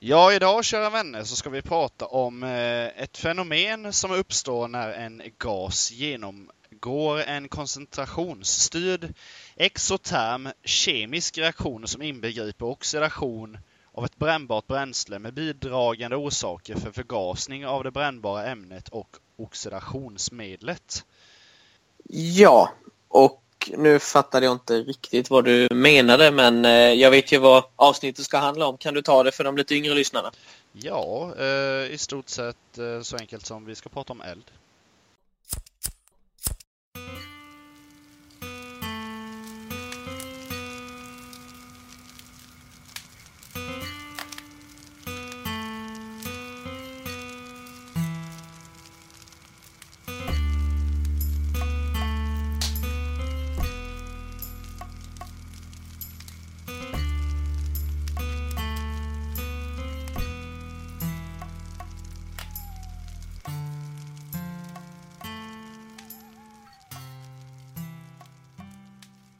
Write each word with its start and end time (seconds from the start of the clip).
Ja, 0.00 0.32
idag 0.32 0.64
kära 0.64 0.90
vänner 0.90 1.24
så 1.24 1.36
ska 1.36 1.50
vi 1.50 1.62
prata 1.62 2.06
om 2.06 2.42
eh, 2.42 3.02
ett 3.02 3.18
fenomen 3.18 3.92
som 3.92 4.10
uppstår 4.10 4.68
när 4.68 4.92
en 4.92 5.22
gas 5.38 5.90
genomgår 5.90 7.20
en 7.20 7.48
koncentrationsstyrd 7.48 9.14
exoterm 9.56 10.48
kemisk 10.64 11.38
reaktion 11.38 11.88
som 11.88 12.02
inbegriper 12.02 12.66
oxidation 12.66 13.58
av 13.92 14.04
ett 14.04 14.16
brännbart 14.16 14.66
bränsle 14.66 15.18
med 15.18 15.34
bidragande 15.34 16.16
orsaker 16.16 16.74
för 16.74 16.92
förgasning 16.92 17.66
av 17.66 17.84
det 17.84 17.90
brännbara 17.90 18.46
ämnet 18.46 18.88
och 18.88 19.16
oxidationsmedlet. 19.36 21.04
Ja, 22.38 22.72
och 23.08 23.42
nu 23.76 23.98
fattade 23.98 24.46
jag 24.46 24.54
inte 24.54 24.74
riktigt 24.74 25.30
vad 25.30 25.44
du 25.44 25.68
menade 25.70 26.30
men 26.30 26.64
eh, 26.64 26.70
jag 26.72 27.10
vet 27.10 27.32
ju 27.32 27.38
vad 27.38 27.64
avsnittet 27.76 28.24
ska 28.24 28.38
handla 28.38 28.66
om. 28.66 28.76
Kan 28.76 28.94
du 28.94 29.02
ta 29.02 29.22
det 29.22 29.32
för 29.32 29.44
de 29.44 29.56
lite 29.56 29.74
yngre 29.74 29.94
lyssnarna? 29.94 30.30
Ja, 30.72 31.34
eh, 31.38 31.92
i 31.92 31.96
stort 31.98 32.28
sett 32.28 32.78
eh, 32.78 33.02
så 33.02 33.16
enkelt 33.16 33.46
som 33.46 33.64
vi 33.64 33.74
ska 33.74 33.88
prata 33.88 34.12
om 34.12 34.20
eld. 34.20 34.44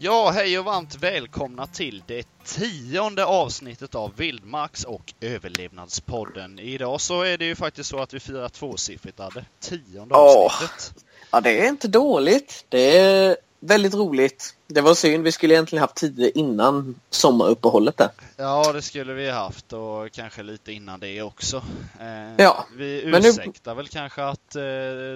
Ja, 0.09 0.31
hej 0.31 0.59
och 0.59 0.65
varmt 0.65 0.95
välkomna 0.95 1.67
till 1.67 2.03
det 2.07 2.27
tionde 2.45 3.25
avsnittet 3.25 3.95
av 3.95 4.13
Vildmarks 4.17 4.85
och 4.85 5.15
överlevnadspodden. 5.21 6.59
Idag 6.59 7.01
så 7.01 7.23
är 7.23 7.39
det 7.39 7.45
ju 7.45 7.55
faktiskt 7.55 7.91
så 7.91 7.99
att 7.99 8.15
vi 8.15 8.21
firar 8.21 8.49
tvåsiffrigt, 8.49 9.21
Adde. 9.21 9.45
Tionde 9.61 10.15
Åh. 10.15 10.45
avsnittet. 10.47 11.05
Ja, 11.31 11.41
det 11.41 11.65
är 11.65 11.69
inte 11.69 11.89
dåligt. 11.89 12.65
Det 12.69 12.99
är 12.99 13.37
väldigt 13.61 13.95
roligt. 13.95 14.55
Det 14.67 14.81
var 14.81 14.95
synd, 14.95 15.25
vi 15.25 15.33
skulle 15.33 15.55
egentligen 15.55 15.81
haft 15.81 15.95
tio 15.97 16.31
innan 16.31 17.01
sommaruppehållet 17.11 17.97
där. 17.97 18.11
Ja, 18.37 18.73
det 18.73 18.83
skulle 18.83 19.15
vi 19.15 19.31
haft 19.31 19.73
och 19.73 20.13
kanske 20.13 20.43
lite 20.43 20.73
innan 20.73 21.01
det 21.01 21.23
också. 21.23 21.57
Eh, 22.01 22.35
Ja, 22.45 22.67
vi 22.77 23.03
men 23.07 23.23
nu- 23.23 23.29
ursäktar 23.29 23.75
väl 23.75 23.89
kanske 23.89 24.25
att 24.25 24.57
eh, 24.57 24.63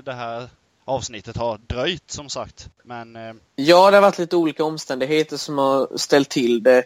det 0.04 0.12
här 0.16 0.48
avsnittet 0.84 1.36
har 1.36 1.58
dröjt 1.66 2.10
som 2.10 2.28
sagt. 2.28 2.68
Men 2.82 3.16
eh, 3.16 3.32
Ja, 3.56 3.90
det 3.90 3.96
har 3.96 4.02
varit 4.02 4.18
lite 4.18 4.36
olika 4.36 4.64
omständigheter 4.64 5.36
som 5.36 5.58
har 5.58 5.88
ställt 5.96 6.28
till 6.28 6.62
det. 6.62 6.78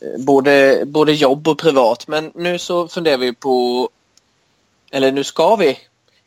Eh, 0.00 0.18
både, 0.18 0.82
både 0.86 1.12
jobb 1.12 1.48
och 1.48 1.58
privat. 1.58 2.08
Men 2.08 2.32
nu 2.34 2.58
så 2.58 2.88
funderar 2.88 3.18
vi 3.18 3.34
på, 3.34 3.88
eller 4.90 5.12
nu 5.12 5.24
ska 5.24 5.56
vi 5.56 5.78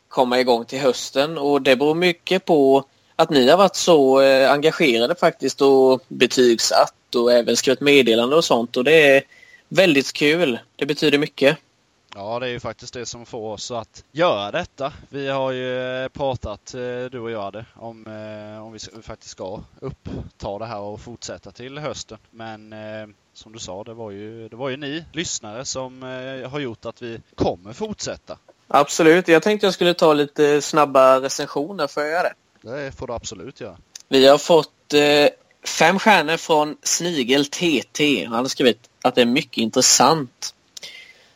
komma 0.08 0.40
igång 0.40 0.64
till 0.64 0.80
hösten 0.80 1.38
och 1.38 1.62
det 1.62 1.76
beror 1.76 1.94
mycket 1.94 2.44
på 2.44 2.84
att 3.16 3.30
ni 3.30 3.48
har 3.48 3.56
varit 3.56 3.76
så 3.76 4.20
eh, 4.20 4.50
engagerade 4.50 5.14
faktiskt 5.14 5.60
och 5.60 6.02
betygsatt 6.08 7.14
och 7.14 7.32
även 7.32 7.56
skrivit 7.56 7.80
meddelande 7.80 8.36
och 8.36 8.44
sånt 8.44 8.76
och 8.76 8.84
det 8.84 9.16
är 9.16 9.22
väldigt 9.68 10.12
kul. 10.12 10.58
Det 10.76 10.86
betyder 10.86 11.18
mycket. 11.18 11.58
Ja, 12.14 12.38
det 12.38 12.46
är 12.46 12.50
ju 12.50 12.60
faktiskt 12.60 12.94
det 12.94 13.06
som 13.06 13.26
får 13.26 13.52
oss 13.52 13.70
att 13.70 14.04
göra 14.12 14.50
detta. 14.50 14.92
Vi 15.08 15.28
har 15.28 15.52
ju 15.52 16.02
eh, 16.02 16.08
pratat, 16.08 16.74
eh, 16.74 16.80
du 16.80 17.20
och 17.20 17.30
jag, 17.30 17.52
det, 17.52 17.64
om, 17.74 18.06
eh, 18.06 18.64
om 18.66 18.72
vi 18.72 19.02
faktiskt 19.02 19.30
ska 19.30 19.60
uppta 19.80 20.58
det 20.58 20.66
här 20.66 20.80
och 20.80 21.00
fortsätta 21.00 21.50
till 21.50 21.78
hösten. 21.78 22.18
Men 22.30 22.74
som 23.32 23.52
du 23.52 23.58
sa, 23.58 23.84
det 23.84 23.94
var 23.94 24.10
ju, 24.10 24.48
det 24.48 24.56
var 24.56 24.68
ju 24.68 24.76
ni 24.76 25.04
lyssnare 25.12 25.64
som 25.64 26.02
har 26.50 26.58
gjort 26.58 26.84
att 26.84 27.02
vi 27.02 27.20
kommer 27.34 27.72
fortsätta. 27.72 28.38
Absolut, 28.68 29.28
jag 29.28 29.42
tänkte 29.42 29.66
jag 29.66 29.74
skulle 29.74 29.94
ta 29.94 30.12
lite 30.12 30.62
snabba 30.62 31.20
recensioner, 31.20 31.86
får 31.86 32.02
jag 32.02 32.12
göra 32.12 32.22
det? 32.22 32.34
Det 32.70 32.92
får 32.92 33.06
du 33.06 33.12
absolut 33.12 33.60
göra. 33.60 33.76
Vi 34.08 34.26
har 34.26 34.38
fått 34.38 34.94
eh, 34.94 35.28
fem 35.78 35.98
stjärnor 35.98 36.36
från 36.36 36.76
Snigel 36.82 37.46
TT. 37.46 38.24
Han 38.24 38.34
har 38.34 38.44
skrivit 38.44 38.90
att 39.02 39.14
det 39.14 39.22
är 39.22 39.26
mycket 39.26 39.58
intressant. 39.58 40.54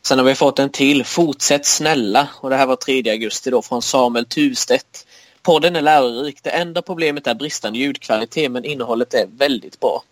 Sen 0.07 0.19
har 0.19 0.27
vi 0.27 0.35
fått 0.35 0.59
en 0.59 0.71
till. 0.71 1.05
Fortsätt 1.05 1.67
snälla. 1.67 2.29
Och 2.35 2.51
det 2.51 2.57
här 2.57 2.67
var 2.67 2.77
3 2.77 3.11
augusti 3.11 3.51
då 3.51 3.63
från 3.63 3.83
Samuel 3.83 4.27
Tustedt. 4.27 5.07
Podden 5.43 5.77
är 5.77 5.83
lärorik. 5.83 6.43
Det 6.43 6.51
enda 6.51 6.83
problemet 6.83 7.27
är 7.27 7.35
bristande 7.35 7.79
ljudkvalitet 7.79 8.51
men 8.51 8.65
innehållet 8.65 9.15
är 9.15 9.27
väldigt 9.27 9.81
bra. 9.81 10.03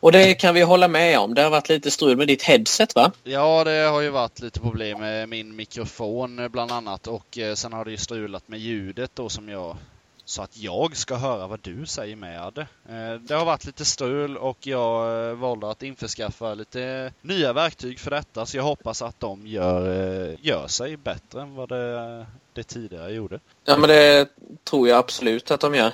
Och 0.00 0.12
det 0.12 0.34
kan 0.34 0.54
vi 0.54 0.62
hålla 0.62 0.88
med 0.88 1.18
om. 1.18 1.34
Det 1.34 1.42
har 1.42 1.50
varit 1.50 1.68
lite 1.68 1.90
strul 1.90 2.16
med 2.16 2.28
ditt 2.28 2.42
headset 2.42 2.94
va? 2.94 3.12
Ja, 3.24 3.64
det 3.64 3.70
har 3.70 4.00
ju 4.00 4.10
varit 4.10 4.40
lite 4.40 4.60
problem 4.60 5.00
med 5.00 5.28
min 5.28 5.56
mikrofon 5.56 6.38
eh, 6.38 6.48
bland 6.48 6.72
annat 6.72 7.06
och 7.06 7.38
eh, 7.38 7.54
sen 7.54 7.72
har 7.72 7.84
det 7.84 7.90
ju 7.90 7.96
strulat 7.96 8.48
med 8.48 8.60
ljudet 8.60 9.10
då 9.14 9.28
som 9.28 9.48
jag 9.48 9.76
så 10.24 10.42
att 10.42 10.56
jag 10.58 10.96
ska 10.96 11.16
höra 11.16 11.46
vad 11.46 11.60
du 11.62 11.86
säger 11.86 12.16
med. 12.16 12.58
Eh, 12.88 13.14
Det 13.20 13.34
har 13.34 13.44
varit 13.44 13.64
lite 13.64 13.84
strul 13.84 14.36
och 14.36 14.66
jag 14.66 15.28
eh, 15.28 15.34
valde 15.34 15.70
att 15.70 15.82
införskaffa 15.82 16.54
lite 16.54 17.12
nya 17.20 17.52
verktyg 17.52 18.00
för 18.00 18.10
detta 18.10 18.46
så 18.46 18.56
jag 18.56 18.64
hoppas 18.64 19.02
att 19.02 19.20
de 19.20 19.46
gör, 19.46 19.88
eh, 20.30 20.34
gör 20.42 20.66
sig 20.66 20.96
bättre 20.96 21.42
än 21.42 21.54
vad 21.54 21.68
det, 21.68 22.26
det 22.52 22.62
tidigare 22.62 23.12
gjorde. 23.12 23.40
Ja 23.64 23.76
men 23.76 23.88
det 23.88 24.28
tror 24.64 24.88
jag 24.88 24.98
absolut 24.98 25.50
att 25.50 25.60
de 25.60 25.74
gör. 25.74 25.92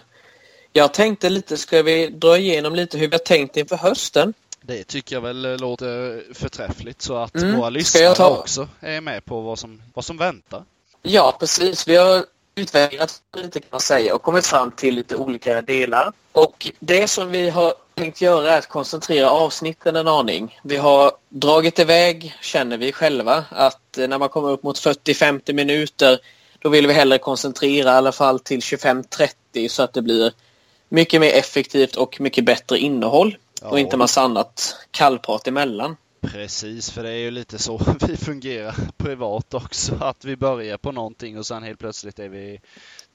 Jag 0.73 0.95
tänkte 0.95 1.31
lite, 1.31 1.57
ska 1.57 1.83
vi 1.83 2.07
dra 2.07 2.39
igenom 2.39 2.75
lite 2.75 2.99
hur 2.99 3.09
vi 3.09 3.15
har 3.15 3.19
tänkt 3.25 3.57
inför 3.57 3.77
hösten? 3.77 4.35
Det 4.63 4.85
tycker 4.85 5.17
jag 5.17 5.21
väl 5.21 5.57
låter 5.61 6.25
förträffligt 6.35 7.03
så 7.03 7.17
att 7.17 7.35
Mm, 7.35 7.57
våra 7.57 7.71
lyssnare 7.71 8.15
ta- 8.15 8.39
också 8.39 8.69
är 8.81 9.01
med 9.01 9.25
på 9.25 9.41
vad 9.41 9.59
som, 9.59 9.83
vad 9.95 10.05
som 10.05 10.17
väntar. 10.17 10.65
Ja, 11.03 11.37
precis. 11.41 11.89
Vi 11.89 11.97
har 11.97 12.25
utvärderat 12.59 13.23
lite 13.37 13.61
kan 13.61 13.69
man 13.71 13.81
säga 13.81 14.15
och 14.15 14.23
kommit 14.23 14.47
fram 14.47 14.71
till 14.71 14.95
lite 14.95 15.17
olika 15.17 15.63
delar. 15.63 16.13
Och 16.33 16.71
det 16.81 17.09
som 17.09 17.31
vi 17.31 17.51
har 17.51 17.75
tänkt 17.95 18.21
göra 18.21 18.53
är 18.55 18.59
att 18.59 18.69
koncentrera 18.69 19.31
avsnitten 19.31 19.97
en 19.97 20.09
aning. 20.09 20.61
Vi 20.63 20.77
har 20.77 21.13
dragit 21.29 21.79
iväg, 21.79 22.35
känner 22.41 22.79
vi 22.79 22.93
själva, 22.93 23.45
att 23.51 23.81
när 23.97 24.19
man 24.19 24.29
kommer 24.29 24.51
upp 24.51 24.63
mot 24.63 24.77
40-50 24.77 25.53
minuter 25.53 26.19
då 26.59 26.69
vill 26.69 26.87
vi 26.87 26.93
hellre 26.93 27.19
koncentrera 27.19 27.91
i 27.93 27.95
alla 27.95 28.13
fall 28.13 28.41
till 28.41 28.61
25-30 28.61 29.69
så 29.69 29.83
att 29.83 29.93
det 29.93 30.03
blir 30.03 30.33
mycket 30.89 31.21
mer 31.21 31.33
effektivt 31.33 31.97
och 31.97 32.21
mycket 32.21 32.45
bättre 32.45 32.79
innehåll 32.79 33.37
och 33.63 33.79
Ja. 33.79 33.79
inte 33.79 33.97
massa 33.97 34.21
annat 34.23 34.77
kallprat 34.91 35.47
emellan. 35.49 35.97
Precis, 36.21 36.91
för 36.91 37.03
det 37.03 37.11
är 37.11 37.17
ju 37.19 37.31
lite 37.31 37.59
så 37.59 37.81
vi 38.09 38.17
fungerar 38.17 38.75
privat 38.97 39.55
också. 39.55 39.95
Att 40.01 40.25
vi 40.25 40.37
börjar 40.37 40.77
på 40.77 40.93
någonting 40.93 41.39
och 41.39 41.47
sen 41.47 41.63
helt 41.63 41.79
plötsligt 41.79 42.19
är 42.19 42.29
vi 42.29 42.61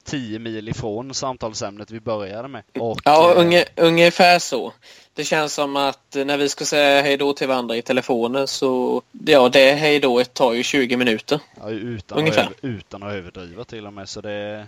10 0.04 0.38
mil 0.38 0.68
ifrån 0.68 1.14
samtalsämnet 1.14 1.90
vi 1.90 2.00
började 2.00 2.48
med. 2.48 2.62
Och, 2.78 3.00
Ja, 3.04 3.32
eh, 3.32 3.38
unge, 3.40 3.64
ungefär 3.76 4.38
så. 4.38 4.72
Det 5.14 5.24
känns 5.24 5.54
som 5.54 5.76
att 5.76 6.16
när 6.26 6.38
vi 6.38 6.48
ska 6.48 6.64
säga 6.64 7.02
hej 7.02 7.16
då 7.16 7.32
till 7.32 7.48
varandra 7.48 7.76
i 7.76 7.82
telefonen 7.82 8.46
så 8.46 9.02
ja, 9.26 9.48
det 9.48 9.72
hej 9.72 10.00
då 10.00 10.24
tar 10.24 10.52
ju 10.52 10.62
20 10.62 10.96
minuter. 10.96 11.40
ja, 11.60 11.70
utan, 11.70 12.16
att, 12.18 12.20
ungefär. 12.20 12.42
över- 12.42 12.76
utan 12.78 13.02
att 13.02 13.12
överdriva 13.12 13.64
till 13.64 13.86
och 13.86 13.92
med. 13.92 14.08
Så 14.08 14.20
det, 14.20 14.66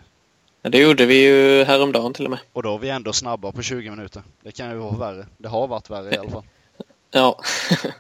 Ja, 0.62 0.70
Det 0.70 0.78
gjorde 0.78 1.06
vi 1.06 1.22
ju 1.24 1.64
häromdagen 1.64 2.12
till 2.12 2.24
och 2.24 2.30
med. 2.30 2.38
och 2.52 2.62
då 2.62 2.74
är 2.74 2.78
vi 2.78 2.88
ändå 2.90 3.12
snabba 3.12 3.52
på 3.52 3.62
20 3.62 3.90
minuter. 3.90 4.22
Det 4.42 4.52
kan 4.52 4.70
ju 4.70 4.76
vara 4.76 4.96
värre. 4.96 5.26
Det 5.38 5.48
har 5.48 5.66
varit 5.66 5.90
värre 5.90 6.14
i 6.14 6.18
alla 6.18 6.30
fall. 6.30 6.42
Ja. 7.16 7.40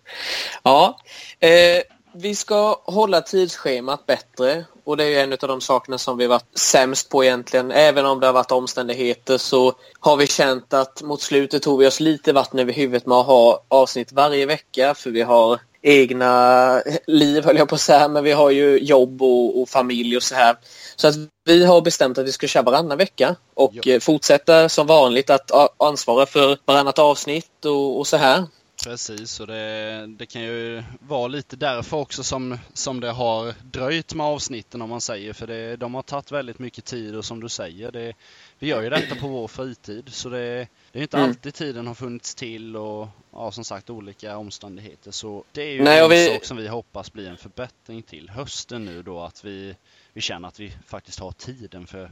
ja. 0.62 0.98
Eh, 1.40 1.82
vi 2.14 2.34
ska 2.34 2.80
hålla 2.84 3.20
tidsschemat 3.20 4.06
bättre 4.06 4.64
och 4.84 4.96
det 4.96 5.04
är 5.04 5.08
ju 5.08 5.18
en 5.18 5.32
av 5.32 5.38
de 5.38 5.60
sakerna 5.60 5.98
som 5.98 6.18
vi 6.18 6.26
varit 6.26 6.58
sämst 6.58 7.08
på 7.08 7.24
egentligen. 7.24 7.70
Även 7.70 8.06
om 8.06 8.20
det 8.20 8.26
har 8.26 8.32
varit 8.32 8.52
omständigheter 8.52 9.38
så 9.38 9.72
har 10.00 10.16
vi 10.16 10.26
känt 10.26 10.74
att 10.74 11.02
mot 11.02 11.22
slutet 11.22 11.62
tog 11.62 11.78
vi 11.78 11.86
oss 11.86 12.00
lite 12.00 12.32
vatten 12.32 12.60
över 12.60 12.72
huvudet 12.72 13.06
med 13.06 13.18
att 13.18 13.26
ha 13.26 13.64
avsnitt 13.68 14.12
varje 14.12 14.46
vecka 14.46 14.94
för 14.94 15.10
vi 15.10 15.22
har 15.22 15.60
egna 15.82 16.82
liv 17.06 17.44
höll 17.44 17.56
jag 17.56 17.68
på 17.68 17.74
att 17.74 17.80
säga 17.80 18.08
men 18.08 18.24
vi 18.24 18.32
har 18.32 18.50
ju 18.50 18.78
jobb 18.78 19.22
och, 19.22 19.60
och 19.60 19.68
familj 19.68 20.16
och 20.16 20.22
så 20.22 20.34
här. 20.34 20.56
Så 20.96 21.08
att 21.08 21.14
vi 21.44 21.64
har 21.64 21.80
bestämt 21.80 22.18
att 22.18 22.26
vi 22.26 22.32
ska 22.32 22.46
köra 22.46 22.62
varannan 22.62 22.98
vecka 22.98 23.36
och 23.54 23.88
eh, 23.88 24.00
fortsätta 24.00 24.68
som 24.68 24.86
vanligt 24.86 25.30
att 25.30 25.50
ansvara 25.82 26.26
för 26.26 26.58
varannat 26.64 26.98
avsnitt 26.98 27.64
och, 27.64 27.98
och 27.98 28.06
så 28.06 28.16
här. 28.16 28.44
Precis, 28.84 29.40
och 29.40 29.46
det, 29.46 30.06
det 30.06 30.26
kan 30.26 30.42
ju 30.42 30.82
vara 31.00 31.26
lite 31.26 31.56
därför 31.56 31.96
också 31.96 32.24
som, 32.24 32.58
som 32.72 33.00
det 33.00 33.10
har 33.10 33.54
dröjt 33.62 34.14
med 34.14 34.26
avsnitten 34.26 34.82
om 34.82 34.90
man 34.90 35.00
säger. 35.00 35.32
För 35.32 35.46
det, 35.46 35.76
de 35.76 35.94
har 35.94 36.02
tagit 36.02 36.32
väldigt 36.32 36.58
mycket 36.58 36.84
tid 36.84 37.16
och 37.16 37.24
som 37.24 37.40
du 37.40 37.48
säger, 37.48 37.92
det, 37.92 38.12
vi 38.58 38.66
gör 38.66 38.82
ju 38.82 38.90
detta 38.90 39.14
på 39.14 39.28
vår 39.28 39.48
fritid. 39.48 40.08
Så 40.08 40.28
det, 40.28 40.68
det 40.92 40.98
är 40.98 41.02
inte 41.02 41.16
mm. 41.16 41.28
alltid 41.28 41.54
tiden 41.54 41.86
har 41.86 41.94
funnits 41.94 42.34
till 42.34 42.76
och 42.76 43.08
ja, 43.32 43.50
som 43.50 43.64
sagt 43.64 43.90
olika 43.90 44.36
omständigheter. 44.36 45.10
Så 45.10 45.44
det 45.52 45.62
är 45.62 45.72
ju 45.72 45.82
Nej, 45.82 46.00
en 46.00 46.10
vi... 46.10 46.26
sak 46.26 46.44
som 46.44 46.56
vi 46.56 46.68
hoppas 46.68 47.12
blir 47.12 47.28
en 47.28 47.36
förbättring 47.36 48.02
till 48.02 48.30
hösten 48.30 48.84
nu 48.84 49.02
då 49.02 49.20
att 49.20 49.44
vi, 49.44 49.74
vi 50.12 50.20
känner 50.20 50.48
att 50.48 50.60
vi 50.60 50.72
faktiskt 50.86 51.20
har 51.20 51.32
tiden 51.32 51.86
för 51.86 52.10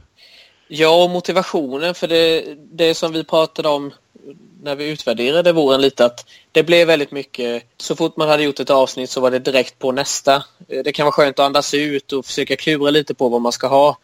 Ja, 0.67 1.03
och 1.03 1.09
motivationen 1.09 1.95
för 1.95 2.07
det, 2.07 2.55
det 2.55 2.95
som 2.95 3.13
vi 3.13 3.23
pratade 3.23 3.69
om 3.69 3.93
när 4.61 4.75
vi 4.75 4.89
utvärderade 4.89 5.51
våren 5.51 5.81
lite 5.81 6.05
att 6.05 6.25
det 6.51 6.63
blev 6.63 6.87
väldigt 6.87 7.11
mycket, 7.11 7.63
så 7.77 7.95
fort 7.95 8.17
man 8.17 8.29
hade 8.29 8.43
gjort 8.43 8.59
ett 8.59 8.69
avsnitt 8.69 9.09
så 9.09 9.21
var 9.21 9.31
det 9.31 9.39
direkt 9.39 9.79
på 9.79 9.91
nästa. 9.91 10.35
Eh, 10.67 10.83
det 10.83 10.91
kan 10.91 11.05
vara 11.05 11.13
skönt 11.13 11.39
att 11.39 11.45
andas 11.45 11.73
ut 11.73 12.13
och 12.13 12.25
försöka 12.25 12.55
klura 12.55 12.89
lite 12.89 13.13
på 13.13 13.29
vad 13.29 13.41
man 13.41 13.51
ska 13.51 13.67
ha. 13.67 13.97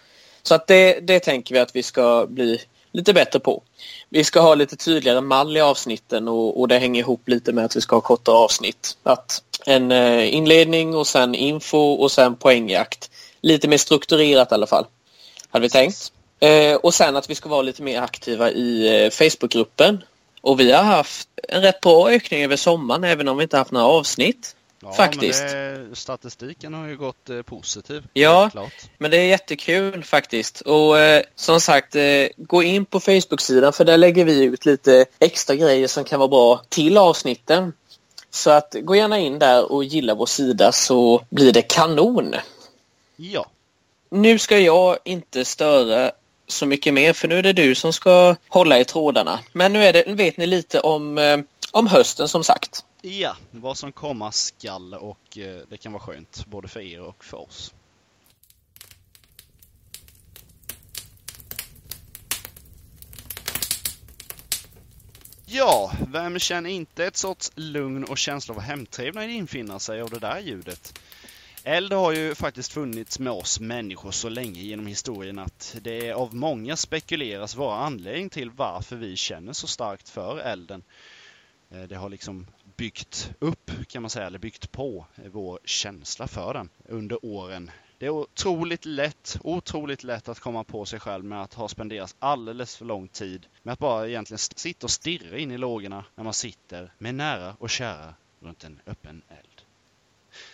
Så 0.43 0.55
att 0.55 0.67
det, 0.67 0.99
det 0.99 1.19
tänker 1.19 1.55
vi 1.55 1.59
att 1.59 1.75
vi 1.75 1.83
ska 1.83 2.25
bli 2.29 2.61
lite 2.91 3.13
bättre 3.13 3.39
på. 3.39 3.63
Vi 4.09 4.23
ska 4.23 4.39
ha 4.39 4.55
lite 4.55 4.75
tydligare 4.75 5.21
mall 5.21 5.57
i 5.57 5.61
avsnitten 5.61 6.27
och, 6.27 6.59
och 6.59 6.67
det 6.67 6.79
hänger 6.79 6.99
ihop 6.99 7.27
lite 7.27 7.53
med 7.53 7.65
att 7.65 7.75
vi 7.75 7.81
ska 7.81 7.95
ha 7.95 8.01
kortare 8.01 8.35
avsnitt. 8.35 8.97
Att 9.03 9.43
en 9.65 9.91
eh, 9.91 10.35
inledning 10.35 10.95
och 10.95 11.07
sen 11.07 11.35
info 11.35 11.93
och 11.93 12.11
sen 12.11 12.35
poängjakt. 12.35 13.11
Lite 13.41 13.67
mer 13.67 13.77
strukturerat 13.77 14.51
i 14.51 14.55
alla 14.55 14.67
fall. 14.67 14.85
Hade 15.49 15.63
vi 15.63 15.69
tänkt. 15.69 16.11
Eh, 16.41 16.75
och 16.75 16.93
sen 16.93 17.15
att 17.15 17.29
vi 17.29 17.35
ska 17.35 17.49
vara 17.49 17.61
lite 17.61 17.83
mer 17.83 18.01
aktiva 18.01 18.51
i 18.51 19.03
eh, 19.03 19.09
Facebookgruppen. 19.09 20.03
Och 20.41 20.59
vi 20.59 20.71
har 20.71 20.83
haft 20.83 21.29
en 21.47 21.61
rätt 21.61 21.81
bra 21.81 22.09
ökning 22.11 22.43
över 22.43 22.55
sommaren 22.55 23.03
även 23.03 23.27
om 23.27 23.37
vi 23.37 23.43
inte 23.43 23.57
haft 23.57 23.71
några 23.71 23.85
avsnitt. 23.85 24.55
Ja, 24.83 24.93
faktiskt. 24.93 25.41
Det, 25.41 25.89
statistiken 25.93 26.73
har 26.73 26.87
ju 26.87 26.97
gått 26.97 27.29
eh, 27.29 27.41
positiv. 27.41 28.03
Ja, 28.13 28.49
men 28.97 29.11
det 29.11 29.17
är 29.17 29.27
jättekul 29.27 30.03
faktiskt. 30.03 30.61
Och 30.61 30.99
eh, 30.99 31.23
som 31.35 31.61
sagt, 31.61 31.95
eh, 31.95 32.27
gå 32.37 32.63
in 32.63 32.85
på 32.85 32.99
Facebook-sidan 32.99 33.73
för 33.73 33.85
där 33.85 33.97
lägger 33.97 34.25
vi 34.25 34.43
ut 34.43 34.65
lite 34.65 35.05
extra 35.19 35.55
grejer 35.55 35.87
som 35.87 36.03
kan 36.03 36.19
vara 36.19 36.29
bra 36.29 36.61
till 36.69 36.97
avsnitten. 36.97 37.73
Så 38.29 38.49
att 38.49 38.75
gå 38.81 38.95
gärna 38.95 39.19
in 39.19 39.39
där 39.39 39.71
och 39.71 39.83
gilla 39.83 40.15
vår 40.15 40.25
sida 40.25 40.71
så 40.71 41.23
blir 41.29 41.53
det 41.53 41.61
kanon. 41.61 42.35
Ja. 43.15 43.45
Nu 44.09 44.39
ska 44.39 44.59
jag 44.59 44.97
inte 45.03 45.45
störa 45.45 46.11
så 46.51 46.65
mycket 46.65 46.93
mer 46.93 47.13
för 47.13 47.27
nu 47.27 47.37
är 47.37 47.43
det 47.43 47.53
du 47.53 47.75
som 47.75 47.93
ska 47.93 48.35
hålla 48.47 48.79
i 48.79 48.85
trådarna. 48.85 49.39
Men 49.53 49.73
nu, 49.73 49.83
är 49.83 49.93
det, 49.93 50.03
vet 50.07 50.37
ni 50.37 50.47
lite 50.47 50.79
om, 50.79 51.17
eh, 51.17 51.39
om 51.71 51.87
hösten 51.87 52.27
som 52.27 52.43
sagt. 52.43 52.85
Ja, 53.01 53.35
vad 53.51 53.77
som 53.77 53.91
komma 53.91 54.31
skall 54.31 54.93
och 54.93 55.37
eh, 55.37 55.61
det 55.69 55.77
kan 55.77 55.91
vara 55.91 56.03
skönt 56.03 56.45
både 56.45 56.67
för 56.67 56.79
er 56.79 57.01
och 57.01 57.23
för 57.23 57.37
oss. 57.37 57.73
Ja, 65.53 65.91
vem 66.07 66.39
känner 66.39 66.69
inte 66.69 67.05
ett 67.05 67.17
sorts 67.17 67.51
lugn 67.55 68.03
och 68.03 68.17
känsla 68.17 68.55
av 68.55 68.61
hemtrevnad 68.61 69.29
infinna 69.29 69.79
sig 69.79 70.01
av 70.01 70.09
det 70.09 70.19
där 70.19 70.39
ljudet? 70.39 70.99
Eld 71.63 71.93
har 71.93 72.11
ju 72.11 72.35
faktiskt 72.35 72.73
funnits 72.73 73.19
med 73.19 73.33
oss 73.33 73.59
människor 73.59 74.11
så 74.11 74.29
länge 74.29 74.61
genom 74.61 74.87
historien 74.87 75.39
att 75.39 75.77
det 75.81 76.11
av 76.11 76.35
många 76.35 76.75
spekuleras 76.75 77.55
vara 77.55 77.77
anledning 77.77 78.29
till 78.29 78.51
varför 78.51 78.95
vi 78.95 79.15
känner 79.15 79.53
så 79.53 79.67
starkt 79.67 80.09
för 80.09 80.39
elden. 80.39 80.83
Eh, 81.69 81.83
det 81.83 81.95
har 81.95 82.09
liksom 82.09 82.47
byggt 82.77 83.31
upp, 83.39 83.71
kan 83.87 84.01
man 84.01 84.09
säga, 84.09 84.27
eller 84.27 84.39
byggt 84.39 84.71
på 84.71 85.05
vår 85.31 85.59
känsla 85.65 86.27
för 86.27 86.53
den 86.53 86.69
under 86.85 87.25
åren. 87.25 87.71
Det 87.97 88.05
är 88.05 88.09
otroligt 88.09 88.85
lätt, 88.85 89.37
otroligt 89.43 90.03
lätt 90.03 90.29
att 90.29 90.39
komma 90.39 90.63
på 90.63 90.85
sig 90.85 90.99
själv 90.99 91.25
med 91.25 91.41
att 91.41 91.53
ha 91.53 91.67
spenderat 91.67 92.15
alldeles 92.19 92.75
för 92.77 92.85
lång 92.85 93.07
tid 93.07 93.47
med 93.63 93.73
att 93.73 93.79
bara 93.79 94.07
egentligen 94.07 94.39
sitta 94.39 94.85
och 94.85 94.91
stirra 94.91 95.37
in 95.37 95.51
i 95.51 95.57
lågorna 95.57 96.05
när 96.15 96.23
man 96.23 96.33
sitter 96.33 96.93
med 96.97 97.15
nära 97.15 97.55
och 97.59 97.69
kära 97.69 98.13
runt 98.39 98.63
en 98.63 98.79
öppen 98.85 99.21
eld. 99.29 99.50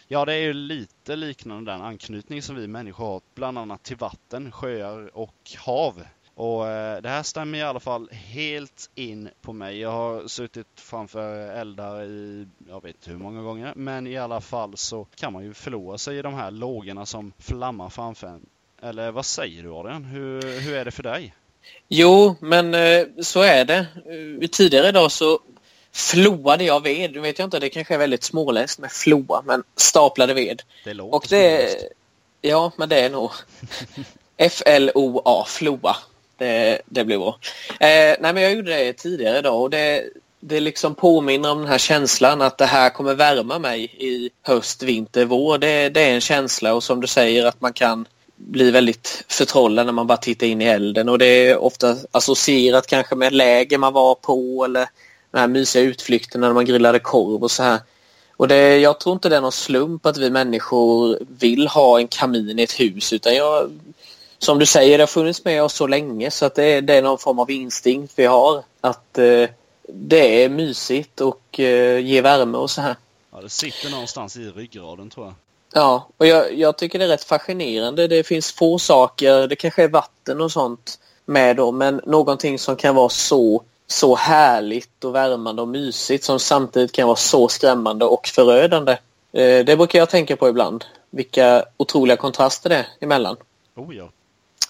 Ja, 0.09 0.25
det 0.25 0.33
är 0.33 0.41
ju 0.41 0.53
lite 0.53 1.15
liknande 1.15 1.71
den 1.71 1.81
anknytning 1.81 2.41
som 2.41 2.55
vi 2.55 2.67
människor 2.67 3.05
har, 3.05 3.21
bland 3.35 3.57
annat 3.57 3.83
till 3.83 3.97
vatten, 3.97 4.51
sjöar 4.51 5.17
och 5.17 5.51
hav. 5.57 6.03
Och 6.35 6.67
eh, 6.67 7.01
det 7.01 7.09
här 7.09 7.23
stämmer 7.23 7.57
i 7.57 7.61
alla 7.61 7.79
fall 7.79 8.09
helt 8.11 8.89
in 8.95 9.29
på 9.41 9.53
mig. 9.53 9.79
Jag 9.79 9.91
har 9.91 10.27
suttit 10.27 10.67
framför 10.75 11.51
eldar 11.51 12.03
i, 12.03 12.47
jag 12.67 12.83
vet 12.83 12.95
inte 12.95 13.09
hur 13.09 13.17
många 13.17 13.41
gånger, 13.41 13.73
men 13.75 14.07
i 14.07 14.17
alla 14.17 14.41
fall 14.41 14.77
så 14.77 15.07
kan 15.15 15.33
man 15.33 15.43
ju 15.43 15.53
förlora 15.53 15.97
sig 15.97 16.17
i 16.17 16.21
de 16.21 16.33
här 16.33 16.51
lågorna 16.51 17.05
som 17.05 17.33
flammar 17.39 17.89
framför 17.89 18.27
en. 18.27 18.45
Eller 18.81 19.11
vad 19.11 19.25
säger 19.25 19.63
du 19.63 19.73
Adrian? 19.73 20.05
Hur, 20.05 20.59
hur 20.61 20.75
är 20.75 20.85
det 20.85 20.91
för 20.91 21.03
dig? 21.03 21.33
Jo, 21.87 22.35
men 22.39 22.73
eh, 22.73 23.05
så 23.21 23.41
är 23.41 23.65
det. 23.65 23.87
Eh, 24.05 24.47
tidigare 24.47 24.87
idag 24.87 25.11
så 25.11 25.39
floade 25.97 26.63
jag 26.63 26.83
ved. 26.83 27.11
Nu 27.13 27.19
vet 27.19 27.39
jag 27.39 27.45
inte, 27.45 27.59
det 27.59 27.69
kanske 27.69 27.93
är 27.93 27.97
väldigt 27.97 28.23
småläst 28.23 28.79
med 28.79 28.91
floa, 28.91 29.41
men 29.45 29.63
staplade 29.75 30.33
ved. 30.33 30.61
Det 30.83 30.93
låter 30.93 31.15
och 31.15 31.25
det, 31.29 31.75
Ja, 32.41 32.71
men 32.75 32.89
det 32.89 32.99
är 33.01 33.09
nog 33.09 33.31
F-L-O-A, 34.37 35.45
floa. 35.47 35.95
Det, 36.37 36.81
det 36.85 37.05
blir 37.05 37.17
bra. 37.17 37.39
Eh, 37.69 38.15
nej, 38.19 38.33
men 38.33 38.37
jag 38.37 38.53
gjorde 38.53 38.75
det 38.75 38.93
tidigare 38.93 39.39
idag 39.39 39.61
och 39.61 39.69
det, 39.69 40.03
det 40.39 40.59
liksom 40.59 40.95
påminner 40.95 41.51
om 41.51 41.57
den 41.57 41.67
här 41.67 41.77
känslan 41.77 42.41
att 42.41 42.57
det 42.57 42.65
här 42.65 42.89
kommer 42.89 43.13
värma 43.13 43.59
mig 43.59 43.83
i 43.83 44.29
höst, 44.41 44.83
vinter, 44.83 45.25
vår. 45.25 45.57
Det, 45.57 45.89
det 45.89 46.01
är 46.01 46.13
en 46.13 46.21
känsla 46.21 46.73
och 46.73 46.83
som 46.83 47.01
du 47.01 47.07
säger 47.07 47.45
att 47.45 47.61
man 47.61 47.73
kan 47.73 48.07
bli 48.35 48.71
väldigt 48.71 49.23
förtrollad 49.27 49.85
när 49.85 49.93
man 49.93 50.07
bara 50.07 50.17
tittar 50.17 50.47
in 50.47 50.61
i 50.61 50.65
elden 50.65 51.09
och 51.09 51.19
det 51.19 51.25
är 51.25 51.57
ofta 51.57 51.95
associerat 52.11 52.87
kanske 52.87 53.15
med 53.15 53.33
läger 53.33 53.77
man 53.77 53.93
var 53.93 54.15
på 54.15 54.65
eller 54.65 54.87
den 55.37 55.41
här 55.41 55.47
mysiga 55.47 55.83
utflykten 55.83 56.41
när 56.41 56.53
man 56.53 56.65
grillade 56.65 56.99
korv 56.99 57.43
och 57.43 57.51
så 57.51 57.63
här. 57.63 57.79
Och 58.37 58.47
det, 58.47 58.77
jag 58.77 58.99
tror 58.99 59.13
inte 59.13 59.29
det 59.29 59.35
är 59.35 59.41
någon 59.41 59.51
slump 59.51 60.05
att 60.05 60.17
vi 60.17 60.29
människor 60.29 61.19
vill 61.39 61.67
ha 61.67 61.99
en 61.99 62.07
kamin 62.07 62.59
i 62.59 62.63
ett 62.63 62.79
hus 62.79 63.13
utan 63.13 63.35
jag, 63.35 63.71
som 64.37 64.59
du 64.59 64.65
säger, 64.65 64.97
det 64.97 65.01
har 65.01 65.07
funnits 65.07 65.45
med 65.45 65.63
oss 65.63 65.73
så 65.73 65.87
länge 65.87 66.31
så 66.31 66.45
att 66.45 66.55
det, 66.55 66.63
är, 66.63 66.81
det 66.81 66.93
är 66.93 67.01
någon 67.01 67.17
form 67.17 67.39
av 67.39 67.51
instinkt 67.51 68.13
vi 68.15 68.25
har. 68.25 68.63
Att 68.81 69.17
eh, 69.17 69.49
det 69.87 70.43
är 70.43 70.49
mysigt 70.49 71.21
och 71.21 71.59
eh, 71.59 71.99
ger 71.99 72.21
värme 72.21 72.57
och 72.57 72.71
så 72.71 72.81
här. 72.81 72.95
Ja, 73.31 73.41
det 73.41 73.49
sitter 73.49 73.89
någonstans 73.89 74.37
i 74.37 74.39
ryggraden 74.39 75.09
tror 75.09 75.25
jag. 75.25 75.35
Ja, 75.73 76.07
och 76.17 76.27
jag, 76.27 76.53
jag 76.53 76.77
tycker 76.77 76.99
det 76.99 77.05
är 77.05 77.09
rätt 77.09 77.23
fascinerande. 77.23 78.07
Det 78.07 78.23
finns 78.23 78.51
få 78.51 78.79
saker, 78.79 79.47
det 79.47 79.55
kanske 79.55 79.83
är 79.83 79.87
vatten 79.87 80.41
och 80.41 80.51
sånt 80.51 80.99
med 81.25 81.55
då, 81.55 81.71
men 81.71 82.01
någonting 82.05 82.59
som 82.59 82.75
kan 82.75 82.95
vara 82.95 83.09
så 83.09 83.63
så 83.87 84.15
härligt 84.15 85.03
och 85.03 85.15
värmande 85.15 85.61
och 85.61 85.67
mysigt 85.67 86.23
som 86.23 86.39
samtidigt 86.39 86.91
kan 86.91 87.07
vara 87.07 87.15
så 87.15 87.47
skrämmande 87.47 88.05
och 88.05 88.27
förödande. 88.27 88.91
Eh, 89.31 89.65
det 89.65 89.77
brukar 89.77 89.99
jag 89.99 90.09
tänka 90.09 90.35
på 90.35 90.49
ibland. 90.49 90.85
Vilka 91.09 91.65
otroliga 91.77 92.17
kontraster 92.17 92.69
det 92.69 92.75
är 92.75 92.87
emellan. 92.99 93.37
Oh 93.75 93.95
ja. 93.95 94.09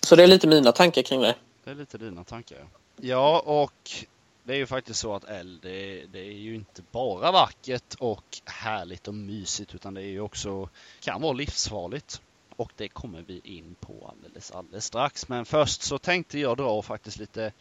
Så 0.01 0.15
det 0.15 0.23
är 0.23 0.27
lite 0.27 0.47
mina 0.47 0.71
tankar 0.71 1.01
kring 1.01 1.21
det. 1.21 1.35
Det 1.63 1.71
är 1.71 1.75
lite 1.75 1.97
dina 1.97 2.23
tankar. 2.23 2.57
Ja, 3.01 3.39
och 3.45 4.05
det 4.43 4.53
är 4.53 4.57
ju 4.57 4.65
faktiskt 4.65 4.99
så 4.99 5.15
att 5.15 5.23
eld, 5.23 5.59
det, 5.61 6.05
det, 6.11 6.19
är 6.19 6.31
ju 6.31 6.55
inte 6.55 6.81
bara 6.91 7.31
vackert 7.31 7.95
och 7.99 8.41
härligt 8.45 9.07
och 9.07 9.13
mysigt 9.13 9.75
utan 9.75 9.93
det 9.93 10.01
är 10.01 10.05
ju 10.07 10.21
också, 10.21 10.69
kan 10.99 11.21
vara 11.21 11.33
livsfarligt. 11.33 12.21
Och 12.55 12.71
det 12.75 12.87
kommer 12.87 13.23
vi 13.27 13.41
in 13.43 13.75
på 13.79 14.11
alldeles, 14.11 14.51
alldeles 14.51 14.85
strax. 14.85 15.27
Men 15.27 15.45
först 15.45 15.81
så 15.81 15.97
tänkte 15.97 16.39
jag 16.39 16.57
dra 16.57 16.81
faktiskt 16.81 17.17
lite 17.17 17.51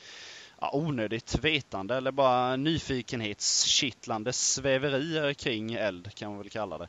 ja, 0.60 0.70
onödigt 0.72 1.38
vetande 1.38 1.96
eller 1.96 2.12
bara 2.12 2.56
nyfikenhetskittlande 2.56 4.32
sväverier 4.32 5.34
kring 5.34 5.74
eld 5.74 6.14
kan 6.14 6.28
man 6.28 6.38
väl 6.38 6.50
kalla 6.50 6.78
det. 6.78 6.88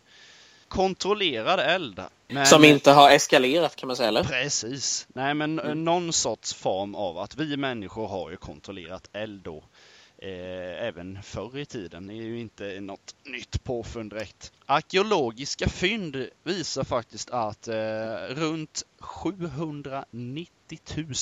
Kontrollerad 0.68 1.60
eld. 1.60 2.02
Men... 2.28 2.46
Som 2.46 2.64
inte 2.64 2.92
har 2.92 3.12
eskalerat 3.12 3.76
kan 3.76 3.88
man 3.88 3.96
säga 3.96 4.10
eller? 4.10 4.24
Precis. 4.24 5.08
Nej 5.14 5.34
men 5.34 5.60
mm. 5.60 5.84
någon 5.84 6.14
sorts 6.14 6.54
form 6.54 6.96
av 6.96 7.18
att 7.18 7.38
vi 7.38 7.58
människor 7.58 8.08
har 8.08 8.30
ju 8.30 8.38
kontrollerat 8.38 9.10
eld 9.14 9.42
då. 9.42 9.64
Eh, 10.22 10.88
även 10.88 11.24
förr 11.24 11.58
i 11.58 11.66
tiden. 11.66 12.08
Det 12.08 12.14
är 12.14 12.24
ju 12.24 12.40
inte 12.40 12.80
något 12.80 13.16
nytt 13.24 13.64
påfund 13.64 14.10
direkt. 14.10 14.52
Arkeologiska 14.66 15.70
fynd 15.70 16.28
visar 16.44 16.84
faktiskt 16.84 17.30
att 17.30 17.68
eh, 17.68 17.76
runt 18.30 18.84
790 19.00 20.48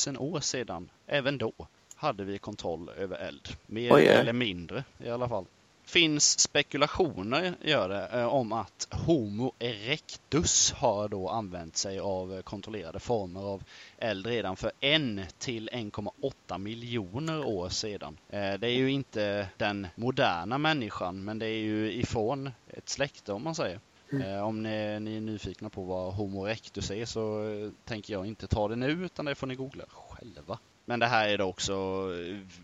000 0.08 0.18
år 0.18 0.40
sedan, 0.40 0.90
även 1.08 1.38
då, 1.38 1.54
hade 1.96 2.24
vi 2.24 2.38
kontroll 2.38 2.90
över 2.90 3.18
eld. 3.18 3.50
Mer 3.66 3.94
Oj, 3.94 4.08
eller 4.08 4.34
mindre 4.34 4.84
i 4.98 5.10
alla 5.10 5.30
fall. 5.30 5.46
finns 5.84 6.40
spekulationer 6.40 7.56
gör 7.62 7.90
det, 7.90 8.08
eh, 8.08 8.26
om 8.28 8.54
att 8.54 8.88
Homo 8.92 9.54
erectus 9.60 10.72
har 10.72 11.08
då 11.10 11.30
använt 11.30 11.78
sig 11.78 12.00
av 12.00 12.42
kontrollerade 12.42 13.00
former 13.00 13.42
av 13.42 13.64
eld 13.98 14.28
redan 14.28 14.56
för 14.56 14.72
en 14.80 15.22
till 15.38 15.70
1,8 15.74 16.58
miljoner 16.58 17.46
år 17.46 17.70
sedan. 17.70 18.18
Eh, 18.30 18.54
det 18.54 18.68
är 18.68 18.78
ju 18.78 18.92
inte 18.92 19.48
den 19.58 19.88
moderna 19.96 20.58
människan, 20.58 21.24
men 21.24 21.40
det 21.40 21.48
är 21.48 21.60
ju 21.60 21.94
ifrån 21.94 22.52
ett 22.68 22.90
släkte 22.90 23.34
om 23.34 23.44
man 23.44 23.56
säger. 23.56 23.80
Mm. 24.12 24.44
Om 24.44 24.64
ni, 24.64 25.00
ni, 25.00 25.18
är 25.18 25.22
nyfikna 25.22 25.70
på 25.70 25.84
vad 25.84 26.14
Homo 26.14 26.48
erectus 26.48 26.92
är 26.92 27.06
så 27.06 27.46
tänker 27.84 28.14
jag 28.14 28.26
inte 28.26 28.48
ta 28.48 28.68
det 28.68 28.76
nu 28.76 28.88
utan 29.06 29.26
det 29.26 29.36
får 29.36 29.48
ni 29.48 29.56
googla 29.56 29.84
själva. 29.88 30.60
Men 30.86 31.00
det 31.00 31.08
här 31.08 31.30
är 31.30 31.38
då 31.38 31.46
också 31.46 32.08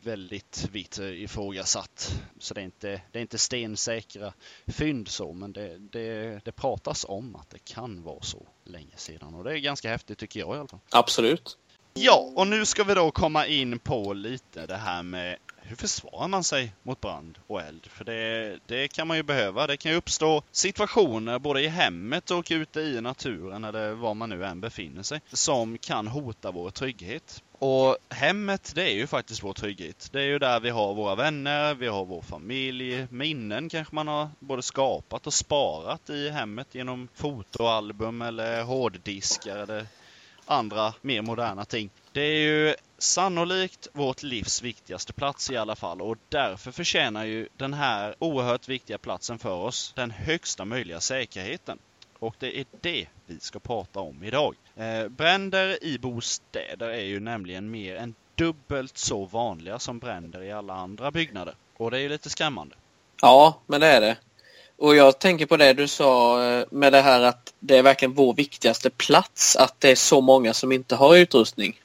väldigt 0.04 0.70
vitt 0.72 1.00
ifrågasatt. 1.00 2.22
Så 2.40 2.54
det 2.54 2.62
är 2.62 2.66
inte, 2.66 3.02
det 3.12 3.20
är 3.20 3.22
inte 3.22 3.38
stensäkra 3.38 4.34
fynd 4.68 5.08
så, 5.08 5.34
men 5.34 5.54
det, 5.54 5.78
det, 5.78 6.40
det 6.46 6.52
pratas 6.52 7.06
om 7.10 7.36
att 7.36 7.50
det 7.50 7.60
kan 7.60 8.04
vara 8.04 8.22
så 8.22 8.48
länge 8.64 8.96
sedan. 8.96 9.36
Och 9.36 9.44
det 9.44 9.52
är 9.52 9.58
ganska 9.58 9.90
häftigt 9.90 10.18
tycker 10.18 10.40
jag 10.40 10.56
i 10.56 10.60
alla 10.60 10.68
fall. 10.68 10.80
Absolut. 10.92 11.58
Ja, 11.94 12.32
och 12.36 12.48
nu 12.48 12.66
ska 12.66 12.84
vi 12.84 12.94
då 12.94 13.12
komma 13.12 13.46
in 13.46 13.80
på 13.80 14.14
lite 14.14 14.66
det 14.66 14.78
här 14.78 15.04
med 15.04 15.38
hur 15.58 15.76
försvarar 15.76 16.28
man 16.28 16.44
sig 16.44 16.74
mot 16.84 17.02
brand 17.02 17.38
och 17.48 17.62
eld? 17.62 17.86
För 17.86 18.06
det, 18.06 18.60
det 18.66 18.88
kan 18.88 19.08
man 19.08 19.18
ju 19.18 19.24
behöva. 19.24 19.68
Det 19.68 19.78
kan 19.78 19.92
ju 19.92 19.98
uppstå 19.98 20.44
situationer 20.52 21.40
både 21.40 21.62
i 21.62 21.68
hemmet 21.68 22.32
och 22.32 22.48
ute 22.52 22.82
i 22.82 23.02
naturen 23.02 23.64
eller 23.64 23.92
var 23.92 24.14
man 24.14 24.30
nu 24.30 24.46
än 24.46 24.62
befinner 24.62 25.04
sig 25.04 25.22
som 25.32 25.78
kan 25.78 26.08
hota 26.08 26.52
vår 26.52 26.70
trygghet. 26.70 27.44
Och 27.64 27.98
hemmet, 28.10 28.72
det 28.76 28.84
är 28.84 28.94
ju 28.94 29.08
faktiskt 29.08 29.44
vår 29.44 29.54
trygghet. 29.54 30.10
Det 30.12 30.22
är 30.22 30.26
ju 30.26 30.40
där 30.40 30.60
vi 30.60 30.70
har 30.70 30.94
våra 30.94 31.16
vänner, 31.16 31.76
vi 31.76 31.88
har 31.88 32.06
vår 32.06 32.22
familj, 32.22 33.08
minnen 33.10 33.70
kanske 33.70 33.96
man 33.96 34.08
har 34.08 34.30
både 34.40 34.62
skapat 34.62 35.28
och 35.28 35.34
sparat 35.34 36.10
i 36.10 36.30
hemmet 36.30 36.76
genom 36.76 37.08
fotoalbum 37.14 38.22
eller 38.22 38.64
hårddiskar 38.64 39.58
eller 39.58 39.86
andra 40.46 40.94
mer 41.02 41.22
moderna 41.22 41.66
ting. 41.66 41.90
Det 42.12 42.22
är 42.22 42.40
ju 42.40 42.76
sannolikt 42.98 43.88
vårt 43.94 44.24
livs 44.24 44.62
viktigaste 44.62 45.14
plats 45.14 45.52
i 45.52 45.58
alla 45.58 45.76
fall 45.76 46.02
och 46.02 46.18
därför 46.30 46.72
förtjänar 46.72 47.26
ju 47.26 47.48
den 47.58 47.74
här 47.74 48.16
oerhört 48.20 48.68
viktiga 48.68 48.98
platsen 48.98 49.40
för 49.40 49.56
oss 49.56 49.94
den 49.96 50.12
högsta 50.12 50.66
möjliga 50.66 51.00
säkerheten. 51.00 51.78
Och 52.20 52.36
det 52.40 52.60
är 52.60 52.66
det 52.82 53.08
vi 53.32 53.40
ska 53.40 53.60
prata 53.60 54.00
om 54.00 54.24
idag. 54.24 54.56
Eh, 54.76 55.08
bränder 55.08 55.84
i 55.84 55.98
bostäder 55.98 56.90
är 56.90 57.04
ju 57.04 57.20
nämligen 57.20 57.72
mer 57.72 57.96
än 57.96 58.16
dubbelt 58.36 58.98
så 58.98 59.26
vanliga 59.26 59.80
som 59.80 60.00
bränder 60.00 60.44
i 60.44 60.52
alla 60.52 60.74
andra 60.74 61.12
byggnader. 61.12 61.56
Och 61.78 61.92
det 61.92 61.98
är 61.98 62.02
ju 62.02 62.10
lite 62.10 62.30
skrämmande. 62.30 62.76
Ja, 63.22 63.60
men 63.68 63.82
det 63.82 63.88
är 63.88 64.02
det. 64.02 64.18
Och 64.78 64.96
jag 64.96 65.20
tänker 65.20 65.46
på 65.46 65.58
det 65.58 65.74
du 65.74 65.88
sa 65.88 66.44
eh, 66.44 66.66
med 66.72 66.94
det 66.94 67.02
här 67.02 67.22
att 67.22 67.54
det 67.60 67.78
är 67.78 67.84
verkligen 67.84 68.14
vår 68.14 68.34
viktigaste 68.34 68.90
plats 68.90 69.56
att 69.56 69.80
det 69.80 69.92
är 69.92 69.96
så 69.96 70.22
många 70.22 70.54
som 70.54 70.72
inte 70.72 70.96
har 70.96 71.16
utrustning. 71.16 71.82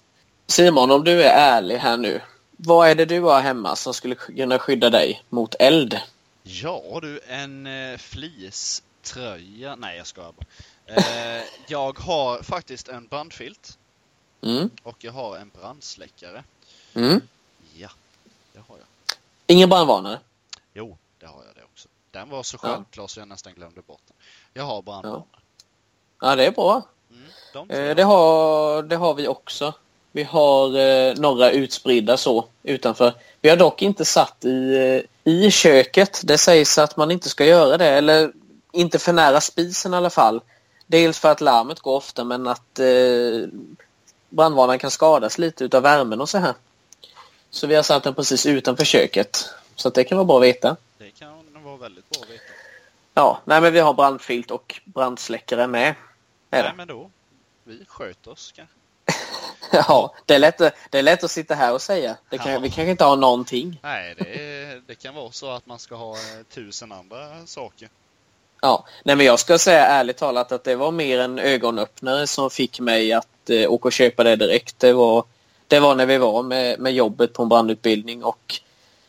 Simon, 0.46 0.90
om 0.90 1.04
du 1.04 1.22
är 1.22 1.56
ärlig 1.56 1.76
här 1.76 1.96
nu. 1.96 2.20
Vad 2.56 2.88
är 2.88 2.94
det 2.94 3.04
du 3.04 3.20
har 3.20 3.40
hemma 3.40 3.76
som 3.76 3.94
skulle 3.94 4.14
kunna 4.14 4.58
skydda 4.58 4.90
dig 4.90 5.22
mot 5.28 5.54
eld? 5.58 6.00
Ja 6.42 6.98
du, 7.02 7.20
en 7.28 7.66
eh, 7.66 7.98
fleecetröja. 7.98 9.76
Nej, 9.76 9.96
jag 9.96 10.06
skojar 10.06 10.32
bara. 10.32 10.46
Eh, 10.86 11.44
jag 11.66 11.98
har 11.98 12.42
faktiskt 12.42 12.88
en 12.88 13.06
brandfilt. 13.06 13.78
Mm. 14.42 14.70
Och 14.82 14.96
jag 15.04 15.12
har 15.12 15.36
en 15.36 15.50
brandsläckare. 15.60 16.44
Mm. 16.94 17.20
Ja, 17.74 17.88
det 18.52 18.58
har 18.58 18.76
jag. 18.76 18.86
Ingen 19.46 19.68
brandvarnare? 19.68 20.18
Jo, 20.74 20.96
det 21.20 21.26
har 21.26 21.44
jag 21.46 21.54
det 21.54 21.62
också. 21.72 21.88
Den 22.10 22.30
var 22.30 22.42
så 22.42 22.58
självklar 22.58 23.04
ja. 23.04 23.08
så 23.08 23.20
jag 23.20 23.28
nästan 23.28 23.54
glömde 23.54 23.82
bort 23.82 24.00
den. 24.06 24.16
Jag 24.54 24.64
har 24.64 24.82
brandvarnare. 24.82 25.22
Ja. 26.20 26.28
ja, 26.28 26.36
det 26.36 26.46
är 26.46 26.50
bra. 26.50 26.82
Mm, 27.10 27.22
de 27.52 27.70
eh, 27.70 27.96
det, 27.96 28.02
har, 28.02 28.82
det 28.82 28.96
har 28.96 29.14
vi 29.14 29.28
också. 29.28 29.74
Vi 30.12 30.22
har 30.22 30.78
eh, 30.78 31.14
några 31.16 31.50
utspridda 31.50 32.16
så 32.16 32.44
utanför. 32.62 33.14
Vi 33.40 33.48
har 33.48 33.56
dock 33.56 33.82
inte 33.82 34.04
satt 34.04 34.44
i, 34.44 34.74
eh, 35.24 35.32
i 35.32 35.50
köket. 35.50 36.20
Det 36.24 36.38
sägs 36.38 36.78
att 36.78 36.96
man 36.96 37.10
inte 37.10 37.28
ska 37.28 37.44
göra 37.44 37.76
det. 37.76 37.88
Eller 37.88 38.32
inte 38.72 38.98
för 38.98 39.12
nära 39.12 39.40
spisen 39.40 39.94
i 39.94 39.96
alla 39.96 40.10
fall. 40.10 40.40
Dels 40.86 41.18
för 41.18 41.30
att 41.30 41.40
larmet 41.40 41.80
går 41.80 41.96
ofta 41.96 42.24
men 42.24 42.46
att 42.46 42.78
eh, 42.78 43.48
brandvarnaren 44.28 44.78
kan 44.78 44.90
skadas 44.90 45.38
lite 45.38 45.64
utav 45.64 45.82
värmen 45.82 46.20
och 46.20 46.28
så 46.28 46.38
här. 46.38 46.54
Så 47.50 47.66
vi 47.66 47.74
har 47.74 47.82
satt 47.82 48.02
den 48.02 48.14
precis 48.14 48.46
utanför 48.46 48.84
köket. 48.84 49.50
Så 49.74 49.90
det 49.90 50.04
kan 50.04 50.18
vara 50.18 50.24
bra 50.24 50.36
att 50.36 50.42
veta. 50.42 50.76
Det 50.98 51.10
kan 51.10 51.62
vara 51.64 51.76
väldigt 51.76 52.10
bra 52.10 52.22
att 52.22 52.30
veta. 52.30 52.42
Ja, 53.14 53.40
nej 53.44 53.60
men 53.60 53.72
vi 53.72 53.80
har 53.80 53.94
brandfilt 53.94 54.50
och 54.50 54.80
brandsläckare 54.84 55.66
med. 55.66 55.94
Är 56.50 56.62
nej 56.62 56.72
men 56.76 56.88
då. 56.88 57.10
Vi 57.64 57.84
sköter 57.88 58.30
oss 58.30 58.52
kanske. 58.56 58.74
ja, 59.72 60.14
det 60.26 60.34
är, 60.34 60.38
lätt, 60.38 60.58
det 60.90 60.98
är 60.98 61.02
lätt 61.02 61.24
att 61.24 61.30
sitta 61.30 61.54
här 61.54 61.72
och 61.72 61.82
säga. 61.82 62.16
Det 62.30 62.38
kan, 62.38 62.52
ja. 62.52 62.58
Vi 62.58 62.70
kanske 62.70 62.90
inte 62.90 63.04
har 63.04 63.16
någonting. 63.16 63.80
Nej, 63.82 64.14
det, 64.18 64.82
det 64.86 64.94
kan 64.94 65.14
vara 65.14 65.32
så 65.32 65.50
att 65.50 65.66
man 65.66 65.78
ska 65.78 65.94
ha 65.94 66.12
eh, 66.12 66.42
tusen 66.50 66.92
andra 66.92 67.46
saker. 67.46 67.88
Ja, 68.60 68.84
nej 69.04 69.16
men 69.16 69.26
jag 69.26 69.38
ska 69.38 69.58
säga 69.58 69.86
ärligt 69.86 70.16
talat 70.16 70.52
att 70.52 70.64
det 70.64 70.76
var 70.76 70.90
mer 70.90 71.18
en 71.18 71.38
ögonöppnare 71.38 72.26
som 72.26 72.50
fick 72.50 72.80
mig 72.80 73.12
att 73.12 73.50
eh, 73.50 73.72
åka 73.72 73.88
och 73.88 73.92
köpa 73.92 74.24
det 74.24 74.36
direkt. 74.36 74.78
Det 74.78 74.92
var, 74.92 75.24
det 75.68 75.80
var 75.80 75.94
när 75.94 76.06
vi 76.06 76.18
var 76.18 76.42
med, 76.42 76.80
med 76.80 76.94
jobbet 76.94 77.32
på 77.32 77.42
en 77.42 77.48
brandutbildning 77.48 78.24
och 78.24 78.60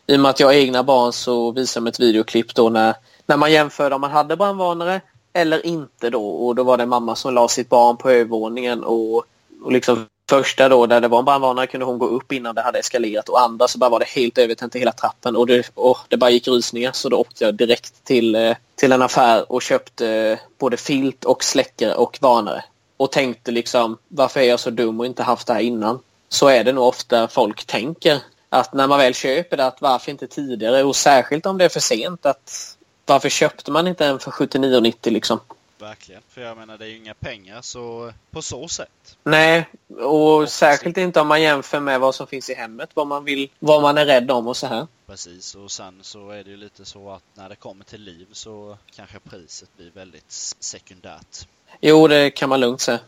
i 0.08 0.16
och 0.16 0.20
med 0.20 0.30
att 0.30 0.40
jag 0.40 0.48
har 0.48 0.54
egna 0.54 0.84
barn 0.84 1.14
så 1.14 1.52
visade 1.52 1.86
de 1.86 1.90
ett 1.90 2.00
videoklipp 2.00 2.56
då 2.56 2.70
när, 2.70 2.96
när 3.26 3.38
man 3.38 3.52
jämförde 3.52 3.96
om 3.96 4.02
man 4.02 4.12
hade 4.12 4.36
brandvarnare 4.36 5.02
eller 5.34 5.66
inte 5.66 6.10
då 6.10 6.28
och 6.28 6.56
då 6.56 6.64
var 6.64 6.78
det 6.78 6.86
mamma 6.86 7.16
som 7.16 7.34
la 7.34 7.48
sitt 7.48 7.70
barn 7.70 7.98
på 7.98 8.10
övervåningen 8.10 8.84
och, 8.84 9.16
och 9.64 9.72
liksom 9.72 10.06
första 10.30 10.70
då 10.70 10.86
där 10.86 11.02
det 11.02 11.08
var 11.08 11.20
en 11.20 11.26
brandvarnare 11.26 11.68
kunde 11.68 11.86
hon 11.86 11.98
gå 11.98 12.08
upp 12.08 12.32
innan 12.32 12.56
det 12.56 12.62
hade 12.62 12.80
eskalerat 12.80 13.30
och 13.30 13.42
andra 13.42 13.68
så 13.68 13.78
bara 13.78 13.90
var 13.90 14.00
det 14.00 14.08
helt 14.08 14.38
övertänt 14.38 14.76
i 14.76 14.80
hela 14.80 14.92
trappen 14.92 15.36
och 15.36 15.48
det, 15.48 15.72
och 15.74 15.98
det 16.08 16.18
bara 16.18 16.30
gick 16.30 16.48
rysningar 16.48 16.92
så 16.92 17.10
då 17.10 17.18
åkte 17.18 17.44
jag 17.44 17.56
direkt 17.56 18.04
till, 18.04 18.36
eh, 18.36 18.56
till 18.76 18.92
en 18.92 19.02
affär 19.02 19.52
och 19.52 19.62
köpte 19.62 20.10
eh, 20.10 20.40
både 20.58 20.78
filt 20.78 21.26
och 21.26 21.44
släckare 21.44 21.94
och 21.94 22.18
varnare. 22.22 22.64
Och 22.98 23.12
tänkte 23.12 23.52
liksom 23.52 23.98
varför 24.08 24.40
är 24.40 24.44
jag 24.44 24.60
så 24.60 24.70
dum 24.70 25.00
och 25.00 25.06
inte 25.06 25.24
haft 25.24 25.48
det 25.48 25.54
här 25.54 25.62
innan? 25.62 26.00
Så 26.30 26.48
är 26.48 26.64
det 26.64 26.72
nog 26.72 26.84
ofta 26.84 27.28
folk 27.28 27.66
tänker 27.66 28.20
att 28.50 28.74
när 28.74 28.88
man 28.88 29.00
väl 29.00 29.14
köper 29.14 29.58
det 29.58 29.66
att 29.66 29.82
varför 29.82 30.12
inte 30.12 30.28
tidigare 30.28 30.84
och 30.84 30.96
särskilt 30.96 31.46
om 31.46 31.58
det 31.58 31.66
är 31.66 31.70
för 31.70 31.80
sent 31.80 32.26
att 32.26 32.78
varför 33.06 33.30
köpte 33.30 33.72
man 33.72 33.88
inte 33.88 34.06
en 34.06 34.20
för 34.20 34.32
79,90 34.32 35.12
liksom? 35.12 35.40
Verkligen. 35.80 36.22
För 36.30 36.42
jag 36.42 36.58
menar, 36.58 36.78
det 36.78 36.86
är 36.86 36.90
ju 36.90 36.98
inga 36.98 37.14
pengar 37.14 37.62
så 37.62 38.14
på 38.32 38.42
så 38.42 38.68
sätt. 38.68 39.18
Nej, 39.24 39.70
och 40.00 40.50
särskilt 40.50 40.98
inte 40.98 41.22
om 41.22 41.28
man 41.28 41.42
jämför 41.42 41.80
med 41.80 42.00
vad 42.00 42.16
som 42.16 42.28
finns 42.28 42.50
i 42.50 42.54
hemmet. 42.54 42.90
Vad 42.94 43.08
man 43.08 43.24
vill, 43.24 43.50
vad 43.60 43.82
man 43.82 43.98
är 43.98 44.06
rädd 44.06 44.32
om 44.32 44.48
och 44.48 44.58
så 44.58 44.68
här. 44.68 44.88
Precis, 45.06 45.56
och 45.56 45.72
sen 45.72 46.00
så 46.02 46.30
är 46.30 46.44
det 46.44 46.50
ju 46.50 46.58
lite 46.58 46.86
så 46.86 47.12
att 47.12 47.24
när 47.34 47.50
det 47.50 47.56
kommer 47.56 47.86
till 47.86 48.02
liv 48.02 48.28
så 48.32 48.78
kanske 48.96 49.20
priset 49.20 49.70
blir 49.78 49.92
väldigt 49.92 50.32
sekundärt. 50.60 51.48
Jo, 51.82 52.08
det 52.08 52.30
kan 52.30 52.50
man 52.50 52.60
lugnt 52.60 52.82
säga. 52.82 53.00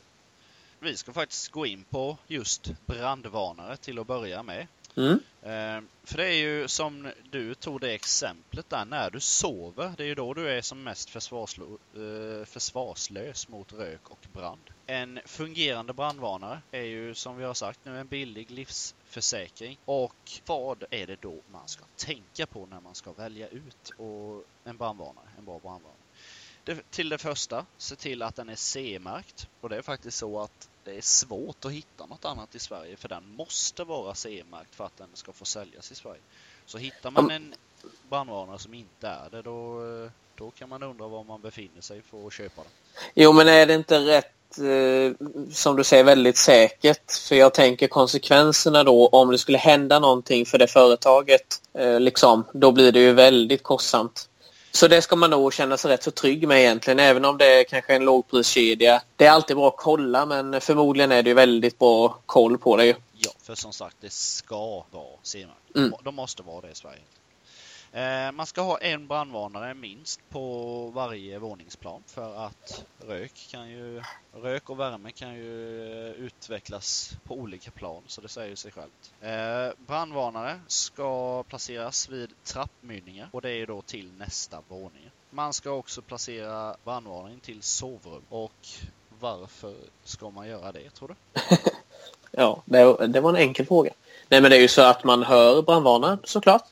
Vi 0.80 0.98
ska 0.98 1.14
faktiskt 1.14 1.52
gå 1.52 1.66
in 1.66 1.84
på 1.90 2.18
just 2.28 2.72
brandvarnare 2.86 3.78
till 3.78 4.00
att 4.00 4.08
börja 4.08 4.44
med. 4.44 4.68
Mm. 5.00 5.20
Eh, 5.42 5.90
för 6.04 6.18
det 6.18 6.26
är 6.26 6.38
ju 6.38 6.68
som 6.68 7.12
du 7.32 7.56
tog 7.56 7.82
det 7.82 7.94
exemplet 7.94 8.70
där, 8.70 8.86
när 8.86 9.10
du 9.10 9.20
sover, 9.20 9.94
det 9.98 10.04
är 10.04 10.08
ju 10.08 10.16
då 10.16 10.34
du 10.34 10.50
är 10.50 10.62
som 10.62 10.84
mest 10.84 11.16
eh, 11.16 12.46
försvarslös 12.46 13.48
mot 13.48 13.74
rök 13.74 14.10
och 14.10 14.28
brand. 14.34 14.62
En 14.86 15.20
fungerande 15.26 15.94
brandvarnare 15.94 16.62
är 16.72 16.84
ju 16.84 17.14
som 17.14 17.38
vi 17.38 17.44
har 17.44 17.54
sagt 17.54 17.80
nu 17.84 18.00
en 18.00 18.08
billig 18.08 18.52
livsförsäkring. 18.52 19.78
Och 19.86 20.32
vad 20.46 20.84
är 20.90 21.08
det 21.08 21.22
då 21.22 21.42
man 21.52 21.68
ska 21.68 21.86
tänka 21.96 22.46
på 22.46 22.66
när 22.66 22.82
man 22.82 22.96
ska 22.96 23.14
välja 23.14 23.48
ut 23.48 23.92
en 24.64 24.78
brandvarnare, 24.78 25.26
en 25.38 25.46
bra 25.46 25.60
brandvarnare? 25.60 26.00
Det, 26.64 26.92
till 26.92 27.10
det 27.10 27.18
första, 27.18 27.66
se 27.78 27.96
till 27.96 28.22
att 28.22 28.36
den 28.36 28.50
är 28.50 28.56
C-märkt. 28.56 29.48
Och 29.62 29.70
det 29.70 29.78
är 29.78 29.82
faktiskt 29.82 30.18
så 30.18 30.40
att 30.40 30.69
det 30.90 30.98
är 30.98 31.02
svårt 31.02 31.66
att 31.66 31.72
hitta 31.72 32.06
något 32.06 32.26
annat 32.26 32.56
i 32.56 32.60
Sverige 32.60 32.96
för 32.96 33.10
den 33.10 33.24
måste 33.36 33.84
vara 33.84 34.16
CE-märkt 34.16 34.76
för 34.76 34.84
att 34.84 34.98
den 34.98 35.08
ska 35.14 35.32
få 35.32 35.46
säljas 35.46 35.92
i 35.92 35.96
Sverige. 35.96 36.22
Så 36.66 36.78
hittar 36.78 37.12
man 37.12 37.32
en 37.32 37.54
brandvarnare 38.10 38.60
som 38.60 38.74
inte 38.74 39.08
är 39.08 39.30
det 39.32 39.42
då, 39.42 39.82
då 40.36 40.52
kan 40.52 40.70
man 40.70 40.84
undra 40.84 41.08
var 41.08 41.24
man 41.24 41.42
befinner 41.42 41.82
sig 41.82 42.02
för 42.02 42.28
att 42.28 42.34
köpa 42.34 42.62
den. 42.62 42.72
Jo 43.14 43.34
men 43.34 43.48
är 43.48 43.66
det 43.66 43.74
inte 43.74 44.00
rätt 44.00 44.60
eh, 44.60 45.28
som 45.52 45.76
du 45.76 45.84
säger 45.84 46.04
väldigt 46.04 46.38
säkert? 46.38 47.12
För 47.12 47.36
jag 47.36 47.54
tänker 47.54 47.88
konsekvenserna 47.88 48.84
då 48.84 49.08
om 49.08 49.32
det 49.32 49.38
skulle 49.38 49.58
hända 49.58 50.00
någonting 50.00 50.46
för 50.46 50.58
det 50.58 50.68
företaget 50.68 51.62
eh, 51.74 52.00
liksom, 52.00 52.44
då 52.54 52.72
blir 52.72 52.92
det 52.92 53.00
ju 53.00 53.14
väldigt 53.14 53.64
kostsamt. 53.64 54.29
Så 54.72 54.88
det 54.88 55.02
ska 55.02 55.16
man 55.16 55.30
nog 55.30 55.54
känna 55.54 55.78
sig 55.78 55.92
rätt 55.92 56.04
så 56.04 56.12
trygg 56.12 56.48
med 56.48 56.60
egentligen, 56.60 57.00
även 57.00 57.26
om 57.26 57.38
det 57.38 57.60
är 57.60 57.64
kanske 57.64 57.96
en 57.96 58.06
lågpriskedja. 58.06 59.02
Det 59.16 59.26
är 59.26 59.32
alltid 59.32 59.56
bra 59.58 59.68
att 59.68 59.78
kolla, 59.78 60.26
men 60.26 60.62
förmodligen 60.62 61.12
är 61.12 61.24
det 61.24 61.30
ju 61.30 61.34
väldigt 61.34 61.80
bra 61.80 62.20
koll 62.26 62.58
på 62.58 62.78
det 62.78 62.86
ju. 62.86 62.96
Ja, 63.18 63.32
för 63.44 63.56
som 63.56 63.74
sagt, 63.74 63.96
det 64.02 64.12
ska 64.12 64.84
vara 64.92 65.18
CE-märkt. 65.24 65.76
Mm. 65.76 65.94
De 66.04 66.16
måste 66.16 66.44
vara 66.44 66.62
det 66.62 66.72
i 66.72 66.76
Sverige. 66.76 67.02
Eh, 67.92 68.32
man 68.32 68.46
ska 68.46 68.62
ha 68.62 68.78
en 68.78 69.08
brandvarnare 69.08 69.74
minst 69.74 70.30
på 70.30 70.86
varje 70.96 71.40
våningsplan 71.40 72.04
för 72.06 72.46
att 72.46 72.86
rök, 73.08 73.48
kan 73.52 73.70
ju, 73.70 74.02
rök 74.34 74.70
och 74.70 74.80
värme 74.80 75.12
kan 75.12 75.36
ju 75.36 75.82
eh, 76.08 76.12
utvecklas 76.12 77.18
på 77.24 77.36
olika 77.36 77.72
plan, 77.72 78.04
så 78.08 78.22
det 78.22 78.28
säger 78.28 78.56
sig 78.56 78.72
självt. 78.72 79.14
Eh, 79.22 79.86
brandvarnare 79.88 80.60
ska 80.68 81.44
placeras 81.44 82.10
vid 82.10 82.30
trappmynningar 82.44 83.30
och 83.32 83.42
det 83.42 83.52
är 83.52 83.68
då 83.68 83.82
till 83.82 84.12
nästa 84.18 84.58
våning. 84.68 85.12
Man 85.30 85.54
ska 85.54 85.72
också 85.72 86.02
placera 86.02 86.76
brandvarnare 86.84 87.40
till 87.42 87.62
sovrum 87.62 88.24
och 88.30 88.68
varför 89.20 89.76
ska 90.04 90.30
man 90.30 90.48
göra 90.48 90.72
det 90.72 90.90
tror 90.90 91.08
du? 91.08 91.42
ja, 92.32 92.62
det, 92.66 93.08
det 93.08 93.22
var 93.22 93.30
en 93.30 93.36
enkel 93.36 93.66
fråga. 93.66 93.92
Nej 94.28 94.42
men 94.42 94.52
det 94.52 94.58
är 94.58 94.62
ju 94.62 94.68
så 94.68 94.82
att 94.82 95.04
man 95.04 95.24
hör 95.24 95.62
brandvarnaren 95.62 96.20
såklart. 96.24 96.64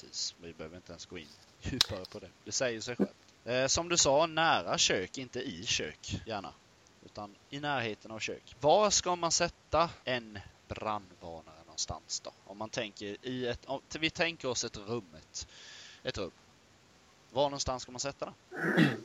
Precis, 0.00 0.34
vi 0.40 0.52
behöver 0.52 0.76
inte 0.76 0.92
ens 0.92 1.06
gå 1.06 1.18
in 1.18 1.26
djupare 1.60 2.04
på 2.12 2.18
det. 2.18 2.28
Det 2.44 2.52
säger 2.52 2.80
sig 2.80 2.96
självt. 2.96 3.10
Eh, 3.44 3.66
som 3.66 3.88
du 3.88 3.96
sa, 3.96 4.26
nära 4.26 4.78
kök, 4.78 5.18
inte 5.18 5.40
i 5.40 5.66
kök 5.66 6.20
gärna. 6.26 6.52
Utan 7.04 7.34
i 7.50 7.60
närheten 7.60 8.10
av 8.10 8.18
kök. 8.18 8.56
Var 8.60 8.90
ska 8.90 9.16
man 9.16 9.32
sätta 9.32 9.90
en 10.04 10.38
brandvarnare 10.68 11.64
någonstans 11.66 12.20
då? 12.20 12.30
Om 12.44 12.58
man 12.58 12.68
tänker 12.68 13.16
i 13.26 13.46
ett, 13.46 13.64
om, 13.64 13.80
vi 14.00 14.10
tänker 14.10 14.48
oss 14.48 14.64
ett 14.64 14.76
rum, 14.76 15.14
ett, 15.18 15.46
ett 16.02 16.18
rum. 16.18 16.30
Var 17.30 17.44
någonstans 17.44 17.82
ska 17.82 17.92
man 17.92 18.00
sätta 18.00 18.24
den? 18.24 18.34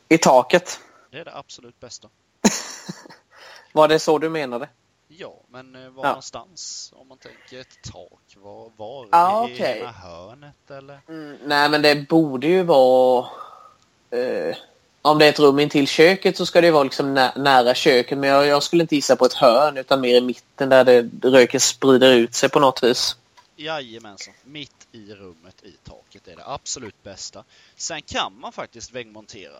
I 0.09 0.17
taket. 0.17 0.79
Det 1.11 1.19
är 1.19 1.25
det 1.25 1.35
absolut 1.35 1.79
bästa. 1.79 2.09
Var 3.73 3.87
det 3.87 3.99
så 3.99 4.19
du 4.19 4.29
menade? 4.29 4.69
Ja, 5.07 5.33
men 5.49 5.75
eh, 5.75 5.89
var 5.89 6.03
ja. 6.03 6.09
någonstans? 6.09 6.93
Om 6.95 7.07
man 7.07 7.17
tänker 7.17 7.61
ett 7.61 7.81
tak. 7.91 8.35
Var, 8.35 8.71
var 8.77 9.07
ah, 9.11 9.47
i 9.47 9.53
okay. 9.53 9.79
ena 9.79 9.91
hörnet 9.91 10.71
eller? 10.71 10.99
Mm, 11.07 11.37
nej, 11.45 11.69
men 11.69 11.81
det 11.81 12.07
borde 12.09 12.47
ju 12.47 12.63
vara... 12.63 13.27
Eh, 14.09 14.55
om 15.01 15.19
det 15.19 15.25
är 15.25 15.29
ett 15.29 15.39
rum 15.39 15.59
intill 15.59 15.87
köket 15.87 16.37
så 16.37 16.45
ska 16.45 16.61
det 16.61 16.71
vara 16.71 16.83
liksom 16.83 17.13
nä 17.13 17.33
nära 17.35 17.75
köket. 17.75 18.17
Men 18.17 18.29
jag, 18.29 18.47
jag, 18.47 18.63
skulle 18.63 18.83
inte 18.83 18.95
gissa 18.95 19.15
på 19.15 19.25
ett 19.25 19.33
hörn 19.33 19.77
utan 19.77 20.01
mer 20.01 20.15
i 20.15 20.21
mitten 20.21 20.69
där 20.69 20.83
det, 20.83 21.09
röken 21.29 21.59
sprider 21.59 22.13
ut 22.13 22.33
sig 22.33 22.49
på 22.49 22.59
något 22.59 22.83
vis. 22.83 23.15
Jajamensan. 23.55 24.33
Mitt 24.43 24.87
i 24.91 25.13
rummet 25.13 25.63
i 25.63 25.71
taket 25.71 26.27
är 26.27 26.35
det 26.35 26.43
absolut 26.45 27.03
bästa. 27.03 27.43
Sen 27.75 28.01
kan 28.01 28.39
man 28.39 28.51
faktiskt 28.51 28.91
väggmontera. 28.91 29.55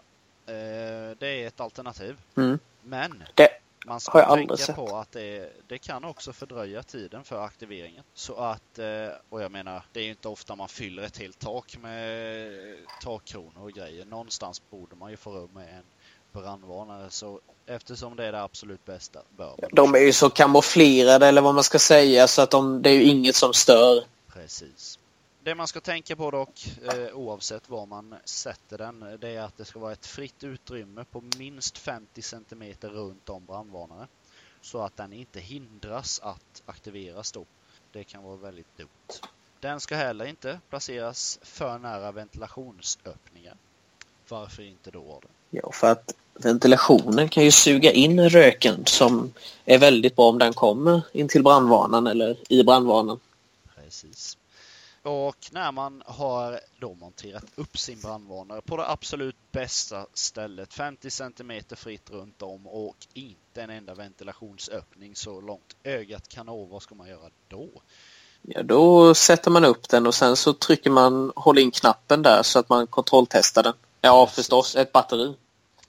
Eh, 0.47 1.17
det 1.19 1.27
är 1.27 1.47
ett 1.47 1.59
alternativ. 1.59 2.17
Mm. 2.37 2.59
Men 2.83 3.23
det 3.33 3.49
man 3.85 3.99
ska 3.99 4.35
tänka 4.35 4.57
sett. 4.57 4.75
på 4.75 4.97
att 4.97 5.11
det, 5.11 5.49
det, 5.67 5.77
kan 5.77 6.03
också 6.03 6.33
fördröja 6.33 6.83
tiden 6.83 7.23
för 7.23 7.41
aktiveringen. 7.45 8.03
Så 8.13 8.35
att, 8.35 8.79
eh, 8.79 9.07
och 9.29 9.41
jag 9.41 9.51
menar, 9.51 9.83
det 9.93 9.99
är 9.99 10.03
ju 10.03 10.09
inte 10.09 10.27
ofta 10.27 10.55
man 10.55 10.69
fyller 10.69 11.03
ett 11.03 11.17
helt 11.17 11.39
tak 11.39 11.77
med 11.81 12.51
takkronor 13.03 13.63
och 13.63 13.71
grejer. 13.71 14.05
Någonstans 14.05 14.61
borde 14.69 14.95
man 14.95 15.11
ju 15.11 15.17
få 15.17 15.31
rum 15.31 15.49
med 15.53 15.69
en 15.69 15.83
brandvarnare. 16.41 17.09
Så 17.09 17.39
eftersom 17.65 18.15
det 18.15 18.25
är 18.25 18.31
det 18.31 18.41
absolut 18.41 18.85
bästa 18.85 19.19
bör 19.37 19.55
man 19.61 19.69
De 19.71 19.95
är 19.95 19.99
ju 19.99 20.13
så 20.13 20.29
kamouflerade 20.29 21.27
eller 21.27 21.41
vad 21.41 21.55
man 21.55 21.63
ska 21.63 21.79
säga 21.79 22.27
så 22.27 22.41
att 22.41 22.51
de, 22.51 22.81
det 22.81 22.89
är 22.89 22.93
ju 22.93 23.03
inget 23.03 23.35
som 23.35 23.53
stör. 23.53 24.03
Precis. 24.33 24.99
Det 25.45 25.55
man 25.55 25.67
ska 25.67 25.81
tänka 25.81 26.15
på 26.15 26.31
dock, 26.31 26.67
eh, 26.83 27.15
oavsett 27.15 27.69
var 27.69 27.85
man 27.85 28.15
sätter 28.25 28.77
den, 28.77 29.17
det 29.19 29.29
är 29.29 29.41
att 29.41 29.57
det 29.57 29.65
ska 29.65 29.79
vara 29.79 29.93
ett 29.93 30.05
fritt 30.05 30.43
utrymme 30.43 31.05
på 31.11 31.23
minst 31.37 31.77
50 31.77 32.21
cm 32.21 32.63
runt 32.81 33.29
om 33.29 33.45
brandvarnaren. 33.45 34.07
Så 34.61 34.81
att 34.81 34.97
den 34.97 35.13
inte 35.13 35.39
hindras 35.39 36.19
att 36.23 36.63
aktiveras 36.65 37.31
då. 37.31 37.45
Det 37.91 38.03
kan 38.03 38.23
vara 38.23 38.35
väldigt 38.35 38.77
dumt. 38.77 39.29
Den 39.59 39.79
ska 39.79 39.95
heller 39.95 40.25
inte 40.25 40.59
placeras 40.69 41.39
för 41.41 41.79
nära 41.79 42.11
ventilationsöppningar. 42.11 43.57
Varför 44.29 44.63
inte 44.63 44.91
då? 44.91 45.21
Ja, 45.49 45.71
för 45.71 45.91
att 45.91 46.15
ventilationen 46.33 47.29
kan 47.29 47.43
ju 47.43 47.51
suga 47.51 47.91
in 47.91 48.29
röken 48.29 48.85
som 48.85 49.33
är 49.65 49.77
väldigt 49.77 50.15
bra 50.15 50.29
om 50.29 50.39
den 50.39 50.53
kommer 50.53 51.01
in 51.11 51.27
till 51.27 51.43
brandvarnaren 51.43 52.07
eller 52.07 52.37
i 52.49 52.63
brandvarnaren. 52.63 53.19
Precis. 53.75 54.37
Och 55.05 55.49
när 55.51 55.71
man 55.71 56.03
har 56.05 56.59
då 56.79 56.93
monterat 56.95 57.45
upp 57.55 57.77
sin 57.77 58.01
brandvarnare 58.01 58.61
på 58.61 58.77
det 58.77 58.89
absolut 58.89 59.35
bästa 59.51 60.05
stället, 60.13 60.73
50 60.73 61.09
cm 61.09 61.61
fritt 61.75 62.09
runt 62.09 62.41
om 62.41 62.67
och 62.67 62.95
inte 63.13 63.61
en 63.61 63.69
enda 63.69 63.93
ventilationsöppning 63.93 65.15
så 65.15 65.41
långt 65.41 65.75
ögat 65.83 66.27
kan 66.27 66.45
nå, 66.45 66.65
vad 66.65 66.81
ska 66.81 66.95
man 66.95 67.09
göra 67.09 67.29
då? 67.47 67.69
Ja, 68.41 68.63
då 68.63 69.13
sätter 69.13 69.51
man 69.51 69.65
upp 69.65 69.89
den 69.89 70.07
och 70.07 70.15
sen 70.15 70.35
så 70.35 70.53
trycker 70.53 70.89
man, 70.89 71.31
håller 71.35 71.61
in 71.61 71.71
knappen 71.71 72.21
där 72.21 72.43
så 72.43 72.59
att 72.59 72.69
man 72.69 72.87
kontrolltestar 72.87 73.63
den. 73.63 73.73
Ja, 74.01 74.27
förstås, 74.27 74.75
ett 74.75 74.91
batteri. 74.91 75.35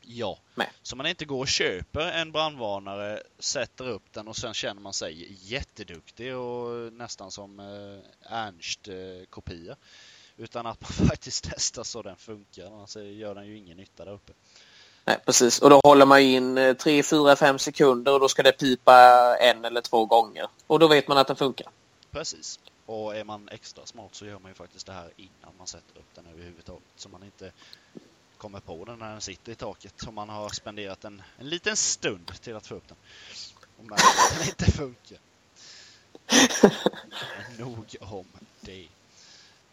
Ja, 0.09 0.39
med. 0.55 0.69
Så 0.83 0.97
man 0.97 1.07
inte 1.07 1.25
går 1.25 1.41
och 1.41 1.49
köper 1.49 2.01
en 2.01 2.33
brandvarnare, 2.33 3.23
sätter 3.39 3.89
upp 3.89 4.13
den 4.13 4.29
och 4.29 4.37
sen 4.37 4.55
känner 4.55 4.81
man 4.81 4.93
sig 4.93 5.37
jätteduktig 5.41 6.37
och 6.37 6.93
nästan 6.93 7.31
som 7.31 7.61
eh, 7.61 8.33
Ernst-kopia. 8.33 9.77
Utan 10.37 10.67
att 10.67 10.81
man 10.81 10.91
faktiskt 11.09 11.49
testar 11.51 11.83
så 11.83 12.03
den 12.03 12.17
funkar, 12.17 12.67
annars 12.67 12.97
gör 12.97 13.35
den 13.35 13.47
ju 13.47 13.59
ingen 13.59 13.77
nytta 13.77 14.05
där 14.05 14.13
uppe. 14.13 14.33
Nej, 15.05 15.19
precis. 15.25 15.59
Och 15.59 15.71
då 15.71 15.81
håller 15.85 16.07
man 16.07 16.21
in 16.21 16.77
3, 16.79 17.03
4, 17.03 17.37
5 17.37 17.59
sekunder 17.59 18.13
och 18.13 18.21
då 18.21 18.29
ska 18.29 18.43
det 18.43 18.53
pipa 18.53 19.37
en 19.41 19.65
eller 19.65 19.81
två 19.81 20.07
gånger. 20.07 20.47
Och 20.67 20.79
då 20.79 20.89
vet 20.89 21.09
man 21.09 21.19
att 21.19 21.27
den 21.27 21.37
funkar. 21.37 21.67
Precis. 22.11 22.61
Och 22.87 23.17
är 23.17 23.25
man 23.25 23.49
extra 23.49 23.87
smart 23.87 24.15
så 24.15 24.27
gör 24.27 24.39
man 24.39 24.51
ju 24.51 24.55
faktiskt 24.55 24.87
det 24.87 24.93
här 24.93 25.11
innan 25.17 25.53
man 25.59 25.67
sätter 25.67 25.99
upp 25.99 26.15
den 26.15 26.27
överhuvudtaget. 26.27 26.89
Så 26.97 27.09
man 27.09 27.25
inte 27.25 27.53
kommer 28.39 28.61
på 28.61 28.85
den 28.85 28.99
när 28.99 29.13
den 29.13 29.21
sitter 29.21 29.53
i 29.53 29.55
taket. 29.55 30.07
Om 30.07 30.15
man 30.15 30.29
har 30.29 30.49
spenderat 30.49 31.05
en, 31.05 31.23
en 31.39 31.49
liten 31.49 31.77
stund 31.77 32.33
till 32.41 32.57
att 32.57 32.67
få 32.67 32.75
upp 32.75 32.89
den. 32.89 32.97
Och 33.79 33.85
märker 33.85 34.05
att 34.05 34.39
den 34.39 34.49
inte 34.49 34.73
funkar. 34.73 35.19
Nog 37.59 37.97
om 38.01 38.27
det. 38.61 38.89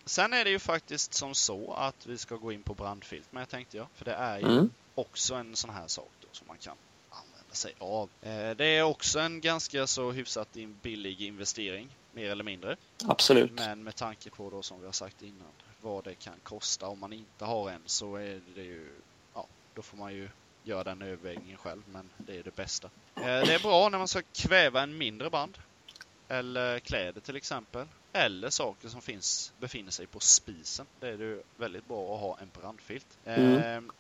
Sen 0.05 0.33
är 0.33 0.43
det 0.43 0.49
ju 0.49 0.59
faktiskt 0.59 1.13
som 1.13 1.35
så 1.35 1.73
att 1.73 2.05
vi 2.05 2.17
ska 2.17 2.35
gå 2.35 2.51
in 2.51 2.63
på 2.63 2.73
brandfilt 2.73 3.31
med 3.31 3.49
tänkte 3.49 3.77
jag. 3.77 3.87
För 3.95 4.05
det 4.05 4.13
är 4.13 4.39
ju 4.39 4.45
mm. 4.45 4.69
också 4.95 5.35
en 5.35 5.55
sån 5.55 5.69
här 5.69 5.87
sak 5.87 6.11
då 6.21 6.27
som 6.31 6.47
man 6.47 6.57
kan 6.57 6.75
använda 7.09 7.53
sig 7.53 7.73
av. 7.79 8.09
Eh, 8.21 8.51
det 8.51 8.65
är 8.65 8.83
också 8.83 9.19
en 9.19 9.41
ganska 9.41 9.87
så 9.87 10.11
hyfsat 10.11 10.57
billig 10.81 11.21
investering, 11.21 11.89
mer 12.11 12.29
eller 12.29 12.43
mindre. 12.43 12.77
Absolut. 13.05 13.51
Men 13.51 13.83
med 13.83 13.95
tanke 13.95 14.29
på 14.29 14.49
då 14.49 14.61
som 14.61 14.79
vi 14.79 14.85
har 14.85 14.93
sagt 14.93 15.21
innan 15.21 15.47
vad 15.83 16.03
det 16.03 16.15
kan 16.15 16.39
kosta. 16.43 16.87
Om 16.87 16.99
man 16.99 17.13
inte 17.13 17.45
har 17.45 17.69
en 17.69 17.81
så 17.85 18.15
är 18.15 18.41
det 18.55 18.63
ju, 18.63 18.89
ja, 19.33 19.47
då 19.73 19.81
får 19.81 19.97
man 19.97 20.13
ju 20.13 20.29
göra 20.63 20.83
den 20.83 21.01
övervägningen 21.01 21.57
själv, 21.57 21.81
men 21.91 22.09
det 22.17 22.37
är 22.37 22.43
det 22.43 22.55
bästa. 22.55 22.89
Eh, 23.15 23.23
det 23.23 23.53
är 23.53 23.61
bra 23.61 23.89
när 23.89 23.97
man 23.97 24.07
ska 24.07 24.21
kväva 24.33 24.81
en 24.81 24.97
mindre 24.97 25.29
brand, 25.29 25.57
eller 26.27 26.79
kläder 26.79 27.21
till 27.21 27.35
exempel, 27.35 27.87
eller 28.13 28.49
saker 28.49 28.87
som 28.87 29.01
finns, 29.01 29.53
befinner 29.59 29.91
sig 29.91 30.07
på 30.07 30.19
spisen. 30.19 30.85
Det 30.99 31.07
är 31.07 31.17
ju 31.17 31.43
väldigt 31.57 31.87
bra 31.87 32.15
att 32.15 32.21
ha 32.21 32.37
en 32.41 32.51
brandfilt. 32.61 33.17
Mm. 33.25 33.91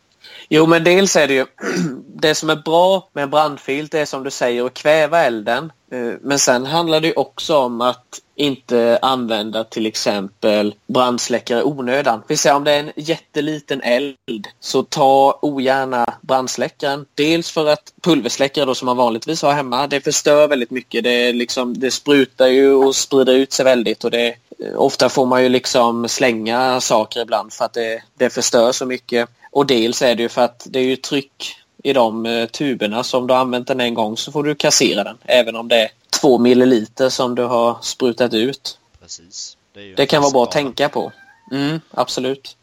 Jo, 0.49 0.65
men 0.65 0.83
dels 0.83 1.15
är 1.15 1.27
det 1.27 1.33
ju 1.33 1.45
det 2.15 2.35
som 2.35 2.49
är 2.49 2.55
bra 2.55 3.09
med 3.13 3.23
en 3.23 3.29
brandfilt 3.29 3.93
är 3.93 4.05
som 4.05 4.23
du 4.23 4.31
säger 4.31 4.65
att 4.65 4.73
kväva 4.73 5.23
elden. 5.23 5.71
Eh, 5.91 6.13
men 6.21 6.39
sen 6.39 6.65
handlar 6.65 7.01
det 7.01 7.13
också 7.13 7.57
om 7.57 7.81
att 7.81 8.19
inte 8.35 8.99
använda 9.01 9.63
till 9.63 9.85
exempel 9.85 10.75
brandsläckare 10.87 11.63
onödan. 11.63 12.21
Vi 12.27 12.37
säger 12.37 12.55
om 12.55 12.63
det 12.63 12.71
är 12.71 12.79
en 12.79 12.91
jätteliten 12.95 13.81
eld 13.81 14.47
så 14.59 14.83
ta 14.83 15.39
ogärna 15.41 16.05
brandsläckaren. 16.21 17.05
Dels 17.15 17.51
för 17.51 17.69
att 17.69 17.93
pulversläckare 18.01 18.65
då 18.65 18.75
som 18.75 18.85
man 18.85 18.97
vanligtvis 18.97 19.41
har 19.41 19.53
hemma, 19.53 19.87
det 19.87 20.01
förstör 20.01 20.47
väldigt 20.47 20.71
mycket. 20.71 21.03
Det, 21.03 21.33
liksom, 21.33 21.79
det 21.79 21.91
sprutar 21.91 22.47
ju 22.47 22.73
och 22.73 22.95
sprider 22.95 23.33
ut 23.33 23.53
sig 23.53 23.65
väldigt 23.65 24.03
och 24.03 24.11
det, 24.11 24.27
eh, 24.27 24.75
ofta 24.75 25.09
får 25.09 25.25
man 25.25 25.43
ju 25.43 25.49
liksom 25.49 26.09
slänga 26.09 26.81
saker 26.81 27.21
ibland 27.21 27.53
för 27.53 27.65
att 27.65 27.73
det, 27.73 28.03
det 28.17 28.29
förstör 28.29 28.71
så 28.71 28.85
mycket. 28.85 29.29
Och 29.53 29.65
dels 29.65 30.01
är 30.01 30.15
det 30.15 30.23
ju 30.23 30.29
för 30.29 30.41
att 30.41 30.67
det 30.69 30.79
är 30.79 30.83
ju 30.83 30.95
tryck 30.95 31.55
i 31.83 31.93
de 31.93 32.25
eh, 32.25 32.45
tuberna 32.45 33.03
som 33.03 33.27
du 33.27 33.33
har 33.33 33.41
använt 33.41 33.67
den 33.67 33.79
en 33.79 33.93
gång 33.93 34.17
så 34.17 34.31
får 34.31 34.43
du 34.43 34.55
kassera 34.55 35.03
den. 35.03 35.17
Även 35.25 35.55
om 35.55 35.67
det 35.67 35.75
är 35.75 35.91
två 36.21 36.37
milliliter 36.37 37.09
som 37.09 37.35
du 37.35 37.43
har 37.43 37.77
sprutat 37.81 38.33
ut. 38.33 38.77
Precis. 39.01 39.57
Det, 39.73 39.95
det 39.95 40.05
kan 40.05 40.21
vara 40.21 40.31
bra 40.31 40.43
att 40.43 40.51
tänka 40.51 40.89
på. 40.89 41.11
Mm, 41.51 41.81
absolut. 41.91 42.57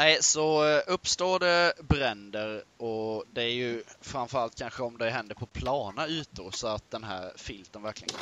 Nej, 0.00 0.22
så 0.22 0.68
eh, 0.68 0.82
uppstår 0.86 1.38
det 1.38 1.72
bränder 1.80 2.64
och 2.76 3.24
det 3.32 3.42
är 3.42 3.52
ju 3.52 3.82
framförallt 4.00 4.54
kanske 4.54 4.82
om 4.82 4.98
det 4.98 5.10
händer 5.10 5.34
på 5.34 5.46
plana 5.46 6.08
ytor 6.08 6.50
så 6.50 6.66
att 6.66 6.90
den 6.90 7.04
här 7.04 7.32
filten 7.36 7.82
verkligen 7.82 8.20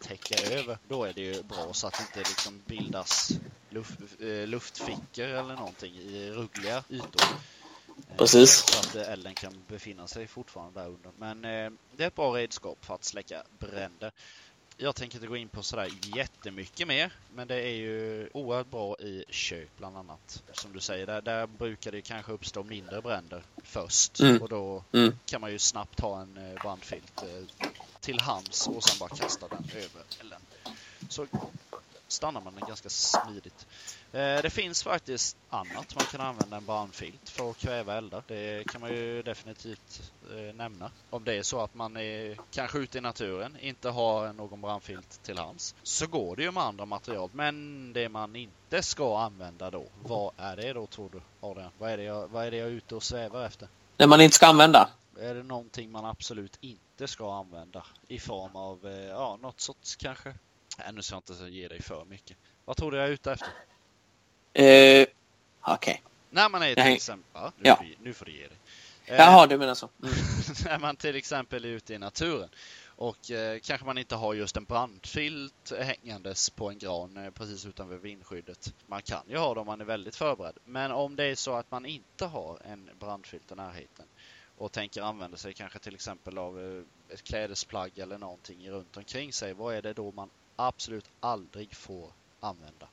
täcka 0.00 0.34
över. 0.52 0.78
Då 0.88 1.04
är 1.04 1.12
det 1.12 1.20
ju 1.20 1.42
bra 1.42 1.72
så 1.72 1.86
att 1.86 1.92
det 1.92 2.02
inte 2.02 2.30
liksom 2.30 2.62
bildas 2.66 3.30
luft, 3.70 3.98
eh, 4.20 4.46
luftfickor 4.46 5.26
eller 5.26 5.54
någonting 5.54 5.94
i 5.94 6.30
ruggliga 6.30 6.84
ytor. 6.88 7.22
Precis. 8.16 8.50
Så 8.50 8.78
att 8.78 9.06
elden 9.06 9.34
kan 9.34 9.64
befinna 9.68 10.06
sig 10.06 10.26
fortfarande 10.26 10.80
där 10.80 10.86
under. 10.86 11.10
Men 11.18 11.44
eh, 11.44 11.70
det 11.96 12.02
är 12.02 12.08
ett 12.08 12.14
bra 12.14 12.36
redskap 12.36 12.84
för 12.84 12.94
att 12.94 13.04
släcka 13.04 13.42
bränder. 13.58 14.12
Jag 14.80 14.96
tänker 14.96 15.16
inte 15.16 15.26
gå 15.26 15.36
in 15.36 15.48
på 15.48 15.62
sådär 15.62 15.90
jättemycket 16.02 16.88
mer, 16.88 17.12
men 17.34 17.48
det 17.48 17.54
är 17.54 17.74
ju 17.74 18.28
oerhört 18.34 18.66
bra 18.66 18.96
i 18.98 19.24
kök 19.28 19.68
bland 19.76 19.96
annat. 19.96 20.42
Som 20.52 20.72
du 20.72 20.80
säger, 20.80 21.06
där, 21.06 21.22
där 21.22 21.46
brukar 21.46 21.92
det 21.92 22.02
kanske 22.02 22.32
uppstå 22.32 22.62
mindre 22.62 23.02
bränder 23.02 23.42
först 23.62 24.20
Mm. 24.20 24.42
och 24.42 24.48
då 24.48 24.84
Mm. 24.92 25.18
kan 25.26 25.40
man 25.40 25.52
ju 25.52 25.58
snabbt 25.58 26.00
ha 26.00 26.20
en 26.20 26.36
eh, 26.36 26.62
brandfilt 26.62 27.22
eh, 27.22 27.28
till 28.00 28.20
hands 28.20 28.68
och 28.68 28.84
sen 28.84 28.98
bara 28.98 29.08
kasta 29.08 29.48
den 29.48 29.82
över 29.82 30.02
elden. 30.20 30.40
Så 31.08 31.26
stannar 32.08 32.40
man 32.40 32.54
den 32.54 32.64
ganska 32.64 32.88
smidigt. 32.88 33.66
Eh, 34.12 34.42
Det 34.42 34.50
finns 34.50 34.82
faktiskt 34.82 35.36
annat 35.48 35.94
man 35.94 36.04
kan 36.04 36.20
använda 36.20 36.56
en 36.56 36.66
brandfilt 36.66 37.28
för 37.28 37.50
att 37.50 37.58
kväva 37.58 37.96
eldar. 37.96 38.22
Det 38.26 38.66
kan 38.68 38.80
man 38.80 38.90
ju 38.90 39.22
definitivt 39.22 40.12
eh, 40.30 40.54
nämna. 40.54 40.90
Om 41.10 41.24
det 41.24 41.34
är 41.34 41.42
så 41.42 41.60
att 41.60 41.74
man 41.74 41.96
är 41.96 42.38
kanske 42.50 42.78
ute 42.78 42.98
i 42.98 43.00
naturen, 43.00 43.56
inte 43.60 43.88
har 43.90 44.32
någon 44.32 44.60
brandfilt 44.60 45.22
till 45.22 45.38
hands, 45.38 45.74
så 45.82 46.06
går 46.06 46.36
det 46.36 46.42
ju 46.42 46.50
med 46.50 46.62
andra 46.62 46.84
material. 46.84 47.30
Men 47.32 47.92
det 47.92 48.08
man 48.08 48.36
inte 48.36 48.82
ska 48.82 49.18
använda 49.18 49.70
då, 49.70 49.84
vad 50.02 50.32
är 50.36 50.56
det 50.56 50.72
då 50.72 50.86
tror 50.86 51.10
du 51.10 51.20
Adrian? 51.40 51.70
Vad 51.78 51.90
är 51.90 51.96
det 51.96 52.02
jag, 52.02 52.28
vad 52.28 52.46
är, 52.46 52.50
det 52.50 52.56
jag 52.56 52.66
är 52.68 52.72
ute 52.72 52.94
och 52.94 53.02
svävar 53.02 53.46
efter? 53.46 53.68
När 53.96 54.06
man 54.06 54.20
inte 54.20 54.36
ska 54.36 54.46
använda. 54.46 54.90
Är 55.20 55.34
det 55.34 55.42
någonting 55.42 55.90
man 55.90 56.04
absolut 56.04 56.58
inte 56.60 57.08
ska 57.08 57.34
använda 57.34 57.86
i 58.08 58.18
form 58.18 58.56
av 58.56 58.86
eh, 58.86 59.04
ja, 59.06 59.38
något 59.42 59.60
sorts 59.60 59.96
kanske? 59.96 60.34
Nej, 60.78 60.92
nu 60.92 61.02
ska 61.02 61.14
jag 61.14 61.22
inte 61.30 61.44
ge 61.44 61.68
dig 61.68 61.82
för 61.82 62.04
mycket. 62.04 62.36
Vad 62.64 62.76
tror 62.76 62.90
du 62.90 62.96
jag 62.96 63.06
är 63.06 63.10
ute 63.10 63.32
efter? 63.32 63.48
Eh, 64.52 65.06
Okej. 65.60 66.02
När 66.30 66.48
man 66.48 66.62
är 66.62 66.74
till 66.74 66.84
Nej. 66.84 66.94
exempel... 66.94 67.42
Nu, 67.42 67.68
Ja. 67.68 67.76
får, 67.76 67.86
nu 68.02 68.14
får 68.14 68.24
du 68.26 68.32
ge 68.32 68.46
dig. 68.46 68.56
Eh, 69.06 69.16
Jaha, 69.16 69.46
du 69.46 69.58
menar 69.58 69.74
så. 69.74 69.88
Mm. 70.02 70.14
när 70.64 70.78
man 70.78 70.96
till 70.96 71.16
exempel 71.16 71.64
är 71.64 71.68
ute 71.68 71.94
i 71.94 71.98
naturen 71.98 72.48
och 72.86 73.30
eh, 73.30 73.58
kanske 73.58 73.86
man 73.86 73.98
inte 73.98 74.14
har 74.16 74.34
just 74.34 74.56
en 74.56 74.64
brandfilt 74.64 75.72
hängandes 75.80 76.50
på 76.50 76.70
en 76.70 76.78
gran 76.78 77.16
eh, 77.16 77.30
precis 77.30 77.66
utanför 77.66 77.96
vindskyddet. 77.96 78.74
Man 78.86 79.02
kan 79.02 79.22
ju 79.28 79.36
ha 79.36 79.54
det 79.54 79.60
om 79.60 79.66
man 79.66 79.80
är 79.80 79.84
väldigt 79.84 80.16
förberedd. 80.16 80.58
Men 80.64 80.92
om 80.92 81.16
det 81.16 81.24
är 81.24 81.34
så 81.34 81.54
att 81.54 81.70
man 81.70 81.86
inte 81.86 82.24
har 82.26 82.58
en 82.64 82.90
brandfilt 82.98 83.52
i 83.52 83.54
närheten 83.54 84.06
och 84.58 84.72
tänker 84.72 85.02
använda 85.02 85.36
sig 85.36 85.54
kanske 85.54 85.78
till 85.78 85.94
exempel 85.94 86.38
av 86.38 86.60
eh, 86.60 86.82
ett 87.14 87.22
klädesplagg 87.22 87.98
eller 87.98 88.18
någonting 88.18 88.70
runt 88.70 88.96
omkring 88.96 89.32
sig. 89.32 89.52
Vad 89.52 89.74
är 89.74 89.82
det 89.82 89.92
då 89.92 90.12
man 90.12 90.30
absolut 90.56 91.10
aldrig 91.20 91.74
får 91.74 92.12
använda? 92.40 92.88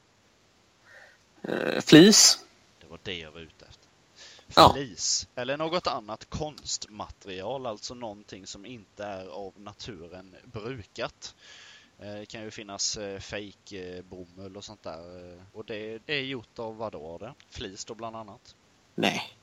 Eh, 1.47 1.81
flis. 1.81 2.45
Det 2.81 2.87
var 2.87 2.99
det 3.03 3.17
jag 3.19 3.31
var 3.31 3.39
ute 3.39 3.65
efter. 3.65 3.87
Ja. 4.55 4.73
Flis 4.73 5.27
eller 5.35 5.57
något 5.57 5.87
annat 5.87 6.29
konstmaterial, 6.29 7.65
alltså 7.65 7.93
någonting 7.93 8.47
som 8.47 8.65
inte 8.65 9.05
är 9.05 9.27
av 9.27 9.53
naturen 9.57 10.35
brukat. 10.45 11.35
Eh, 11.99 12.13
Det 12.13 12.25
kan 12.25 12.41
ju 12.43 12.51
finnas 12.51 12.97
eh, 12.97 13.19
fake 13.19 13.97
eh, 13.97 14.03
bomull 14.03 14.57
och 14.57 14.63
sånt 14.63 14.83
där. 14.83 15.39
Och 15.53 15.65
det, 15.65 16.01
det 16.05 16.13
är 16.13 16.23
gjort 16.23 16.59
av 16.59 16.77
vad 16.77 16.91
då? 16.91 17.17
Det? 17.17 17.33
Flis 17.49 17.85
då 17.85 17.95
bland 17.95 18.15
annat. 18.15 18.55
Nej. 18.95 19.37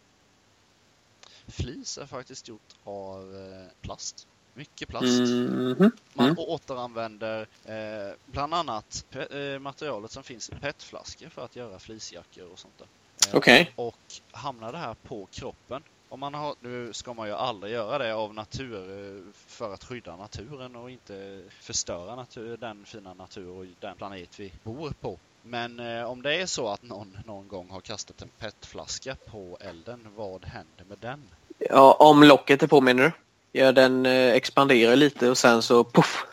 Flis 1.47 1.99
är 1.99 2.07
faktiskt 2.07 2.49
gjort 2.49 2.75
av 2.85 3.35
plast. 3.81 4.29
Mycket 4.55 4.89
plast. 4.89 5.05
Mhm. 5.05 5.91
Man 6.15 6.27
Mm. 6.27 6.39
återanvänder 6.39 7.47
eh, 7.65 8.15
bland 8.27 8.55
annat 8.55 9.05
eh, 9.31 9.59
materialet 9.59 10.11
som 10.11 10.23
finns 10.23 10.49
i 10.51 10.53
petflaskor 10.61 11.29
för 11.29 11.45
att 11.45 11.57
göra 11.57 11.79
fleecejackor 11.79 12.45
och 12.53 12.59
sånt 12.59 12.79
där. 12.79 12.87
Eh, 13.29 13.37
Okej. 13.37 13.73
Och 13.77 13.97
hamnar 14.31 14.73
det 14.73 14.79
här 14.79 14.95
på 14.95 15.27
kroppen. 15.31 15.83
Om 16.09 16.21
man 16.21 16.35
har, 16.35 16.55
nu 16.61 16.93
ska 16.93 17.15
man 17.15 17.29
ju 17.29 17.35
aldrig 17.35 17.73
göra 17.73 17.99
det 17.99 18.15
av 18.15 18.35
natur 18.35 18.91
eh, 19.17 19.23
för 19.47 19.75
att 19.75 19.85
skydda 19.85 20.17
naturen 20.17 20.77
och 20.77 20.91
inte 20.91 21.43
förstöra 21.61 22.15
natur, 22.17 22.57
den 22.57 22.85
fina 22.85 23.15
natur 23.15 23.49
och 23.49 23.67
den 23.81 23.97
planet 23.97 24.41
vi 24.41 24.53
bor 24.63 24.93
på. 25.01 25.19
Men 25.43 25.81
eh, 25.81 26.05
om 26.05 26.23
det 26.23 26.35
är 26.35 26.47
så 26.47 26.69
att 26.69 26.83
någon 26.83 27.19
någon 27.27 27.49
gång 27.49 27.71
har 27.71 27.81
kastat 27.81 28.23
en 28.23 28.29
petflaska 28.39 29.17
på 29.31 29.59
elden, 29.61 30.09
vad 30.17 30.45
händer 30.45 30.85
med 30.89 30.99
den? 31.01 31.23
Ja, 31.59 31.93
om 31.99 32.23
locket 32.23 32.63
är 32.63 32.67
på 32.67 32.81
menar 32.81 33.03
du? 33.03 33.13
Ja, 33.53 33.73
den 33.73 34.07
eh, 34.07 34.33
expanderar 34.33 34.97
lite 34.97 35.31
och 35.31 35.39
sen 35.39 35.63
så 35.63 35.85
puff. 35.85 36.25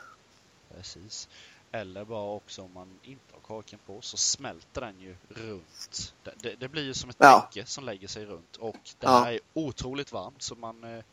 Precis. 0.75 1.29
Eller 1.71 2.05
bara 2.05 2.31
också 2.31 2.61
om 2.61 2.73
man 2.73 2.99
inte 3.03 3.33
har 3.33 3.61
kakan 3.61 3.79
på 3.85 4.01
så 4.01 4.17
smälter 4.17 4.81
den 4.81 4.99
ju 4.99 5.15
runt. 5.29 6.13
Det, 6.23 6.33
det, 6.37 6.55
det 6.55 6.67
blir 6.67 6.83
ju 6.83 6.93
som 6.93 7.09
ett 7.09 7.15
Ja. 7.19 7.49
täcke 7.51 7.65
som 7.65 7.83
lägger 7.83 8.07
sig 8.07 8.25
runt 8.25 8.55
och 8.55 8.75
det 8.99 9.07
Ja. 9.07 9.19
här 9.19 9.31
är 9.33 9.39
otroligt 9.53 10.11
varmt 10.11 10.41
så 10.41 10.55
man 10.55 10.83
eh, 10.83 11.03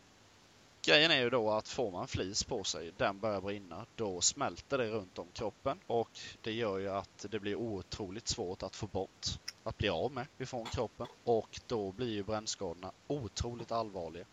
Grejen 0.82 1.10
är 1.10 1.20
ju 1.20 1.30
då 1.30 1.50
att 1.50 1.68
får 1.68 1.90
man 1.90 2.08
flis 2.08 2.44
på 2.44 2.64
sig, 2.64 2.92
den 2.96 3.18
börjar 3.18 3.40
brinna, 3.40 3.86
då 3.96 4.20
smälter 4.20 4.78
det 4.78 4.88
runt 4.88 5.18
om 5.18 5.26
kroppen 5.32 5.78
och 5.86 6.10
det 6.42 6.52
gör 6.52 6.78
ju 6.78 6.88
att 6.88 7.26
det 7.30 7.38
blir 7.40 7.54
otroligt 7.56 8.28
svårt 8.28 8.62
att 8.62 8.76
få 8.76 8.86
bort, 8.86 9.26
att 9.64 9.78
bli 9.78 9.88
av 9.88 10.12
med 10.12 10.26
ifrån 10.38 10.66
kroppen 10.66 11.06
och 11.24 11.60
då 11.66 11.92
blir 11.92 12.08
ju 12.08 12.22
brännskadorna 12.22 12.92
otroligt 13.06 13.72
allvarliga 13.72 14.24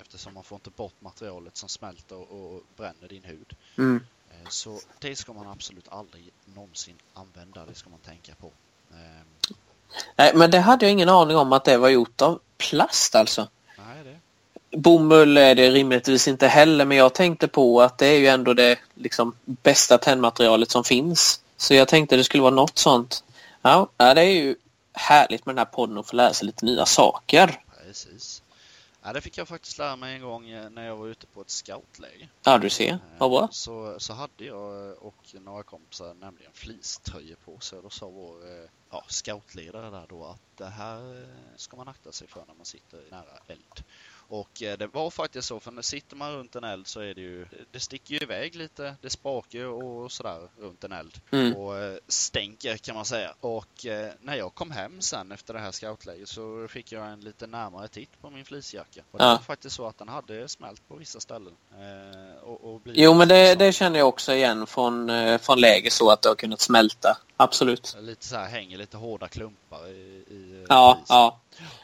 eftersom 0.00 0.34
man 0.34 0.44
får 0.44 0.56
inte 0.56 0.70
bort 0.70 0.94
materialet 1.00 1.56
som 1.56 1.68
smälter 1.68 2.32
och 2.32 2.62
bränner 2.76 3.08
din 3.08 3.24
hud. 3.24 3.56
Mm. 3.78 4.00
Eh, 4.30 4.48
Så 4.48 4.78
det 4.98 5.16
ska 5.16 5.32
man 5.32 5.46
absolut 5.48 5.88
aldrig 5.88 6.30
någonsin 6.44 6.94
använda, 7.14 7.66
det 7.66 7.74
ska 7.74 7.90
man 7.90 7.98
tänka 7.98 8.32
på. 8.34 8.46
Eh, 8.90 9.54
Nej, 10.16 10.32
men 10.34 10.50
det 10.50 10.58
hade 10.60 10.84
jag 10.86 10.92
ingen 10.92 11.08
aning 11.08 11.36
om 11.36 11.52
att 11.52 11.64
det 11.64 11.76
var 11.78 11.88
gjort 11.88 12.22
av 12.22 12.40
plast 12.58 13.14
alltså. 13.14 13.48
Nej, 13.78 14.04
det. 14.04 14.18
Bomull 14.76 15.36
är 15.36 15.54
det 15.54 15.70
rimligtvis 15.70 16.28
inte 16.28 16.48
heller 16.48 16.84
men 16.84 16.96
jag 16.96 17.14
tänkte 17.14 17.48
på 17.48 17.82
att 17.82 17.98
det 17.98 18.06
är 18.06 18.18
ju 18.18 18.26
ändå 18.26 18.54
det 18.54 18.78
liksom, 18.94 19.34
bästa 19.44 19.98
tändmaterialet 19.98 20.70
som 20.70 20.84
finns. 20.84 21.40
Så 21.56 21.74
jag 21.74 21.88
tänkte 21.88 22.16
det 22.16 22.24
skulle 22.24 22.42
vara 22.42 22.54
något 22.54 22.78
sånt. 22.78 23.24
Ja, 23.62 23.88
det 23.96 24.04
är 24.04 24.22
ju 24.22 24.56
härligt 24.92 25.46
med 25.46 25.54
den 25.54 25.58
här 25.58 25.72
podden 25.72 25.98
att 25.98 26.06
få 26.06 26.16
lära 26.16 26.32
sig 26.34 26.46
lite 26.46 26.64
nya 26.64 26.86
saker. 26.86 27.60
Precis. 27.86 28.41
Ja, 29.04 29.12
det 29.12 29.20
fick 29.20 29.38
jag 29.38 29.48
faktiskt 29.48 29.78
lära 29.78 29.96
mig 29.96 30.14
en 30.14 30.22
gång 30.22 30.48
eh, 30.50 30.70
när 30.70 30.86
jag 30.86 30.96
var 30.96 31.06
ute 31.06 31.26
på 31.26 31.40
ett 31.40 31.50
scoutläger. 31.50 32.28
Ja, 32.44 32.58
du 32.58 32.70
ser. 32.70 32.92
Eh, 32.92 32.98
Vad 33.18 33.30
bra. 33.30 33.48
Så, 33.52 34.00
så 34.00 34.12
hade 34.12 34.44
jag 34.44 34.90
eh, 34.90 34.92
och 34.92 35.34
några 35.34 35.62
kompisar 35.62 36.14
nämligen 36.14 36.52
fleecetröjor 36.52 37.36
på 37.44 37.60
sig. 37.60 37.76
Och 37.78 37.82
då 37.82 37.90
sa 37.90 38.08
vår 38.08 38.36
ja, 38.90 39.04
scoutledare 39.08 39.90
där 39.90 40.06
då 40.08 40.24
att 40.24 40.56
det 40.56 40.66
här 40.66 41.26
ska 41.56 41.76
man 41.76 41.88
akta 41.88 42.12
sig 42.12 42.28
för 42.28 42.44
när 42.48 42.54
man 42.54 42.64
sitter 42.64 43.00
nära 43.10 43.38
eld. 43.46 43.84
Och 44.34 44.62
eh, 44.62 44.78
det 44.78 44.86
var 44.86 45.10
faktiskt 45.10 45.48
så, 45.48 45.60
för 45.60 45.70
när 45.70 45.82
sitter 45.82 46.16
man 46.16 46.32
runt 46.32 46.56
en 46.56 46.64
eld 46.64 46.86
så 46.86 47.00
är 47.00 47.14
det 47.14 47.20
ju, 47.20 47.46
det 47.70 47.80
sticker 47.80 48.14
ju 48.14 48.20
iväg 48.20 48.54
lite, 48.54 48.94
det 49.02 49.10
sprakar 49.10 49.58
ju 49.58 49.66
och 49.66 50.12
sådär 50.12 50.48
runt 50.60 50.84
en 50.84 50.92
eld. 50.92 51.20
Mm. 51.30 51.56
och 51.56 51.78
eh, 51.78 51.96
stänker 52.08 52.76
kan 52.76 52.94
man 52.94 53.04
säga. 53.04 53.34
Och 53.40 53.86
eh, 53.86 54.12
när 54.20 54.34
jag 54.36 54.54
kom 54.54 54.70
hem 54.70 55.00
sen 55.00 55.32
efter 55.32 55.54
det 55.54 55.60
här 55.60 55.70
scoutläget 55.72 56.28
så 56.28 56.68
fick 56.68 56.92
jag 56.92 57.06
en 57.08 57.20
lite 57.20 57.46
närmare 57.46 57.88
titt 57.88 58.20
på 58.20 58.30
min 58.30 58.44
fleecejacka. 58.44 59.00
Och 59.10 59.18
det 59.18 59.24
Ja. 59.24 59.30
var 59.30 59.38
faktiskt 59.38 59.76
så 59.76 59.86
att 59.86 59.98
den 59.98 60.08
hade 60.08 60.48
smält 60.48 60.88
på 60.88 60.96
vissa 60.96 61.20
ställen. 61.20 61.52
Och, 62.42 62.74
och 62.74 62.80
Jo, 62.84 63.14
men 63.14 63.28
det, 63.28 63.54
det 63.54 63.72
känner 63.72 63.98
jag 63.98 64.08
också 64.08 64.32
igen 64.32 64.66
från, 64.66 65.10
från 65.38 65.60
läger 65.60 65.90
så 65.90 66.10
att 66.10 66.22
det 66.22 66.28
har 66.28 66.36
kunnat 66.36 66.60
smälta. 66.60 67.18
Absolut. 67.36 67.96
Lite 68.00 68.26
så 68.26 68.36
här 68.36 68.48
hänger 68.48 68.78
lite 68.78 68.96
hårda 68.96 69.28
klumpar 69.28 69.88
i, 69.88 69.90
i 70.30 70.66
Ja, 70.68 70.94
flisen. 70.98 71.16
ja. 71.16 71.38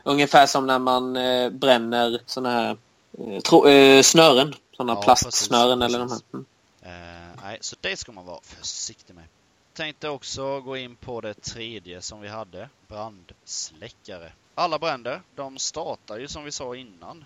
Ungefär 0.08 0.46
som 0.46 0.66
när 0.66 0.78
man 0.78 1.16
eh, 1.16 1.50
bränner 1.50 2.20
såna 2.26 2.50
här 2.50 2.76
eh, 3.18 3.72
eh, 3.72 4.02
snören. 4.02 4.54
Såna 4.76 4.92
Ja, 4.92 5.02
plastsnören 5.02 5.80
precis, 5.80 5.94
eller 5.94 5.98
de 5.98 6.10
här. 6.10 6.18
precis. 6.18 6.34
Mm. 6.34 7.36
Nej, 7.42 7.58
så 7.60 7.76
det 7.80 7.96
ska 7.96 8.12
man 8.12 8.26
vara 8.26 8.40
försiktig 8.42 9.14
med. 9.14 9.24
Tänkte 9.72 10.08
också 10.08 10.60
gå 10.60 10.76
in 10.76 10.96
på 10.96 11.20
det 11.20 11.34
tredje 11.34 12.02
som 12.02 12.20
vi 12.20 12.28
hade, 12.28 12.68
brandsläckare. 12.88 14.32
Alla 14.54 14.78
bränder, 14.78 15.22
de 15.34 15.58
startar 15.58 16.18
ju 16.18 16.28
som 16.28 16.44
vi 16.44 16.52
sa 16.52 16.76
innan. 16.76 17.24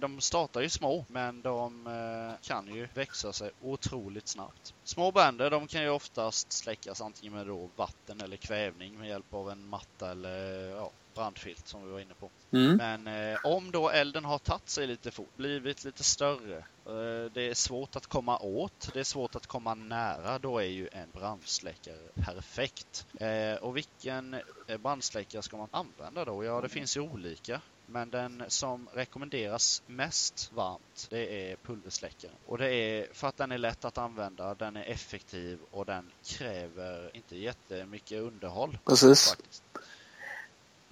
De 0.00 0.20
startar 0.20 0.60
ju 0.60 0.68
små, 0.68 1.04
men 1.08 1.42
de 1.42 1.86
eh, 1.86 2.48
kan 2.48 2.74
ju 2.74 2.88
växa 2.94 3.32
sig 3.32 3.50
otroligt 3.62 4.28
snabbt. 4.28 4.74
Små 4.84 5.12
bränder, 5.12 5.50
de 5.50 5.66
kan 5.66 5.82
ju 5.82 5.88
oftast 5.88 6.52
släckas 6.52 7.00
antingen 7.00 7.34
med 7.34 7.46
då 7.46 7.68
vatten 7.76 8.20
eller 8.20 8.36
kvävning 8.36 8.98
med 8.98 9.08
hjälp 9.08 9.34
av 9.34 9.50
en 9.50 9.68
matta 9.68 10.10
eller 10.10 10.70
ja, 10.70 10.90
brandfilt 11.20 11.68
som 11.68 11.84
vi 11.84 11.90
var 11.92 12.00
inne 12.00 12.14
på. 12.14 12.30
Mm. 12.52 12.76
Men 12.76 13.32
eh, 13.32 13.38
om 13.44 13.70
då 13.70 13.90
elden 13.90 14.24
har 14.24 14.38
tagit 14.38 14.68
sig 14.68 14.86
lite 14.86 15.10
fort, 15.10 15.36
blivit 15.36 15.84
lite 15.84 16.04
större, 16.04 16.58
eh, 16.86 17.32
det 17.32 17.42
är 17.50 17.54
svårt 17.54 17.96
att 17.96 18.06
komma 18.06 18.38
åt, 18.38 18.90
det 18.92 19.00
är 19.00 19.04
svårt 19.04 19.36
att 19.36 19.46
komma 19.46 19.74
nära, 19.74 20.38
då 20.38 20.58
är 20.58 20.64
ju 20.64 20.88
en 20.92 21.10
brandsläckare 21.12 22.08
perfekt. 22.24 23.06
Eh, 23.20 23.54
och 23.62 23.76
vilken 23.76 24.34
eh, 24.66 24.78
brandsläckare 24.78 25.42
ska 25.42 25.56
man 25.56 25.68
använda 25.70 26.24
då? 26.24 26.44
Ja, 26.44 26.60
det 26.60 26.68
finns 26.68 26.96
ju 26.96 27.00
olika. 27.00 27.60
Men 27.86 28.10
den 28.10 28.44
som 28.48 28.88
rekommenderas 28.94 29.82
mest 29.86 30.52
varmt, 30.52 31.06
det 31.10 31.50
är 31.50 31.56
pulversläckaren. 31.56 32.34
Och 32.46 32.58
det 32.58 32.74
är 32.74 33.08
för 33.12 33.28
att 33.28 33.36
den 33.36 33.52
är 33.52 33.58
lätt 33.58 33.84
att 33.84 33.98
använda, 33.98 34.54
den 34.54 34.76
är 34.76 34.84
effektiv 34.84 35.58
och 35.70 35.86
den 35.86 36.10
kräver 36.24 37.16
inte 37.16 37.36
jättemycket 37.36 38.22
underhåll. 38.22 38.78
Precis. 38.84 39.28
Faktiskt. 39.30 39.62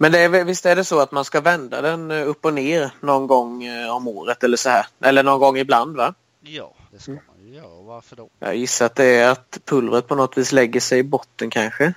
Men 0.01 0.11
det 0.11 0.19
är, 0.19 0.43
visst 0.43 0.65
är 0.65 0.75
det 0.75 0.83
så 0.83 0.99
att 0.99 1.11
man 1.11 1.25
ska 1.25 1.41
vända 1.41 1.81
den 1.81 2.11
eh, 2.11 2.27
upp 2.27 2.45
och 2.45 2.53
ner 2.53 2.91
någon 3.01 3.27
gång 3.27 3.63
eh, 3.63 3.95
om 3.95 4.07
året 4.07 4.43
eller 4.43 4.57
så 4.57 4.69
här? 4.69 4.85
Eller 5.01 5.23
någon 5.23 5.39
gång 5.39 5.57
ibland 5.57 5.95
va? 5.97 6.13
Ja, 6.41 6.73
det 6.91 6.99
ska 6.99 7.11
Mm. 7.11 7.23
man 7.27 7.47
ju 7.47 7.55
Ja, 7.55 7.81
varför 7.81 8.15
då? 8.15 8.29
Jag 8.39 8.55
gissar 8.55 8.85
att 8.85 8.95
det 8.95 9.05
är 9.05 9.31
att 9.31 9.57
pulvret 9.65 10.07
på 10.07 10.15
något 10.15 10.37
vis 10.37 10.51
lägger 10.51 10.79
sig 10.79 10.99
i 10.99 11.03
botten 11.03 11.49
kanske. 11.49 11.93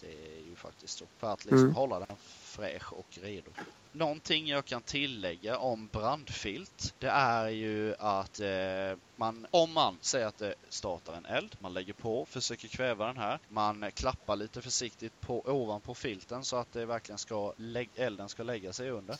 Det 0.00 0.06
är 0.06 0.48
ju 0.50 0.56
faktiskt 0.56 0.98
så. 0.98 1.04
För 1.20 1.32
att 1.32 1.44
liksom 1.44 1.58
Mm. 1.58 1.74
hålla 1.74 1.98
den 1.98 2.16
fräsch 2.42 2.92
och 2.92 3.06
redo. 3.22 3.50
Någonting 3.94 4.48
jag 4.48 4.64
kan 4.64 4.82
tillägga 4.82 5.58
om 5.58 5.86
brandfilt, 5.92 6.94
det 6.98 7.08
är 7.08 7.48
ju 7.48 7.94
att 7.98 8.40
eh, 8.40 8.98
man, 9.16 9.46
om 9.50 9.72
man 9.72 9.98
säger 10.00 10.26
att 10.26 10.38
det 10.38 10.54
startar 10.68 11.12
en 11.12 11.26
eld, 11.26 11.56
man 11.58 11.74
lägger 11.74 11.92
på, 11.92 12.26
försöker 12.26 12.68
kväva 12.68 13.06
den 13.06 13.16
här, 13.16 13.38
man 13.48 13.90
klappar 13.94 14.36
lite 14.36 14.62
försiktigt 14.62 15.20
på, 15.20 15.40
ovanpå 15.40 15.94
filten 15.94 16.44
så 16.44 16.56
att 16.56 16.72
det 16.72 16.86
verkligen 16.86 17.18
ska, 17.18 17.52
elden 17.96 18.28
ska 18.28 18.42
lägga 18.42 18.72
sig 18.72 18.90
under. 18.90 19.16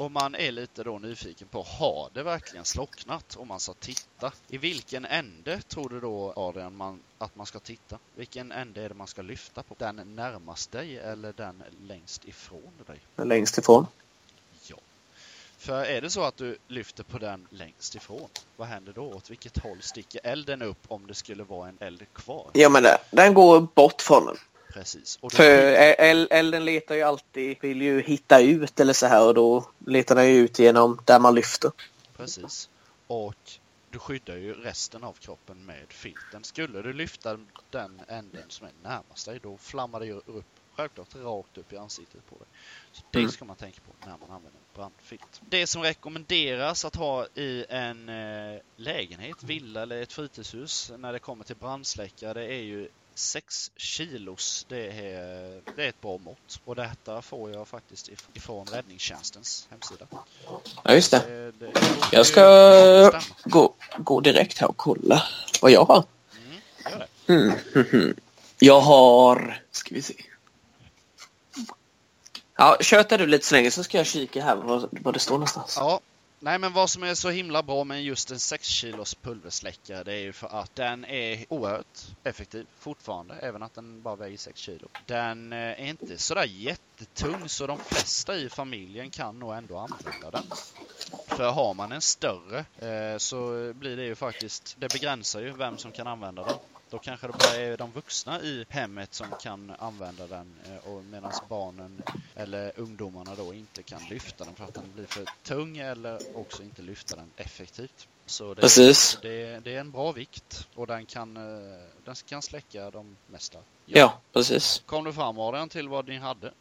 Och 0.00 0.10
man 0.10 0.34
är 0.34 0.52
lite 0.52 0.82
då 0.82 0.98
nyfiken 0.98 1.48
på, 1.48 1.62
har 1.62 2.10
det 2.14 2.22
verkligen 2.22 2.64
slocknat? 2.64 3.36
Om 3.36 3.48
man 3.48 3.60
ska 3.60 3.74
titta. 3.74 4.32
I 4.48 4.58
vilken 4.58 5.04
ände 5.04 5.60
tror 5.62 5.88
du 5.88 6.00
då 6.00 6.32
Adrian 6.36 6.76
man, 6.76 7.00
att 7.18 7.36
man 7.36 7.46
ska 7.46 7.58
titta? 7.58 7.98
Vilken 8.14 8.52
ände 8.52 8.82
är 8.82 8.88
det 8.88 8.94
man 8.94 9.06
ska 9.06 9.22
lyfta 9.22 9.62
på? 9.62 9.74
Den 9.78 10.16
närmast 10.16 10.72
dig 10.72 10.98
eller 10.98 11.32
den 11.32 11.62
längst 11.80 12.24
ifrån 12.24 12.72
dig? 12.86 13.26
Längst 13.26 13.58
ifrån. 13.58 13.86
Ja. 14.66 14.76
För 15.58 15.84
är 15.84 16.00
det 16.00 16.10
så 16.10 16.22
att 16.22 16.36
du 16.36 16.58
lyfter 16.68 17.04
på 17.04 17.18
den 17.18 17.46
längst 17.50 17.94
ifrån, 17.94 18.28
vad 18.56 18.68
händer 18.68 18.92
då? 18.92 19.04
Åt 19.04 19.30
vilket 19.30 19.58
håll 19.58 19.82
sticker 19.82 20.20
elden 20.24 20.62
upp 20.62 20.84
om 20.88 21.06
det 21.06 21.14
skulle 21.14 21.42
vara 21.42 21.68
en 21.68 21.78
eld 21.80 22.06
kvar? 22.12 22.50
Ja 22.52 22.68
men 22.68 22.82
det, 22.82 22.98
den 23.10 23.34
går 23.34 23.60
bort 23.60 24.02
från 24.02 24.26
den. 24.26 24.36
Precis. 24.72 25.18
Då 25.22 25.30
För 25.30 25.72
el- 26.00 26.28
elden 26.30 26.64
letar 26.64 26.94
ju 26.94 27.02
alltid, 27.02 27.56
vill 27.60 27.82
ju 27.82 28.00
hitta 28.02 28.40
ut 28.40 28.80
eller 28.80 28.92
så 28.92 29.06
här 29.06 29.26
och 29.26 29.34
då 29.34 29.70
letar 29.86 30.14
den 30.14 30.28
ju 30.28 30.34
ut 30.40 30.58
genom 30.58 31.00
där 31.04 31.18
man 31.18 31.34
lyfter. 31.34 31.72
Precis. 32.16 32.70
Och 33.06 33.34
du 33.90 33.98
skyddar 33.98 34.36
ju 34.36 34.54
resten 34.54 35.04
av 35.04 35.12
kroppen 35.12 35.66
med 35.66 35.84
filten. 35.88 36.44
Skulle 36.44 36.82
du 36.82 36.92
lyfta 36.92 37.38
den 37.70 38.00
änden 38.08 38.42
som 38.48 38.66
är 38.66 38.72
närmast 38.88 39.26
dig, 39.26 39.40
då 39.42 39.56
flammar 39.56 40.00
det 40.00 40.06
ju 40.06 40.14
upp 40.26 40.44
självklart 40.76 41.14
rakt 41.16 41.58
upp 41.58 41.72
i 41.72 41.76
ansiktet 41.76 42.26
på 42.30 42.36
dig. 42.38 42.46
Så 42.92 43.02
det 43.10 43.18
Mm. 43.18 43.30
ska 43.30 43.44
man 43.44 43.56
tänka 43.56 43.80
på 43.86 44.06
när 44.06 44.16
man 44.18 44.30
använder 44.30 44.58
en 44.58 44.74
brandfilt. 44.76 45.40
Det 45.50 45.66
som 45.66 45.82
rekommenderas 45.82 46.84
att 46.84 46.96
ha 46.96 47.26
i 47.34 47.64
en 47.68 48.08
eh, 48.08 48.60
lägenhet, 48.76 49.42
villa 49.42 49.82
eller 49.82 50.02
ett 50.02 50.12
fritidshus 50.12 50.92
när 50.98 51.12
det 51.12 51.18
kommer 51.18 51.44
till 51.44 51.56
brandsläckare, 51.56 52.32
det 52.34 52.44
är 52.54 52.62
ju 52.62 52.88
6 53.20 53.70
kilos. 53.76 54.66
Det 54.68 54.86
är, 54.86 55.60
det 55.76 55.84
är 55.84 55.88
ett 55.88 56.00
bra 56.00 56.18
mått. 56.18 56.60
Och 56.64 56.76
detta 56.76 57.22
får 57.22 57.50
jag 57.50 57.68
faktiskt 57.68 58.08
if- 58.08 58.28
ifrån 58.34 58.66
räddningstjänstens 58.66 59.68
hemsida. 59.70 60.06
Ja 60.84 60.94
just 60.94 61.10
det. 61.10 61.18
Det, 61.18 61.52
det, 61.66 61.72
Jag 62.12 62.26
ska 62.26 63.20
gå, 63.44 63.74
gå 63.98 64.20
direkt 64.20 64.58
här 64.58 64.68
och 64.68 64.76
kolla 64.76 65.22
vad 65.62 65.70
jag 65.70 65.84
har. 65.84 66.04
Mm. 67.26 67.52
Mm. 67.92 68.14
Jag 68.58 68.80
har... 68.80 69.62
Ska 69.70 69.94
vi 69.94 70.02
se. 70.02 70.14
Ja, 72.56 72.76
tjötar 72.80 73.18
du 73.18 73.26
lite 73.26 73.46
så 73.46 73.54
länge 73.54 73.70
så 73.70 73.84
ska 73.84 73.98
jag 73.98 74.06
kika 74.06 74.42
här 74.44 74.56
vad, 74.56 74.88
vad 74.90 75.14
det 75.14 75.20
står 75.20 75.34
någonstans. 75.34 75.76
Ja, 75.80 76.00
nej 76.40 76.58
men 76.58 76.72
vad 76.72 76.90
som 76.90 77.02
är 77.02 77.14
så 77.14 77.30
himla 77.30 77.62
bra 77.62 77.84
med 77.84 78.04
just 78.04 78.30
en 78.30 78.38
6 78.38 78.66
kilos 78.66 79.14
pulversläckare 79.14 80.04
det 80.04 80.12
är 80.12 80.20
ju 80.20 80.32
för 80.32 80.60
att 80.60 80.74
den 80.74 81.04
är 81.04 81.44
oerhört 81.48 82.00
effektiv 82.24 82.66
fortfarande, 82.78 83.34
även 83.34 83.62
att 83.62 83.74
den 83.74 84.02
bara 84.02 84.16
väger 84.16 84.38
6 84.38 84.60
kilo. 84.60 84.88
Den 85.06 85.52
eh, 85.52 85.58
är 85.58 85.86
inte 85.86 86.18
sådär 86.18 86.44
jättetung 86.44 87.48
så 87.48 87.66
de 87.66 87.78
flesta 87.78 88.36
i 88.36 88.48
familjen 88.48 89.10
kan 89.10 89.38
nog 89.38 89.54
ändå 89.54 89.78
använda 89.78 90.30
den. 90.30 90.44
För 91.26 91.50
har 91.50 91.74
man 91.74 91.92
en 91.92 92.00
större 92.00 92.58
eh, 92.78 93.18
så 93.18 93.72
blir 93.74 93.96
det 93.96 94.04
ju 94.04 94.14
faktiskt, 94.14 94.76
det 94.78 94.92
begränsar 94.92 95.40
ju 95.40 95.52
vem 95.52 95.78
som 95.78 95.92
kan 95.92 96.06
använda 96.06 96.44
den. 96.44 96.58
Då 96.90 96.98
kanske 96.98 97.26
det 97.26 97.32
bara 97.32 97.56
är 97.56 97.76
de 97.76 97.92
vuxna 97.92 98.40
i 98.40 98.66
hemmet 98.68 99.14
som 99.14 99.26
kan 99.40 99.72
använda 99.78 100.26
den 100.26 100.54
eh, 100.64 100.90
och 100.92 101.04
medan 101.04 101.32
barnen 101.48 102.02
eller 102.36 102.72
ungdomarna 102.76 103.34
då 103.34 103.54
inte 103.54 103.82
kan 103.82 104.00
lyfta 104.10 104.44
den 104.44 104.54
för 104.54 104.64
att 104.64 104.74
den 104.74 104.92
blir 104.94 105.06
för 105.06 105.24
tung 105.42 105.78
eller 105.78 106.18
också 106.34 106.62
inte 106.62 106.82
lyfta 106.82 107.16
den 107.16 107.30
effektivt. 107.36 108.08
Så 108.26 108.54
det, 108.54 108.60
Precis. 108.60 109.18
det, 109.22 109.64
det 109.64 109.74
är 109.74 109.80
en 109.80 109.90
bra 109.90 110.12
vikt 110.12 110.68
och 110.74 110.86
den 110.86 111.06
kan, 111.06 111.36
eh, 111.36 111.42
den 112.04 112.14
kan 112.26 112.42
släcka 112.42 112.90
de 112.90 113.16
mesta. 113.26 113.58
Ja, 113.86 114.20
precis. 114.32 114.82
Kom 114.86 115.04
du 115.04 115.12
fram 115.12 115.38
Adrian 115.38 115.68
till 115.68 115.88
vad 115.88 116.08
ni 116.08 116.18
hade? 116.18 116.52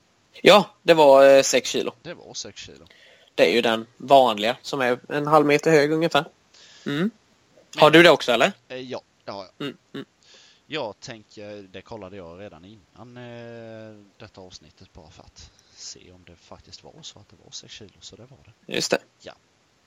Ja, 0.42 0.70
det 0.84 0.94
var 0.94 1.44
6 1.44 1.70
kilo. 1.70 1.92
Det 2.02 2.14
var 2.14 2.34
6 2.34 2.62
kilo. 2.62 2.86
Det 3.36 3.50
är 3.50 3.56
ju 3.56 3.62
den 3.62 3.88
vanliga 3.98 4.58
som 4.62 4.82
är 4.82 5.00
en 5.10 5.28
halv 5.28 5.46
meter 5.46 5.72
hög 5.72 5.92
ungefär. 5.92 6.26
Mm. 6.86 7.12
Har 7.78 7.92
du 7.92 8.04
det 8.04 8.10
också 8.10 8.32
eller? 8.32 8.52
Eh, 8.68 8.78
ja, 8.78 9.02
det 9.26 9.32
har 9.32 9.44
jag. 9.44 9.68
Mm, 9.68 9.78
mm. 9.94 10.06
Jag 10.72 11.00
tänker, 11.00 11.62
det 11.62 11.82
kollade 11.82 12.18
jag 12.18 12.40
redan 12.40 12.66
innan 12.66 13.18
eh, 13.18 14.06
detta 14.18 14.42
avsnittet 14.42 14.94
bara 14.94 15.10
för 15.10 15.24
att 15.24 15.52
se 15.76 16.12
om 16.12 16.24
det 16.26 16.36
faktiskt 16.36 16.84
var 16.84 16.94
så 17.02 17.20
att 17.20 17.30
det 17.30 17.36
var 17.44 17.52
6 17.52 17.74
kilo, 17.74 17.94
så 18.00 18.16
det 18.16 18.26
var 18.26 18.38
det. 18.46 18.74
Just 18.74 18.92
det. 18.92 19.34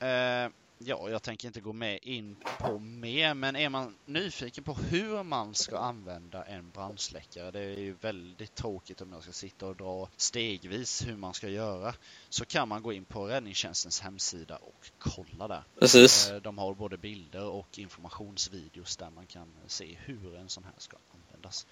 Eh, 0.07 0.49
ja, 0.77 1.09
jag 1.09 1.23
tänker 1.23 1.47
inte 1.47 1.61
gå 1.61 1.73
med 1.73 1.99
in 2.01 2.35
på 2.59 2.79
mer, 2.79 3.33
men 3.33 3.55
är 3.55 3.69
man 3.69 3.95
nyfiken 4.05 4.63
på 4.63 4.73
hur 4.73 5.23
man 5.23 5.55
ska 5.55 5.77
använda 5.77 6.43
en 6.43 6.69
brandsläckare, 6.69 7.51
det 7.51 7.59
är 7.59 7.79
ju 7.79 7.95
väldigt 8.01 8.55
tråkigt 8.55 9.01
om 9.01 9.13
jag 9.13 9.23
ska 9.23 9.31
sitta 9.31 9.65
och 9.65 9.75
dra 9.75 10.09
stegvis 10.17 11.07
hur 11.07 11.15
man 11.15 11.33
ska 11.33 11.49
göra, 11.49 11.93
så 12.29 12.45
kan 12.45 12.67
man 12.67 12.83
gå 12.83 12.93
in 12.93 13.05
på 13.05 13.27
räddningstjänstens 13.27 14.01
hemsida 14.01 14.55
och 14.55 14.91
kolla 14.97 15.47
där. 15.47 15.63
Precis. 15.79 16.29
Eh, 16.29 16.41
de 16.41 16.57
har 16.57 16.73
både 16.73 16.97
bilder 16.97 17.45
och 17.45 17.79
informationsvideos 17.79 18.97
där 18.97 19.09
man 19.09 19.25
kan 19.25 19.47
se 19.67 19.97
hur 20.05 20.35
en 20.35 20.49
sån 20.49 20.63
här 20.63 20.73
ska 20.77 20.97
användas. 21.13 21.67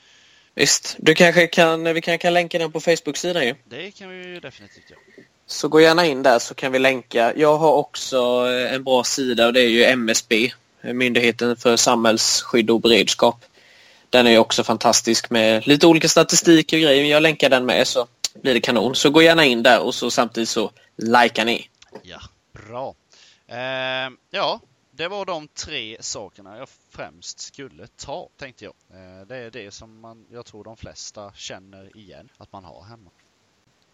Visst. 0.55 0.95
Du 0.99 1.15
kanske 1.15 1.47
kan, 1.47 1.83
vi 1.83 2.01
kanske 2.01 2.17
kan 2.17 2.33
länka 2.33 2.59
den 2.59 2.71
på 2.71 2.79
Facebook-sidan 2.79 3.45
ju. 3.45 3.55
Det 3.65 3.91
kan 3.91 4.09
vi 4.09 4.15
ju 4.15 4.39
definitivt 4.39 4.89
göra. 4.89 4.99
Så 5.45 5.67
gå 5.67 5.82
gärna 5.82 6.06
in 6.06 6.23
där 6.23 6.39
så 6.39 6.54
kan 6.54 6.71
vi 6.71 6.80
länka. 6.80 7.34
Jag 7.36 7.58
har 7.58 7.73
också 7.73 8.47
eh, 8.49 8.73
en 8.73 8.84
bra 8.84 9.04
sida 9.04 9.47
och 9.47 9.54
det 9.54 9.62
är 9.62 9.69
ju 9.69 9.84
MSB, 9.84 10.51
Myndigheten 10.82 11.58
för 11.58 11.77
samhällsskydd 11.77 12.69
och 12.69 12.82
beredskap. 12.82 13.45
Den 14.10 14.27
är 14.27 14.32
ju 14.32 14.38
också 14.38 14.63
fantastisk 14.63 15.30
med 15.30 15.67
lite 15.67 15.88
olika 15.88 16.08
statistik 16.08 16.73
och 16.73 16.80
grejer. 16.80 17.06
Jag 17.06 17.23
länkar 17.23 17.49
den 17.49 17.65
med 17.65 17.88
så 17.88 18.08
blir 18.34 18.54
det 18.54 18.62
kanon. 18.62 18.95
Så 18.95 19.10
gå 19.10 19.21
gärna 19.21 19.45
in 19.45 19.63
där 19.63 19.80
och 19.80 19.95
så 19.95 20.12
samtidigt 20.12 20.49
så 20.49 20.71
likar 20.95 21.45
ni. 21.45 21.69
Ja, 22.04 22.19
bra. 22.54 22.95
Eh, 23.47 24.10
ja, 24.30 24.60
det 24.91 25.08
var 25.08 25.25
de 25.25 25.47
tre 25.47 25.97
sakerna 25.99 26.58
jag 26.58 26.69
främst 26.89 27.39
skulle 27.39 27.88
ta, 27.88 28.30
tänkte 28.38 28.65
jag. 28.65 28.73
Eh, 28.89 29.27
det 29.27 29.38
är 29.38 29.51
det 29.51 29.71
som 29.71 29.99
man, 29.99 30.25
jag 30.32 30.45
tror 30.45 30.63
de 30.63 30.77
flesta 30.77 31.32
känner 31.36 31.97
igen 31.97 32.30
att 32.38 32.54
man 32.54 32.63
har 32.63 32.84
hemma. 32.84 33.10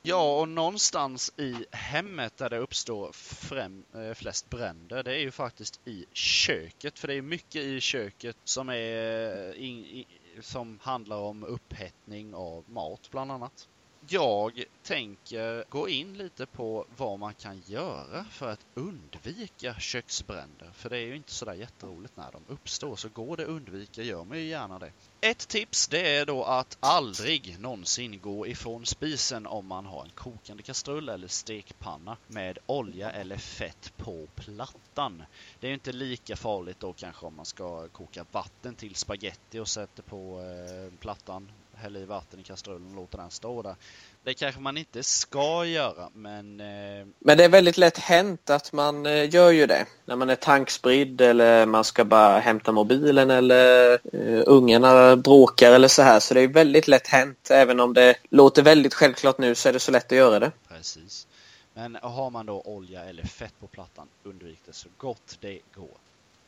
Ja, 0.10 0.40
och 0.40 0.50
någonstans 0.50 1.34
i 1.38 1.66
hemmet 1.72 2.38
där 2.38 2.50
det 2.50 2.58
uppstår 2.58 3.12
främ, 3.12 3.86
eh, 3.94 4.14
flest 4.14 4.50
bränder, 4.50 5.04
det 5.04 5.12
är 5.12 5.20
ju 5.20 5.32
faktiskt 5.32 5.88
i 5.88 6.06
köket. 6.14 7.00
För 7.00 7.08
det 7.08 7.14
är 7.14 7.22
mycket 7.22 7.62
i 7.62 7.82
köket 7.82 8.38
som, 8.44 8.70
är, 8.70 9.50
eh, 9.50 9.64
in, 9.64 9.86
in, 9.86 10.06
som 10.42 10.80
handlar 10.82 11.18
om 11.18 11.44
upphettning 11.44 12.34
av 12.36 12.64
mat 12.70 13.10
bland 13.12 13.32
annat. 13.32 13.68
Jag 14.10 14.64
tänker 14.84 15.66
gå 15.70 15.90
in 15.90 16.18
lite 16.18 16.46
på 16.46 16.86
vad 16.98 17.20
man 17.20 17.34
kan 17.34 17.62
göra 17.66 18.26
för 18.26 18.50
att 18.50 18.66
undvika 18.74 19.76
köksbränder. 19.80 20.72
För 20.74 20.90
det 20.90 20.98
är 20.98 21.06
ju 21.06 21.16
inte 21.16 21.32
sådär 21.32 21.54
jätteroligt 21.54 22.18
när 22.18 22.32
de 22.32 22.42
uppstår. 22.48 22.96
Så 22.96 23.10
går 23.10 23.38
det 23.38 23.44
att 23.44 23.50
undvika, 23.50 24.02
gör 24.02 24.24
man 24.24 24.38
ju 24.38 24.44
gärna 24.44 24.80
det. 24.80 24.92
Ett 25.22 25.48
tips 25.48 25.88
det 25.88 26.18
är 26.18 26.26
då 26.26 26.44
att 26.44 26.78
aldrig 26.80 27.60
någonsin 27.60 28.20
gå 28.20 28.48
ifrån 28.48 28.86
spisen 28.86 29.48
om 29.48 29.66
man 29.66 29.86
har 29.86 30.04
en 30.04 30.12
kokande 30.16 30.64
kastrull 30.64 31.10
eller 31.10 31.28
stekpanna 31.28 32.18
med 32.28 32.58
olja 32.66 33.12
eller 33.12 33.38
fett 33.38 33.94
på 33.98 34.28
plattan. 34.36 35.24
Det 35.60 35.68
är 35.68 35.70
ju 35.70 35.74
inte 35.74 35.92
lika 35.92 36.36
farligt 36.36 36.80
då 36.80 36.94
kanske 36.94 37.26
om 37.26 37.36
man 37.36 37.46
ska 37.46 37.88
koka 37.88 38.26
vatten 38.32 38.76
till 38.76 38.96
spaghetti 38.96 39.60
och 39.60 39.68
sätter 39.68 40.04
på 40.04 40.42
eh, 40.42 41.00
plattan, 41.00 41.52
häller 41.78 42.00
i 42.00 42.06
vatten 42.06 42.40
i 42.40 42.44
kastrullen 42.44 42.88
och 42.90 42.96
låter 42.96 43.18
den 43.18 43.32
stå 43.32 43.62
där. 43.62 43.76
Det 44.24 44.34
kanske 44.34 44.62
man 44.62 44.78
inte 44.78 45.04
ska 45.04 45.66
göra 45.66 46.10
men 46.14 46.60
eh, 46.60 47.08
Men 47.20 47.38
det 47.38 47.44
är 47.44 47.50
väldigt 47.50 47.78
lätt 47.78 47.98
hänt 47.98 48.50
att 48.50 48.74
man 48.74 49.06
eh, 49.06 49.34
gör 49.34 49.52
ju 49.52 49.68
det. 49.68 49.86
När 50.06 50.16
man 50.16 50.30
är 50.30 50.36
tankspridd 50.36 51.22
eller 51.22 51.66
man 51.66 51.84
ska 51.84 52.06
bara 52.06 52.40
hämta 52.40 52.72
mobilen 52.72 53.30
eller 53.32 54.00
uh, 54.14 54.44
ungarna 54.46 55.16
bråkar 55.16 55.72
eller 55.72 55.88
så 55.88 56.02
här. 56.02 56.20
Så 56.20 56.34
det 56.34 56.42
är 56.42 56.48
väldigt 56.48 56.88
lätt 56.88 57.08
hänt. 57.08 57.52
Även 57.52 57.80
om 57.80 57.94
det 57.94 58.16
låter 58.30 58.64
väldigt 58.64 58.94
självklart 58.94 59.38
nu 59.38 59.56
så 59.56 59.70
är 59.70 59.74
det 59.74 59.80
så 59.80 59.92
lätt 59.92 60.12
att 60.12 60.18
göra 60.18 60.40
det. 60.40 60.52
Precis. 60.68 61.28
Men 61.74 61.98
har 62.02 62.30
man 62.30 62.46
då 62.46 62.62
olja 62.62 63.04
eller 63.04 63.24
fett 63.24 63.54
på 63.60 63.68
plattan, 63.68 64.08
undvik 64.24 64.60
det 64.66 64.74
så 64.74 64.90
gott 64.98 65.38
det 65.40 65.60
går. 65.76 65.98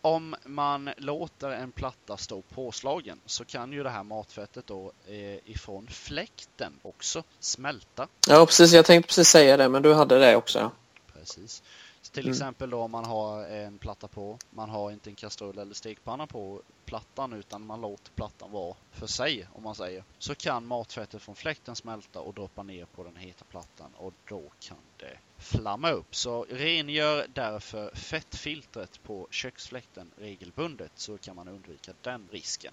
Om 0.02 0.36
man 0.46 0.90
låter 0.98 1.50
en 1.50 1.72
platta 1.72 2.18
stå 2.18 2.42
påslagen 2.42 3.20
så 3.26 3.46
kan 3.46 3.74
ju 3.74 3.84
det 3.84 3.90
här 3.90 4.04
matfettet 4.04 4.68
då 4.68 4.92
eh, 5.08 5.50
ifrån 5.50 5.88
fläkten 5.88 6.74
också 6.82 7.24
smälta. 7.40 8.08
Ja 8.28 8.46
precis, 8.46 8.74
jag 8.74 8.86
tänkte 8.86 9.08
precis 9.08 9.28
säga 9.28 9.58
det 9.58 9.70
men 9.70 9.82
du 9.82 9.94
hade 9.94 10.20
det 10.20 10.36
också. 10.36 10.72
Precis. 11.14 11.64
till 12.12 12.24
mm. 12.24 12.32
exempel 12.32 12.70
då 12.70 12.82
om 12.82 12.92
man 12.92 13.06
har 13.06 13.46
en 13.46 13.78
platta 13.78 14.08
på, 14.08 14.38
man 14.50 14.70
har 14.70 14.92
inte 14.92 15.10
en 15.10 15.16
kastrull 15.16 15.58
eller 15.58 15.74
stekpanna 15.74 16.28
på 16.28 16.62
plattan 16.86 17.34
utan 17.34 17.66
man 17.66 17.82
låter 17.82 18.12
plattan 18.12 18.52
vara 18.52 18.76
för 18.92 19.08
sig 19.08 19.48
om 19.54 19.64
man 19.64 19.76
säger. 19.76 20.04
Så 20.20 20.36
kan 20.36 20.66
matfettet 20.66 21.22
från 21.22 21.36
fläkten 21.36 21.76
smälta 21.76 22.20
och 22.20 22.34
droppa 22.34 22.64
ner 22.64 22.86
på 22.86 23.04
den 23.04 23.16
heta 23.16 23.46
plattan 23.46 23.92
och 23.98 24.14
då 24.28 24.44
kan 24.60 24.78
det 24.98 25.18
flamma 25.40 25.92
upp. 25.92 26.16
Så 26.16 26.46
rengör 26.50 27.26
därför 27.34 27.92
fettfiltret 27.96 29.04
på 29.04 29.28
köksfläkten 29.32 30.12
regelbundet 30.22 30.92
så 30.96 31.18
kan 31.18 31.36
man 31.36 31.48
undvika 31.48 31.92
den 32.02 32.28
risken. 32.32 32.72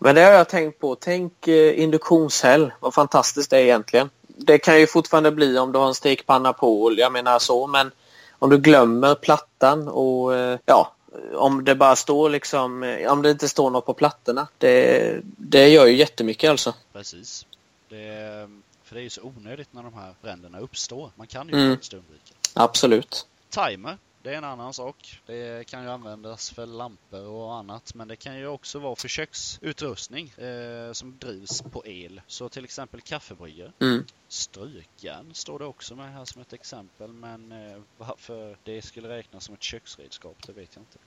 Men 0.00 0.14
det 0.14 0.20
har 0.20 0.32
jag 0.32 0.48
tänkt 0.48 0.78
på. 0.78 0.94
Tänk 0.94 1.48
eh, 1.48 1.80
induktionshäll. 1.80 2.72
Vad 2.80 2.94
fantastiskt 2.94 3.50
det 3.50 3.58
är 3.58 3.62
egentligen. 3.62 4.10
Det 4.26 4.58
kan 4.58 4.80
ju 4.80 4.86
fortfarande 4.86 5.32
bli 5.32 5.58
om 5.58 5.72
du 5.72 5.78
har 5.78 5.86
en 5.86 5.94
stekpanna 5.94 6.52
på, 6.52 6.94
jag 6.96 7.12
menar 7.12 7.38
så, 7.38 7.66
men 7.66 7.90
om 8.38 8.50
du 8.50 8.58
glömmer 8.58 9.14
plattan 9.14 9.88
och 9.88 10.34
eh, 10.34 10.58
ja, 10.64 10.94
om 11.34 11.64
det 11.64 11.74
bara 11.74 11.96
står 11.96 12.30
liksom, 12.30 12.82
eh, 12.82 13.12
om 13.12 13.22
det 13.22 13.30
inte 13.30 13.48
står 13.48 13.70
något 13.70 13.86
på 13.86 13.94
plattorna. 13.94 14.48
Det, 14.58 15.20
det 15.24 15.68
gör 15.68 15.86
ju 15.86 15.96
jättemycket 15.96 16.50
alltså. 16.50 16.74
Precis. 16.92 17.46
Det, 17.88 18.48
för 18.94 18.98
det 18.98 19.02
är 19.02 19.04
ju 19.04 19.10
så 19.10 19.22
onödigt 19.22 19.72
när 19.72 19.82
de 19.82 19.94
här 19.94 20.14
bränderna 20.22 20.58
uppstår. 20.58 21.10
Man 21.16 21.26
kan 21.26 21.48
ju 21.48 21.54
mm. 21.54 21.72
faktiskt 21.72 21.94
undvika. 21.94 22.34
Absolut. 22.54 23.26
Timer 23.48 23.98
det 24.22 24.30
är 24.30 24.38
en 24.38 24.44
annan 24.44 24.74
sak. 24.74 25.22
Det 25.26 25.66
kan 25.66 25.82
ju 25.82 25.90
användas 25.90 26.50
för 26.50 26.66
lampor 26.66 27.26
och 27.26 27.54
annat 27.54 27.94
men 27.94 28.08
det 28.08 28.16
kan 28.16 28.38
ju 28.38 28.46
också 28.46 28.78
vara 28.78 28.96
för 28.96 29.08
köksutrustning 29.08 30.28
eh, 30.28 30.92
som 30.92 31.18
drivs 31.18 31.62
på 31.62 31.86
el. 31.86 32.20
Så 32.26 32.48
till 32.48 32.64
exempel 32.64 33.00
kaffebryggor. 33.00 33.72
Mm. 33.80 34.04
Strykjärn 34.28 35.34
står 35.34 35.58
det 35.58 35.64
också 35.64 35.96
med 35.96 36.12
här 36.12 36.24
som 36.24 36.42
ett 36.42 36.52
exempel 36.52 37.12
men 37.12 37.52
eh, 37.52 37.80
varför 37.98 38.56
det 38.64 38.82
skulle 38.82 39.08
räknas 39.08 39.44
som 39.44 39.54
ett 39.54 39.62
köksredskap 39.62 40.36
det 40.46 40.52
vet 40.52 40.70
jag 40.74 40.82
inte. 40.82 40.98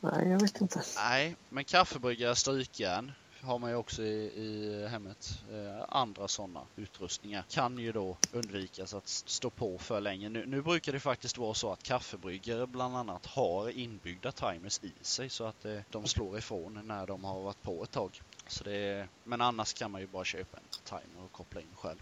Nej, 0.00 0.28
jag 0.28 0.40
vet 0.40 0.60
inte. 0.60 0.82
Nej, 0.96 1.36
men 1.48 1.64
kaffebryggare, 1.64 2.34
strykjärn 2.36 3.12
har 3.42 3.58
man 3.58 3.70
ju 3.70 3.76
också 3.76 4.02
i, 4.02 4.32
i 4.36 4.86
hemmet. 4.88 5.42
Eh, 5.52 5.84
andra 5.88 6.28
sådana 6.28 6.60
utrustningar 6.76 7.44
kan 7.48 7.78
ju 7.78 7.92
då 7.92 8.16
undvikas 8.32 8.94
att 8.94 9.08
stå 9.08 9.50
på 9.50 9.78
för 9.78 10.00
länge. 10.00 10.28
Nu, 10.28 10.46
nu 10.46 10.62
brukar 10.62 10.92
det 10.92 11.00
faktiskt 11.00 11.38
vara 11.38 11.54
så 11.54 11.72
att 11.72 11.82
kaffebryggare 11.82 12.66
bland 12.66 12.96
annat 12.96 13.26
har 13.26 13.70
inbyggda 13.70 14.32
timers 14.32 14.80
i 14.82 14.92
sig 15.00 15.28
så 15.28 15.44
att 15.44 15.64
eh, 15.64 15.78
de 15.90 16.06
slår 16.06 16.38
ifrån 16.38 16.80
när 16.84 17.06
de 17.06 17.24
har 17.24 17.40
varit 17.40 17.62
på 17.62 17.82
ett 17.82 17.90
tag. 17.90 18.20
Så 18.46 18.64
det, 18.64 19.08
men 19.24 19.40
annars 19.40 19.74
kan 19.74 19.90
man 19.90 20.00
ju 20.00 20.06
bara 20.06 20.24
köpa 20.24 20.56
en 20.56 20.64
timer 20.84 21.24
och 21.24 21.32
koppla 21.32 21.60
in 21.60 21.76
själv. 21.76 21.98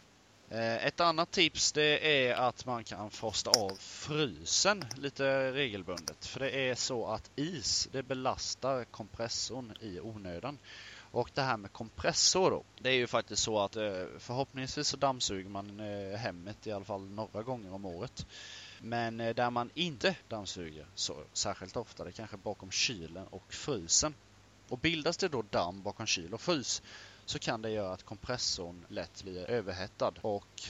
Eh, 0.51 0.87
ett 0.87 1.01
annat 1.01 1.31
tips 1.31 1.73
det 1.73 2.29
är 2.29 2.35
att 2.35 2.67
man 2.67 2.85
kan 2.85 3.11
frosta 3.11 3.51
av 3.51 3.77
frysen 3.79 4.85
lite 4.97 5.53
regelbundet. 5.53 6.27
För 6.27 6.41
det 6.41 6.51
är 6.51 6.75
så 6.75 7.07
att 7.07 7.31
is 7.37 7.89
det 7.93 8.03
belastar 8.03 8.85
kompressorn 8.85 9.73
i 9.81 10.01
onödan. 10.01 10.59
Och 11.11 11.31
det 11.35 11.43
här 11.43 11.57
med 11.57 11.73
kompressor 11.73 12.51
då. 12.51 12.65
Det 12.79 12.89
är 12.89 12.95
ju 12.95 13.07
faktiskt 13.07 13.43
så 13.43 13.59
att 13.59 13.77
eh, 13.77 14.05
förhoppningsvis 14.19 14.89
så 14.89 14.97
dammsuger 14.97 15.51
man 15.51 15.81
eh, 15.81 16.19
hemmet 16.19 16.67
i 16.67 16.73
alla 16.73 16.85
fall 16.85 17.03
några 17.03 17.43
gånger 17.43 17.75
om 17.75 17.87
året. 17.87 18.27
Men 18.81 19.21
eh, 19.21 19.35
där 19.35 19.51
man 19.51 19.71
inte 19.75 20.17
dammsuger 20.29 20.87
så 20.95 21.17
särskilt 21.33 21.77
ofta, 21.77 22.05
det 22.05 22.11
är 22.11 22.13
kanske 22.13 22.37
bakom 22.37 22.71
kylen 22.71 23.27
och 23.27 23.53
frysen. 23.53 24.15
Och 24.69 24.79
bildas 24.79 25.17
det 25.17 25.29
då 25.29 25.43
damm 25.51 25.83
bakom 25.83 26.07
kyl 26.07 26.35
och 26.35 26.41
frys 26.41 26.83
så 27.25 27.39
kan 27.39 27.63
det 27.63 27.71
göra 27.71 27.93
att 27.93 28.03
kompressorn 28.03 28.85
lätt 28.89 29.23
blir 29.23 29.51
överhettad 29.51 30.13
och 30.21 30.63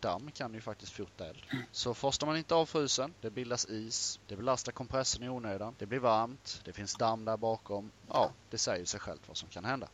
damm 0.00 0.30
kan 0.30 0.54
ju 0.54 0.60
faktiskt 0.60 0.92
fota 0.92 1.26
eld. 1.26 1.44
Så 1.72 1.94
forstar 1.94 2.26
man 2.26 2.36
inte 2.36 2.54
av 2.54 2.66
frysen, 2.66 3.14
det 3.20 3.30
bildas 3.30 3.64
is, 3.64 4.20
det 4.26 4.36
belastar 4.36 4.72
kompressorn 4.72 5.22
i 5.24 5.28
onödan, 5.28 5.74
det 5.78 5.86
blir 5.86 5.98
varmt, 5.98 6.60
det 6.64 6.72
finns 6.72 6.94
damm 6.94 7.24
där 7.24 7.36
bakom. 7.36 7.90
Ja, 8.08 8.30
det 8.50 8.58
säger 8.58 8.84
sig 8.84 9.00
självt 9.00 9.22
vad 9.26 9.36
som 9.36 9.48
kan 9.48 9.64
hända. 9.64 9.88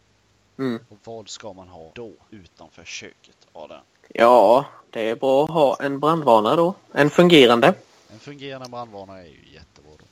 Mm. 0.58 0.84
Och 0.88 0.98
vad 1.04 1.28
ska 1.28 1.52
man 1.52 1.68
ha 1.68 1.90
då 1.94 2.12
utanför 2.30 2.84
köket, 2.84 3.36
Adam? 3.52 3.80
Ja, 4.08 4.66
det 4.90 5.10
är 5.10 5.16
bra 5.16 5.44
att 5.44 5.50
ha 5.50 5.76
en 5.80 6.00
brandvarnare 6.00 6.56
då. 6.56 6.74
En 6.92 7.10
fungerande. 7.10 7.74
En 8.12 8.18
fungerande 8.18 8.68
brandvarnare 8.68 9.20
är 9.20 9.26
ju 9.26 9.52
jättebra 9.52 9.92
då. 9.98 10.04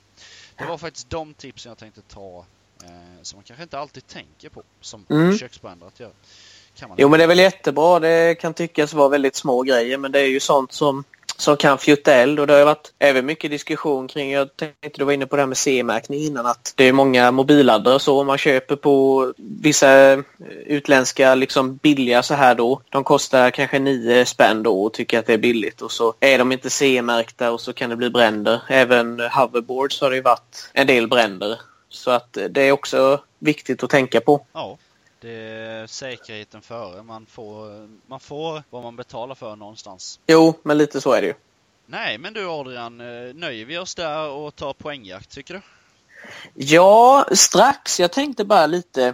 Det 0.55 0.65
var 0.65 0.77
faktiskt 0.77 1.09
de 1.09 1.33
tipsen 1.33 1.69
jag 1.69 1.77
tänkte 1.77 2.01
ta 2.01 2.45
eh, 2.83 3.21
som 3.21 3.37
man 3.37 3.43
kanske 3.43 3.63
inte 3.63 3.79
alltid 3.79 4.07
tänker 4.07 4.49
på 4.49 4.63
som 4.81 5.05
mm. 5.09 5.37
köksbränder 5.37 5.87
att 5.87 5.99
göra 5.99 6.11
jo 6.97 7.09
men 7.09 7.17
det 7.19 7.23
är 7.23 7.27
väl 7.27 7.39
jättebra. 7.39 7.99
Det 7.99 8.35
kan 8.35 8.53
tyckas 8.53 8.93
vara 8.93 9.09
väldigt 9.09 9.35
små 9.35 9.61
grejer 9.61 9.97
men 9.97 10.11
det 10.11 10.19
är 10.19 10.27
ju 10.27 10.39
sånt 10.39 10.73
som 10.73 11.03
som 11.41 11.57
kan 11.57 11.77
fjutta 11.77 12.13
eld 12.13 12.39
och 12.39 12.47
det 12.47 12.53
har 12.53 12.65
varit 12.65 12.93
även 12.99 13.25
mycket 13.25 13.51
diskussion 13.51 14.07
kring, 14.07 14.31
jag 14.31 14.55
tänkte 14.55 14.89
du 14.93 15.05
var 15.05 15.13
inne 15.13 15.25
på 15.25 15.35
det 15.35 15.41
här 15.41 15.47
med 15.47 15.57
C-märkning 15.57 16.19
innan, 16.19 16.45
att 16.45 16.73
det 16.75 16.83
är 16.83 16.93
många 16.93 17.31
mobilladdare 17.31 17.99
så 17.99 18.23
man 18.23 18.37
köper 18.37 18.75
på 18.75 19.33
vissa 19.37 20.23
utländska 20.65 21.35
liksom 21.35 21.75
billiga 21.75 22.23
så 22.23 22.33
här 22.33 22.55
då. 22.55 22.81
De 22.89 23.03
kostar 23.03 23.51
kanske 23.51 23.79
9 23.79 24.25
spänn 24.25 24.63
då 24.63 24.83
och 24.83 24.93
tycker 24.93 25.19
att 25.19 25.25
det 25.25 25.33
är 25.33 25.37
billigt 25.37 25.81
och 25.81 25.91
så 25.91 26.13
är 26.19 26.37
de 26.37 26.51
inte 26.51 26.69
C-märkta 26.69 27.51
och 27.51 27.61
så 27.61 27.73
kan 27.73 27.89
det 27.89 27.95
bli 27.95 28.09
bränder. 28.09 28.61
Även 28.69 29.19
hoverboards 29.19 30.01
har 30.01 30.09
det 30.09 30.15
ju 30.15 30.21
varit 30.21 30.69
en 30.73 30.87
del 30.87 31.07
bränder. 31.07 31.59
Så 31.89 32.11
att 32.11 32.37
det 32.49 32.61
är 32.61 32.71
också 32.71 33.19
viktigt 33.39 33.83
att 33.83 33.89
tänka 33.89 34.21
på. 34.21 34.45
Ja. 34.53 34.77
Det 35.21 35.31
är 35.31 35.87
säkerheten 35.87 36.61
före. 36.61 37.03
Man 37.03 37.25
får, 37.25 37.87
man 38.07 38.19
får 38.19 38.63
vad 38.69 38.83
man 38.83 38.95
betalar 38.95 39.35
för 39.35 39.55
någonstans. 39.55 40.19
Jo, 40.27 40.53
men 40.63 40.77
lite 40.77 41.01
så 41.01 41.11
är 41.13 41.21
det 41.21 41.27
ju. 41.27 41.33
Nej, 41.85 42.17
men 42.17 42.33
du 42.33 42.49
Adrian, 42.49 43.01
eh, 43.01 43.33
nöjer 43.33 43.65
vi 43.65 43.77
oss 43.77 43.95
där 43.95 44.29
och 44.29 44.55
tar 44.55 44.73
poängjakt 44.73 45.29
tycker 45.29 45.53
du? 45.53 45.61
Ja, 46.53 47.25
strax. 47.31 47.99
Jag 47.99 48.11
tänkte 48.11 48.45
bara 48.45 48.65
lite 48.67 49.13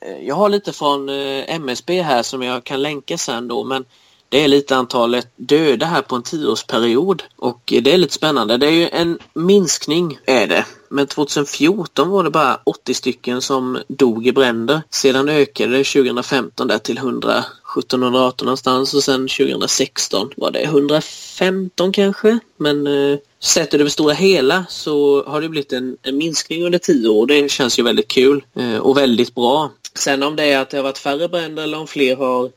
eh, 0.00 0.18
jag 0.26 0.34
har 0.34 0.48
lite 0.48 0.72
från 0.72 1.08
eh, 1.08 1.54
MSB 1.54 2.02
här 2.02 2.22
som 2.22 2.42
jag 2.42 2.64
kan 2.64 2.82
länka 2.82 3.18
sen 3.18 3.48
då 3.48 3.64
men 3.64 3.84
det 4.34 4.44
är 4.44 4.48
lite 4.48 4.76
antalet 4.76 5.28
döda 5.36 5.86
här 5.86 6.02
på 6.02 6.16
en 6.16 6.22
tioårsperiod 6.22 7.22
och 7.36 7.60
det 7.82 7.92
är 7.92 7.98
lite 7.98 8.14
spännande. 8.14 8.56
Det 8.56 8.66
är 8.66 8.70
ju 8.70 8.88
en 8.88 9.18
minskning 9.34 10.18
är 10.26 10.46
det. 10.46 10.66
Men 10.88 11.06
2014 11.06 12.08
var 12.08 12.24
det 12.24 12.30
bara 12.30 12.60
80 12.64 12.94
stycken 12.94 13.42
som 13.42 13.78
dog 13.88 14.26
i 14.26 14.32
bränder. 14.32 14.82
Sedan 14.90 15.28
ökade 15.28 15.78
det 15.78 15.84
2015 15.84 16.68
där 16.68 16.78
till 16.78 16.98
100 16.98 17.38
1718 17.38 18.46
någonstans 18.46 18.94
och 18.94 19.02
sen 19.02 19.28
2016 19.28 20.30
var 20.36 20.50
det 20.50 20.62
115 20.62 21.92
kanske. 21.92 22.38
Men 22.56 22.86
eh, 22.86 23.18
sett 23.40 23.74
över 23.74 23.84
det 23.84 23.90
stora 23.90 24.14
hela 24.14 24.64
så 24.68 25.24
har 25.24 25.40
det 25.40 25.48
blivit 25.48 25.72
en, 25.72 25.96
en 26.02 26.16
minskning 26.16 26.64
under 26.64 26.78
10 26.78 27.08
år. 27.08 27.26
Det 27.26 27.50
känns 27.50 27.78
ju 27.78 27.82
väldigt 27.82 28.08
kul 28.08 28.44
eh, 28.54 28.78
och 28.78 28.96
väldigt 28.96 29.34
bra. 29.34 29.70
Sen 29.94 30.22
om 30.22 30.36
det 30.36 30.44
är 30.44 30.58
att 30.58 30.70
det 30.70 30.76
har 30.76 30.84
varit 30.84 30.98
färre 30.98 31.28
bränder 31.28 31.62
eller 31.62 31.78
om 31.78 31.86
fler 31.86 32.16
har 32.16 32.50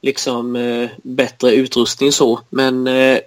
liksom 0.00 0.56
eh, 0.56 0.90
bättre 1.02 1.54
utrustning 1.54 2.12
så. 2.12 2.40
Men 2.50 2.86
eh, 2.86 3.18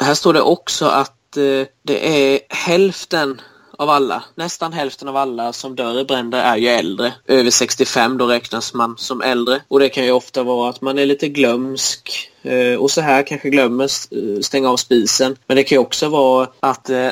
här 0.00 0.14
står 0.14 0.32
det 0.32 0.40
också 0.40 0.86
att 0.86 1.36
eh, 1.36 1.66
det 1.82 2.32
är 2.32 2.40
hälften 2.48 3.40
av 3.78 3.90
alla, 3.90 4.24
nästan 4.34 4.72
hälften 4.72 5.08
av 5.08 5.16
alla 5.16 5.52
som 5.52 5.76
dör 5.76 6.00
i 6.00 6.04
bränder 6.04 6.38
är 6.38 6.56
ju 6.56 6.68
äldre. 6.68 7.12
Över 7.26 7.50
65 7.50 8.18
då 8.18 8.26
räknas 8.26 8.74
man 8.74 8.94
som 8.98 9.22
äldre. 9.22 9.60
Och 9.68 9.80
det 9.80 9.88
kan 9.88 10.04
ju 10.04 10.10
ofta 10.10 10.42
vara 10.42 10.70
att 10.70 10.80
man 10.80 10.98
är 10.98 11.06
lite 11.06 11.28
glömsk 11.28 12.30
eh, 12.42 12.74
och 12.74 12.90
så 12.90 13.00
här 13.00 13.22
kanske 13.22 13.50
glömmer 13.50 13.84
eh, 13.84 14.40
stänga 14.40 14.70
av 14.70 14.76
spisen. 14.76 15.36
Men 15.46 15.56
det 15.56 15.64
kan 15.64 15.76
ju 15.76 15.80
också 15.80 16.08
vara 16.08 16.48
att 16.60 16.90
eh, 16.90 17.08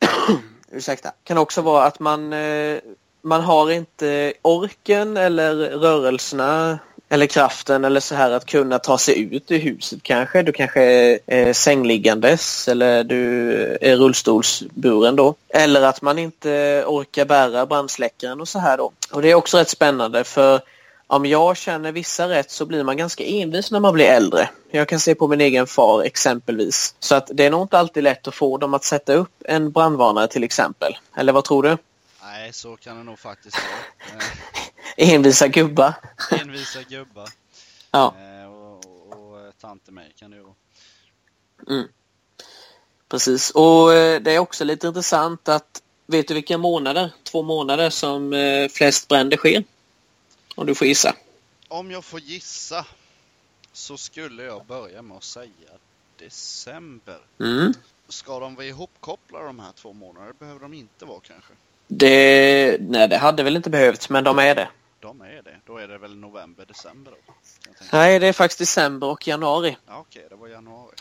ursäkta, 0.72 1.12
kan 1.24 1.38
också 1.38 1.62
vara 1.62 1.84
att 1.84 2.00
man 2.00 2.32
eh, 2.32 2.78
man 3.22 3.40
har 3.40 3.70
inte 3.70 4.32
orken 4.42 5.16
eller 5.16 5.54
rörelserna 5.54 6.78
eller 7.08 7.26
kraften 7.26 7.84
eller 7.84 8.00
så 8.00 8.14
här 8.14 8.30
att 8.30 8.46
kunna 8.46 8.78
ta 8.78 8.98
sig 8.98 9.34
ut 9.34 9.50
ur 9.50 9.58
huset 9.58 10.02
kanske. 10.02 10.42
Du 10.42 10.52
kanske 10.52 10.82
är 11.26 11.52
sängliggandes 11.52 12.68
eller 12.68 13.04
du 13.04 13.52
är 13.80 13.96
rullstolsburen 13.96 15.16
då. 15.16 15.34
Eller 15.48 15.82
att 15.82 16.02
man 16.02 16.18
inte 16.18 16.84
orkar 16.86 17.24
bära 17.24 17.66
brandsläckaren 17.66 18.40
och 18.40 18.48
så 18.48 18.58
här 18.58 18.76
då. 18.76 18.92
Och 19.12 19.22
det 19.22 19.30
är 19.30 19.34
också 19.34 19.58
rätt 19.58 19.68
spännande 19.68 20.24
för 20.24 20.60
om 21.10 21.26
jag 21.26 21.56
känner 21.56 21.92
vissa 21.92 22.28
rätt 22.28 22.50
så 22.50 22.66
blir 22.66 22.84
man 22.84 22.96
ganska 22.96 23.24
envis 23.24 23.70
när 23.70 23.80
man 23.80 23.94
blir 23.94 24.06
äldre. 24.06 24.48
Jag 24.70 24.88
kan 24.88 25.00
se 25.00 25.14
på 25.14 25.28
min 25.28 25.40
egen 25.40 25.66
far 25.66 26.02
exempelvis. 26.02 26.94
Så 26.98 27.14
att 27.14 27.30
det 27.34 27.46
är 27.46 27.50
nog 27.50 27.62
inte 27.62 27.78
alltid 27.78 28.02
lätt 28.02 28.28
att 28.28 28.34
få 28.34 28.58
dem 28.58 28.74
att 28.74 28.84
sätta 28.84 29.12
upp 29.12 29.42
en 29.44 29.70
brandvarnare 29.70 30.28
till 30.28 30.44
exempel. 30.44 30.98
Eller 31.16 31.32
vad 31.32 31.44
tror 31.44 31.62
du? 31.62 31.76
Nej, 32.22 32.52
så 32.52 32.76
kan 32.76 32.96
det 32.96 33.04
nog 33.04 33.18
faktiskt 33.18 33.56
vara. 33.56 34.20
Envisa 35.00 35.48
gubbar. 35.48 35.94
Envisa 36.30 36.82
gubbar. 36.82 37.28
Ja. 37.90 38.14
Eh, 38.18 38.52
och, 38.52 38.86
och, 38.86 39.46
och 39.46 39.58
tante 39.60 39.92
mig 39.92 40.12
kan 40.18 40.30
det 40.30 40.36
ju 40.36 40.42
vara. 40.42 40.54
Mm. 41.68 41.88
Precis, 43.08 43.50
och 43.50 43.94
eh, 43.94 44.20
det 44.20 44.32
är 44.32 44.38
också 44.38 44.64
lite 44.64 44.86
intressant 44.86 45.48
att 45.48 45.82
vet 46.06 46.28
du 46.28 46.34
vilka 46.34 46.58
månader, 46.58 47.10
två 47.22 47.42
månader 47.42 47.90
som 47.90 48.32
eh, 48.32 48.68
flest 48.68 49.08
bränder 49.08 49.36
sker? 49.36 49.64
Om 50.54 50.66
du 50.66 50.74
får 50.74 50.86
gissa. 50.86 51.14
Om 51.68 51.90
jag 51.90 52.04
får 52.04 52.20
gissa 52.20 52.86
så 53.72 53.96
skulle 53.96 54.42
jag 54.42 54.66
börja 54.66 55.02
med 55.02 55.16
att 55.16 55.24
säga 55.24 55.70
december. 56.18 57.18
Mm. 57.40 57.72
Ska 58.08 58.40
de 58.40 58.54
vara 58.54 58.66
ihopkopplade 58.66 59.46
de 59.46 59.58
här 59.58 59.72
två 59.72 59.92
månaderna? 59.92 60.26
Det 60.26 60.38
behöver 60.38 60.60
de 60.60 60.74
inte 60.74 61.04
vara 61.04 61.20
kanske. 61.20 61.52
Det, 61.88 62.76
nej, 62.80 63.08
det 63.08 63.16
hade 63.16 63.42
väl 63.42 63.56
inte 63.56 63.70
behövts, 63.70 64.10
men 64.10 64.24
de 64.24 64.38
är 64.38 64.54
det. 64.54 64.68
De 65.00 65.20
är 65.20 65.42
det. 65.42 65.56
Då 65.66 65.76
är 65.76 65.88
det 65.88 65.98
väl 65.98 66.16
november, 66.16 66.64
december 66.66 67.12
då? 67.26 67.34
Nej, 67.92 68.18
det 68.18 68.26
är 68.26 68.32
faktiskt 68.32 68.58
december 68.58 69.06
och 69.06 69.26
januari. 69.28 69.76
Ja, 69.86 69.98
Okej, 69.98 70.26
det 70.30 70.34
var 70.36 70.48
januari. 70.48 70.94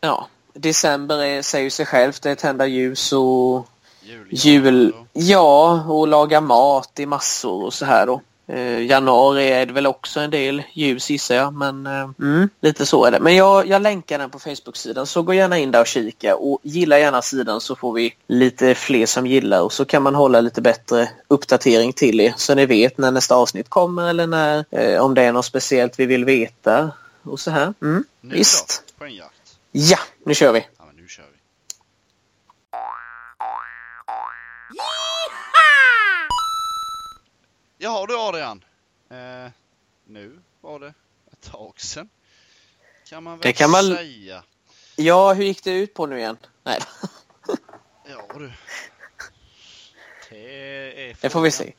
Ja, 0.00 0.28
december 0.52 1.22
är, 1.22 1.42
säger 1.42 1.70
sig 1.70 1.86
självt, 1.86 2.22
det 2.22 2.30
är 2.30 2.34
tända 2.34 2.66
ljus 2.66 3.12
och 3.12 3.68
Jul, 4.02 4.28
jul. 4.30 4.94
Ja, 5.12 5.84
och 5.88 6.08
laga 6.08 6.40
mat 6.40 7.00
i 7.00 7.06
massor 7.06 7.64
och 7.64 7.74
så 7.74 7.84
här 7.84 8.06
då. 8.06 8.22
Eh, 8.48 8.86
januari 8.86 9.48
är 9.48 9.66
det 9.66 9.72
väl 9.72 9.86
också 9.86 10.20
en 10.20 10.30
del 10.30 10.62
ljus 10.72 11.10
gissar 11.10 11.34
jag, 11.34 11.54
men 11.54 11.86
eh, 11.86 12.10
mm, 12.20 12.48
lite 12.60 12.86
så 12.86 13.04
är 13.04 13.10
det. 13.10 13.20
Men 13.20 13.36
jag, 13.36 13.66
jag 13.66 13.82
länkar 13.82 14.18
den 14.18 14.30
på 14.30 14.38
Facebook-sidan 14.38 15.06
så 15.06 15.22
gå 15.22 15.34
gärna 15.34 15.58
in 15.58 15.70
där 15.70 15.80
och 15.80 15.86
kika 15.86 16.36
och 16.36 16.60
gilla 16.62 16.98
gärna 16.98 17.22
sidan 17.22 17.60
så 17.60 17.76
får 17.76 17.92
vi 17.92 18.14
lite 18.28 18.74
fler 18.74 19.06
som 19.06 19.26
gillar 19.26 19.60
och 19.60 19.72
så 19.72 19.84
kan 19.84 20.02
man 20.02 20.14
hålla 20.14 20.40
lite 20.40 20.60
bättre 20.62 21.08
uppdatering 21.28 21.92
till 21.92 22.20
er 22.20 22.34
så 22.36 22.54
ni 22.54 22.66
vet 22.66 22.98
när 22.98 23.10
nästa 23.10 23.34
avsnitt 23.34 23.68
kommer 23.68 24.08
eller 24.08 24.26
när, 24.26 24.64
eh, 24.70 25.00
om 25.00 25.14
det 25.14 25.22
är 25.22 25.32
något 25.32 25.44
speciellt 25.44 25.98
vi 25.98 26.06
vill 26.06 26.24
veta 26.24 26.90
och 27.22 27.40
så 27.40 27.50
här. 27.50 27.74
Mm, 27.82 28.04
Nu 28.20 28.34
visst. 28.34 28.82
då? 28.86 28.98
På 28.98 29.04
en 29.04 29.14
jakt? 29.14 29.32
Ja, 29.72 29.98
nu 30.24 30.34
kör 30.34 30.52
vi. 30.52 30.66
Jaha 37.78 38.06
du 38.06 38.16
Adrian. 38.18 38.64
Eh, 39.10 39.50
nu 40.06 40.38
var 40.60 40.78
det 40.80 40.94
ett 41.32 41.50
tag 41.52 41.72
sedan. 41.80 42.08
Kan 43.08 43.22
man 43.22 43.38
väl 43.38 43.42
Det 43.42 43.52
kan 43.52 43.70
man- 43.70 43.96
säga. 43.96 44.42
Ja, 44.96 45.32
hur 45.32 45.44
gick 45.44 45.64
det 45.64 45.70
ut 45.70 45.94
på 45.94 46.06
nu 46.06 46.18
igen? 46.18 46.36
Nej, 46.64 46.78
Ja 48.10 48.38
du. 48.38 48.52
Det 50.30 51.10
är 51.10 51.16
det 51.20 51.30
får 51.30 51.40
vi 51.40 51.50
se. 51.50 51.72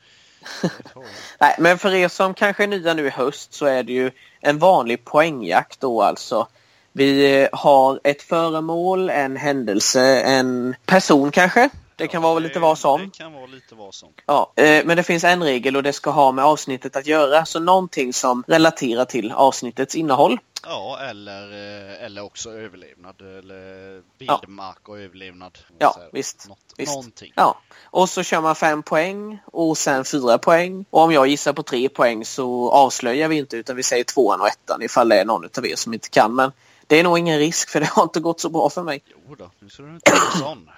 Frågan. 0.92 1.10
Nej, 1.40 1.56
men 1.58 1.78
för 1.78 1.94
er 1.94 2.08
som 2.08 2.34
kanske 2.34 2.62
är 2.62 2.66
nya 2.68 2.94
nu 2.94 3.06
i 3.06 3.10
höst 3.10 3.52
så 3.54 3.66
är 3.66 3.82
det 3.82 3.92
ju 3.92 4.10
en 4.40 4.58
vanlig 4.58 5.04
poängjakt 5.04 5.80
då 5.80 6.02
alltså. 6.02 6.48
Vi 6.92 7.48
har 7.52 8.00
ett 8.04 8.22
föremål, 8.22 9.10
en 9.10 9.36
händelse, 9.36 10.20
en 10.20 10.76
person 10.86 11.30
kanske. 11.30 11.70
Det 12.00 12.08
kan 12.08 12.22
vara 12.22 12.38
lite 12.38 12.58
vad 12.58 12.78
som. 12.78 13.00
Det 13.00 13.18
kan 13.18 13.32
vara 13.32 13.46
lite 13.46 13.74
vad 13.74 13.94
som. 13.94 14.08
Ja, 14.26 14.52
eh, 14.56 14.84
men 14.84 14.96
det 14.96 15.02
finns 15.02 15.24
en 15.24 15.42
regel 15.42 15.76
och 15.76 15.82
det 15.82 15.92
ska 15.92 16.10
ha 16.10 16.32
med 16.32 16.44
avsnittet 16.44 16.96
att 16.96 17.06
göra. 17.06 17.44
Så 17.44 17.60
någonting 17.60 18.12
som 18.12 18.44
relaterar 18.46 19.04
till 19.04 19.32
avsnittets 19.32 19.94
innehåll. 19.94 20.38
Ja, 20.62 20.98
eller, 21.10 21.52
eh, 21.52 22.04
eller 22.04 22.24
också 22.24 22.50
överlevnad 22.50 23.20
eller 23.20 24.02
vildmark 24.18 24.88
och 24.88 24.98
överlevnad. 24.98 25.58
Ja, 25.78 25.92
säger. 25.94 26.10
visst, 26.12 26.48
Något, 26.48 26.58
visst. 26.76 26.92
Någonting. 26.92 27.32
Ja, 27.36 27.60
och 27.84 28.08
så 28.08 28.22
kör 28.22 28.40
man 28.40 28.54
fem 28.54 28.82
poäng 28.82 29.38
och 29.44 29.78
sen 29.78 30.04
fyra 30.04 30.38
poäng. 30.38 30.84
Och 30.90 31.00
om 31.00 31.12
jag 31.12 31.26
gissar 31.26 31.52
på 31.52 31.62
tre 31.62 31.88
poäng 31.88 32.24
så 32.24 32.70
avslöjar 32.70 33.28
vi 33.28 33.36
inte 33.36 33.56
utan 33.56 33.76
vi 33.76 33.82
säger 33.82 34.04
tvåan 34.04 34.40
och 34.40 34.48
ettan 34.48 34.82
ifall 34.82 35.08
det 35.08 35.20
är 35.20 35.24
någon 35.24 35.44
av 35.58 35.66
er 35.66 35.76
som 35.76 35.94
inte 35.94 36.08
kan. 36.08 36.34
Men 36.34 36.52
det 36.86 37.00
är 37.00 37.04
nog 37.04 37.18
ingen 37.18 37.38
risk 37.38 37.68
för 37.68 37.80
det 37.80 37.88
har 37.88 38.02
inte 38.02 38.20
gått 38.20 38.40
så 38.40 38.48
bra 38.48 38.70
för 38.70 38.82
mig. 38.82 39.02
Jo 39.06 39.34
då, 39.34 39.50
nu 39.58 39.68
ska 39.68 39.82
du 39.82 39.94
inte 39.94 40.10
vara 40.10 40.20
sån. 40.20 40.70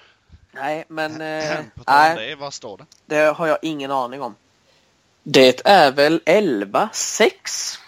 Nej, 0.52 0.84
men 0.88 1.12
eh, 1.12 1.60
nej, 1.86 2.28
det, 2.28 2.34
vad 2.34 2.54
står 2.54 2.76
det? 2.76 2.86
det 3.06 3.32
har 3.32 3.46
jag 3.46 3.58
ingen 3.62 3.90
aning 3.90 4.22
om. 4.22 4.34
Det 5.22 5.60
är 5.64 5.92
väl 5.92 6.20
11-6? 6.26 7.78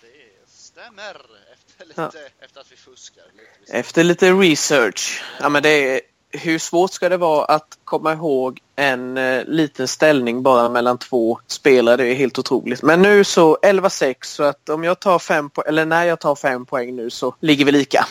Det 0.00 0.08
stämmer. 0.46 1.16
Efter, 1.52 1.86
lite, 1.86 2.30
efter 2.40 2.60
att 2.60 2.72
vi 2.72 2.76
fuskar 2.76 3.24
lite. 3.32 3.72
Efter 3.78 4.04
lite 4.04 4.32
research. 4.32 5.24
Ja, 5.40 5.48
men 5.48 5.62
det 5.62 5.68
är, 5.68 6.00
hur 6.30 6.58
svårt 6.58 6.92
ska 6.92 7.08
det 7.08 7.16
vara 7.16 7.44
att 7.44 7.78
komma 7.84 8.12
ihåg 8.12 8.60
en 8.76 9.16
eh, 9.16 9.44
liten 9.44 9.88
ställning 9.88 10.42
bara 10.42 10.68
mellan 10.68 10.98
två 10.98 11.40
spelare? 11.46 11.96
Det 11.96 12.06
är 12.06 12.14
helt 12.14 12.38
otroligt. 12.38 12.82
Men 12.82 13.02
nu 13.02 13.24
så 13.24 13.56
11-6 13.62 14.16
så 14.22 14.42
att 14.42 14.68
om 14.68 14.84
jag 14.84 15.00
tar 15.00 15.18
fem 15.18 15.50
poäng, 15.50 15.68
eller 15.68 15.84
när 15.84 16.04
jag 16.04 16.20
tar 16.20 16.34
fem 16.34 16.66
poäng 16.66 16.96
nu 16.96 17.10
så 17.10 17.34
ligger 17.40 17.64
vi 17.64 17.72
lika. 17.72 18.06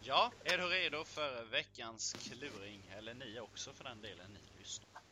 Ja, 0.00 0.30
är 0.44 0.58
du 0.58 0.64
redo 0.64 1.04
för 1.04 1.50
veckans 1.52 2.16
kluring? 2.22 2.79
Ni 3.34 3.40
också 3.40 3.72
för 3.72 3.84
den 3.84 4.02
delen, 4.02 4.26
ni 4.32 4.58
lyssnar. 4.58 5.02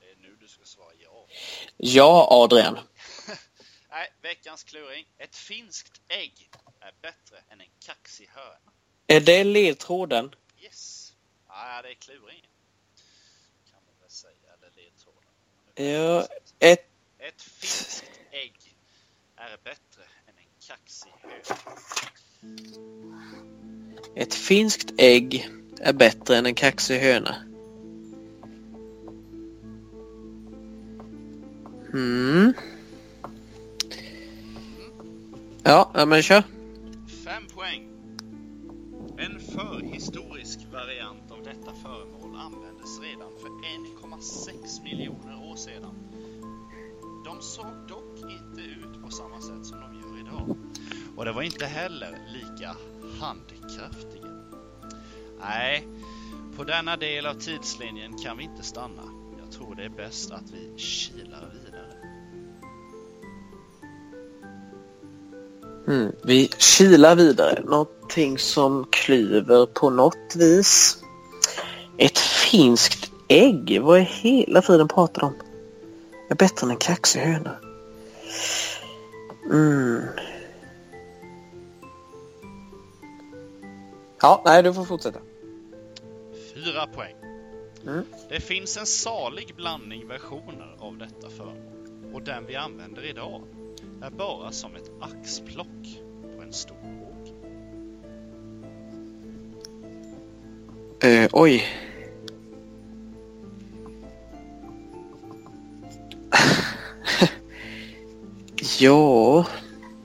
Det 0.00 0.10
är 0.10 0.16
nu 0.16 0.36
du 0.40 0.48
ska 0.48 0.64
svara 0.64 0.92
ja. 0.98 1.26
Ja, 1.76 2.28
Adrian. 2.30 2.78
Nej, 3.90 4.12
veckans 4.22 4.64
kluring. 4.64 5.06
Ett 5.18 5.36
finskt 5.36 6.00
ägg 6.08 6.50
är 6.80 6.94
bättre 7.02 7.36
än 7.48 7.60
en 7.60 7.66
kaxig 7.80 8.28
höna. 8.34 8.72
Är 9.06 9.20
det 9.20 9.44
ledtråden? 9.44 10.34
Yes. 10.60 11.12
Ja, 11.48 11.82
det 11.82 11.90
är 11.90 11.94
kluringen. 11.94 12.50
Kan 13.70 13.80
man 13.86 13.94
väl 14.00 14.10
säga, 14.10 14.32
eller 14.54 14.70
ledtråden. 14.76 15.30
Ja, 15.74 16.28
ett... 16.58 16.88
Ett 17.18 17.42
finskt 17.42 18.20
ägg 18.30 18.76
är 19.36 19.58
bättre 19.64 20.02
än 20.26 20.38
en 20.38 20.66
kaxig 20.66 21.12
höna. 21.20 21.58
Ett 24.16 24.34
finskt 24.34 24.92
ägg 24.98 25.48
är 25.80 25.92
bättre 25.92 26.36
än 26.36 26.46
en 26.46 26.54
kaxig 26.54 27.00
höna. 27.00 27.51
Mm. 31.92 32.52
Ja, 35.62 36.04
men 36.06 36.22
kör. 36.22 36.42
Fem 37.24 37.42
poäng. 37.54 37.88
En 39.18 39.40
förhistorisk 39.40 40.58
variant 40.72 41.30
av 41.30 41.42
detta 41.44 41.72
föremål 41.82 42.36
användes 42.36 43.00
redan 43.00 43.30
för 43.40 43.48
1,6 43.48 44.82
miljoner 44.82 45.50
år 45.50 45.56
sedan. 45.56 45.94
De 47.24 47.42
såg 47.42 47.88
dock 47.88 48.18
inte 48.18 48.60
ut 48.60 49.02
på 49.04 49.10
samma 49.10 49.40
sätt 49.40 49.66
som 49.66 49.80
de 49.80 50.00
gör 50.00 50.20
idag. 50.20 50.56
Och 51.16 51.24
det 51.24 51.32
var 51.32 51.42
inte 51.42 51.66
heller 51.66 52.18
lika 52.28 52.76
handkraftiga. 53.20 54.26
Nej, 55.40 55.88
på 56.56 56.64
denna 56.64 56.96
del 56.96 57.26
av 57.26 57.34
tidslinjen 57.34 58.18
kan 58.18 58.36
vi 58.36 58.44
inte 58.44 58.62
stanna. 58.62 59.02
Jag 59.42 59.52
tror 59.52 59.74
det 59.74 59.84
är 59.84 59.88
bäst 59.88 60.30
att 60.30 60.50
vi 60.50 60.78
kilar 60.78 61.50
vidare. 61.52 61.71
Mm. 65.88 66.12
Vi 66.22 66.48
kilar 66.48 67.16
vidare. 67.16 67.62
Någonting 67.64 68.38
som 68.38 68.86
klyver 68.90 69.66
på 69.66 69.90
något 69.90 70.36
vis. 70.36 71.02
Ett 71.98 72.18
finskt 72.18 73.10
ägg? 73.28 73.80
Vad 73.82 73.98
är 73.98 74.02
hela 74.02 74.62
tiden 74.62 74.88
pratar 74.88 75.24
om? 75.24 75.34
Är 76.30 76.34
bättre 76.34 76.64
än 76.64 76.70
en 76.70 76.76
kaxig 76.76 77.20
höna. 77.20 77.56
Mm. 79.50 80.02
Ja, 84.20 84.42
nej 84.44 84.62
du 84.62 84.74
får 84.74 84.84
fortsätta. 84.84 85.18
Fyra 86.54 86.86
poäng. 86.86 87.14
Mm. 87.86 88.04
Det 88.28 88.40
finns 88.40 88.76
en 88.76 88.86
salig 88.86 89.54
blandning 89.56 90.08
versioner 90.08 90.76
av 90.78 90.98
detta 90.98 91.30
föremål 91.30 92.14
och 92.14 92.22
den 92.22 92.46
vi 92.46 92.56
använder 92.56 93.04
idag 93.04 93.42
är 94.02 94.10
bara 94.10 94.52
som 94.52 94.76
ett 94.76 94.90
axplock 95.00 96.00
på 96.36 96.42
en 96.42 96.52
stor 96.52 96.76
åker. 97.02 97.34
Eh, 101.08 101.28
oj. 101.32 101.64
ja, 108.78 109.46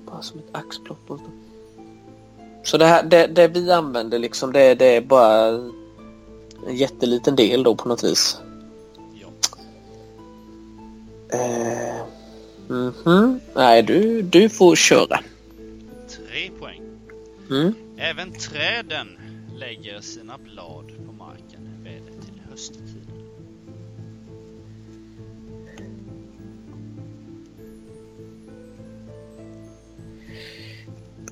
bara 0.06 0.22
som 0.22 0.40
ett 0.40 0.50
axplock. 0.52 1.08
på 1.08 1.20
Så 2.64 2.78
det, 2.78 2.86
här, 2.86 3.04
det, 3.04 3.28
det 3.28 3.48
vi 3.48 3.72
använder 3.72 4.20
liksom 4.20 4.54
det, 4.54 4.76
det 4.76 4.96
är 4.96 5.02
bara 5.02 5.48
en 5.48 5.74
jätteliten 6.70 7.36
del 7.36 7.64
då 7.64 7.76
på 7.76 7.90
något 7.90 8.04
vis. 8.04 8.42
Ja. 9.14 9.28
Eh, 11.38 11.98
mhm. 12.68 13.40
Nej, 13.56 13.84
du, 13.84 14.22
du 14.22 14.50
får 14.50 14.76
köra. 14.76 15.20
Tre 16.10 16.52
poäng. 16.60 16.82
Mm. 17.50 17.74
Även 17.98 18.34
träden 18.34 19.08
lägger 19.56 20.02
sina 20.02 20.38
blad 20.38 20.92
på 21.06 21.12
marken 21.12 21.84
väl 21.84 22.24
till 22.26 22.42
hösttiden. 22.50 22.88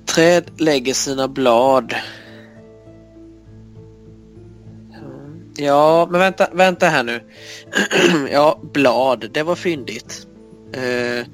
Träd 0.06 0.62
lägger 0.62 0.94
sina 0.94 1.28
blad. 1.28 1.96
Ja, 5.58 6.08
men 6.12 6.20
vänta, 6.20 6.48
vänta 6.54 6.86
här 6.88 7.04
nu. 7.04 7.22
ja, 8.32 8.60
blad, 8.74 9.30
det 9.32 9.44
var 9.44 9.56
fyndigt. 9.56 10.28
Eh, 10.74 11.26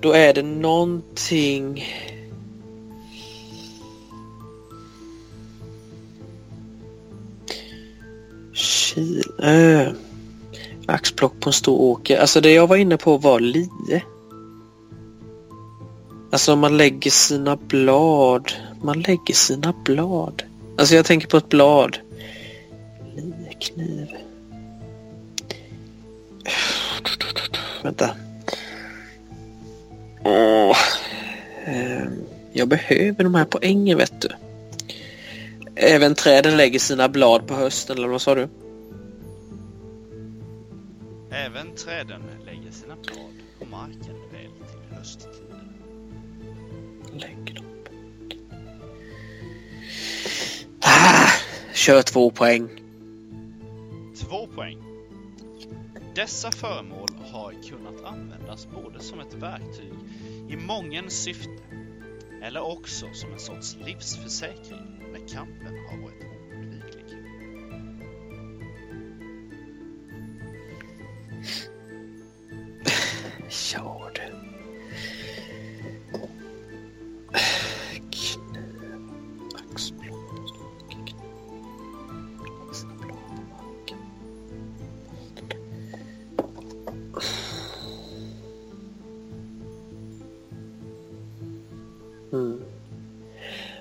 då 0.00 0.12
är 0.12 0.34
det 0.34 0.42
någonting... 0.42 1.84
Kilö. 8.52 9.22
Eh, 9.42 9.92
axplock 10.86 11.40
på 11.40 11.48
en 11.48 11.52
stor 11.52 11.80
åker. 11.80 12.18
Alltså 12.18 12.40
det 12.40 12.52
jag 12.52 12.66
var 12.66 12.76
inne 12.76 12.96
på 12.96 13.16
var 13.16 13.40
lie. 13.40 14.02
Alltså 16.32 16.52
om 16.52 16.58
man 16.58 16.76
lägger 16.76 17.10
sina 17.10 17.56
blad. 17.56 18.52
Man 18.82 19.00
lägger 19.00 19.34
sina 19.34 19.74
blad. 19.84 20.42
Alltså 20.78 20.94
jag 20.94 21.04
tänker 21.04 21.28
på 21.28 21.36
ett 21.36 21.48
blad. 21.48 21.98
Liekniv. 23.16 24.08
Vänta. 27.82 28.16
Åh. 30.24 30.76
Ehm, 31.64 32.24
jag 32.52 32.68
behöver 32.68 33.24
de 33.24 33.34
här 33.34 33.44
poängen 33.44 33.98
vet 33.98 34.20
du. 34.20 34.28
Även 35.74 36.14
träden 36.14 36.56
lägger 36.56 36.78
sina 36.78 37.08
blad 37.08 37.46
på 37.46 37.54
hösten, 37.54 37.96
eller 37.96 38.08
vad 38.08 38.22
sa 38.22 38.34
du? 38.34 38.48
Även 41.30 41.74
träden 41.74 42.22
lägger 42.46 42.70
sina 42.70 42.94
blad 42.96 43.34
på 43.58 43.64
marken 43.64 44.16
väl 44.32 44.68
till 44.68 44.96
hösttiden. 44.96 45.72
Lägger 47.12 47.54
på... 47.54 47.92
Ah, 50.80 51.30
kör 51.74 52.02
två 52.02 52.30
poäng. 52.30 52.68
Två 54.20 54.46
poäng. 54.46 54.89
Dessa 56.20 56.52
föremål 56.52 57.08
har 57.32 57.52
kunnat 57.68 58.04
användas 58.04 58.66
både 58.66 59.00
som 59.00 59.20
ett 59.20 59.34
verktyg 59.34 59.92
i 60.48 60.56
mången 60.56 61.10
syfte 61.10 61.62
eller 62.42 62.60
också 62.60 63.06
som 63.12 63.32
en 63.32 63.38
sorts 63.38 63.76
livsförsäkring 63.86 65.12
när 65.12 65.28
kampen 65.28 65.78
har 65.88 65.96
varit 66.02 66.24
oundviklig. 66.54 67.18
Ja 73.74 74.10
du. 74.14 74.50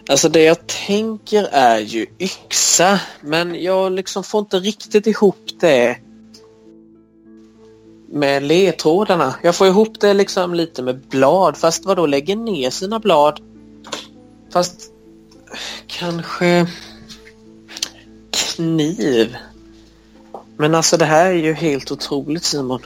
Alltså 0.10 0.30
det 0.30 0.44
jag 0.44 0.68
tänker 0.68 1.44
är 1.52 1.80
ju 1.80 2.06
yxa 2.20 3.00
men 3.22 3.64
jag 3.64 3.92
liksom 3.92 4.24
får 4.24 4.40
inte 4.40 4.60
riktigt 4.60 5.08
ihop 5.08 5.50
det 5.60 5.98
med 8.08 8.44
ledtrådarna. 8.44 9.36
Jag 9.44 9.56
får 9.56 9.68
ihop 9.68 10.00
det 10.00 10.14
liksom 10.14 10.54
lite 10.54 10.82
med 10.82 11.00
blad 11.00 11.58
fast 11.58 11.86
vad 11.86 11.98
då 11.98 12.06
lägger 12.06 12.36
ner 12.36 12.70
sina 12.70 13.00
blad? 13.00 13.40
Fast 14.54 14.92
kanske 15.88 16.68
kniv. 18.32 19.38
Men 20.58 20.76
alltså 20.76 20.98
det 20.98 21.06
här 21.06 21.26
är 21.26 21.34
ju 21.34 21.54
helt 21.54 21.92
otroligt 21.92 22.44
Simon. 22.44 22.82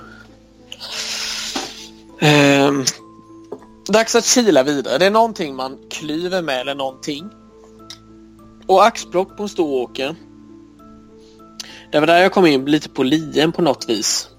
Um, 2.22 2.86
dags 3.88 4.16
att 4.16 4.26
kila 4.26 4.64
vidare. 4.64 4.98
Det 4.98 5.06
är 5.06 5.12
någonting 5.12 5.56
man 5.56 5.78
klyver 5.90 6.42
med 6.42 6.62
eller 6.62 6.76
någonting. 6.76 7.30
Och 8.68 8.86
axplock 8.86 9.38
på 9.38 9.44
en 9.44 9.50
stor 9.50 9.82
åker. 9.82 10.16
Det 11.92 12.00
var 12.00 12.08
där 12.08 12.22
jag 12.22 12.32
kom 12.32 12.46
in 12.46 12.66
lite 12.66 12.90
på 12.90 13.04
lien 13.04 13.52
på 13.52 13.62
något 13.62 13.90
vis. 13.90 14.30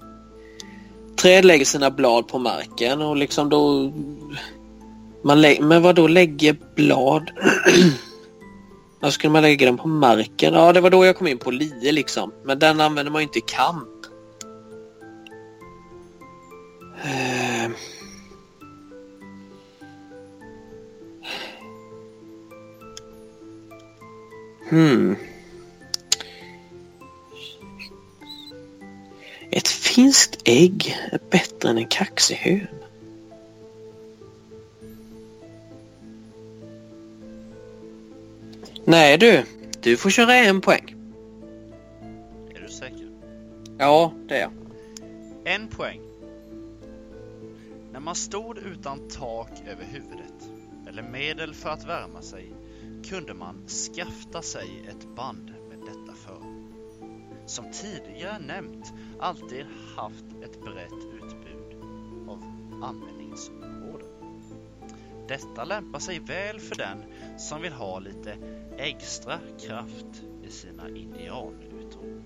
Träd 1.15 1.45
lägger 1.45 1.65
sina 1.65 1.91
blad 1.91 2.27
på 2.27 2.39
marken 2.39 3.01
och 3.01 3.15
liksom 3.15 3.49
då... 3.49 3.91
Man 5.23 5.41
lä 5.41 5.57
men 5.61 5.81
vad 5.81 5.95
då 5.95 6.07
lägger 6.07 6.57
blad? 6.75 7.31
Varför 8.99 9.13
skulle 9.13 9.31
man 9.31 9.41
lägga 9.41 9.65
den 9.65 9.77
på 9.77 9.87
marken? 9.87 10.53
Ja, 10.53 10.73
det 10.73 10.81
var 10.81 10.89
då 10.89 11.05
jag 11.05 11.17
kom 11.17 11.27
in 11.27 11.37
på 11.37 11.51
lie 11.51 11.91
liksom. 11.91 12.31
Men 12.43 12.59
den 12.59 12.81
använder 12.81 13.11
man 13.11 13.21
ju 13.21 13.23
inte 13.23 13.39
i 13.39 13.41
kamp. 13.41 13.89
Uh... 17.05 17.94
Hmm. 24.69 25.15
Ett 29.51 29.67
finskt 29.67 30.41
ägg 30.45 30.97
är 31.11 31.19
bättre 31.29 31.69
än 31.69 31.77
en 31.77 31.87
kaxig 31.87 32.35
hön. 32.35 32.67
Nej 38.85 39.17
du, 39.17 39.43
du 39.81 39.97
får 39.97 40.09
köra 40.09 40.35
en 40.35 40.61
poäng. 40.61 40.95
Är 42.55 42.61
du 42.61 42.69
säker? 42.69 43.09
Ja, 43.77 44.13
det 44.27 44.35
är 44.35 44.41
jag. 44.41 44.51
En 45.43 45.67
poäng. 45.67 46.01
När 47.91 47.99
man 47.99 48.15
stod 48.15 48.57
utan 48.57 48.99
tak 49.09 49.49
över 49.67 49.85
huvudet 49.85 50.49
eller 50.87 51.03
medel 51.03 51.53
för 51.53 51.69
att 51.69 51.85
värma 51.85 52.21
sig 52.21 52.45
kunde 53.05 53.33
man 53.33 53.67
skafta 53.67 54.41
sig 54.41 54.85
ett 54.89 55.15
band 55.15 55.53
med 55.69 55.79
detta 55.79 56.13
för. 56.15 56.41
Som 57.45 57.65
tidigare 57.71 58.39
nämnt 58.39 58.93
alltid 59.19 59.65
haft 59.95 60.25
ett 60.43 60.61
brett 60.61 61.05
utbud 61.15 61.79
av 62.27 62.43
användningsområden. 62.83 64.07
Detta 65.27 65.63
lämpar 65.63 65.99
sig 65.99 66.19
väl 66.19 66.59
för 66.59 66.75
den 66.75 66.97
som 67.37 67.61
vill 67.61 67.73
ha 67.73 67.99
lite 67.99 68.37
extra 68.77 69.39
kraft 69.67 70.23
i 70.43 70.51
sina 70.51 70.89
indianutrop. 70.89 72.23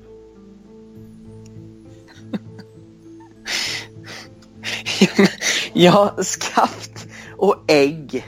ja, 5.73 6.17
skaft 6.23 7.07
och 7.37 7.63
ägg. 7.67 8.25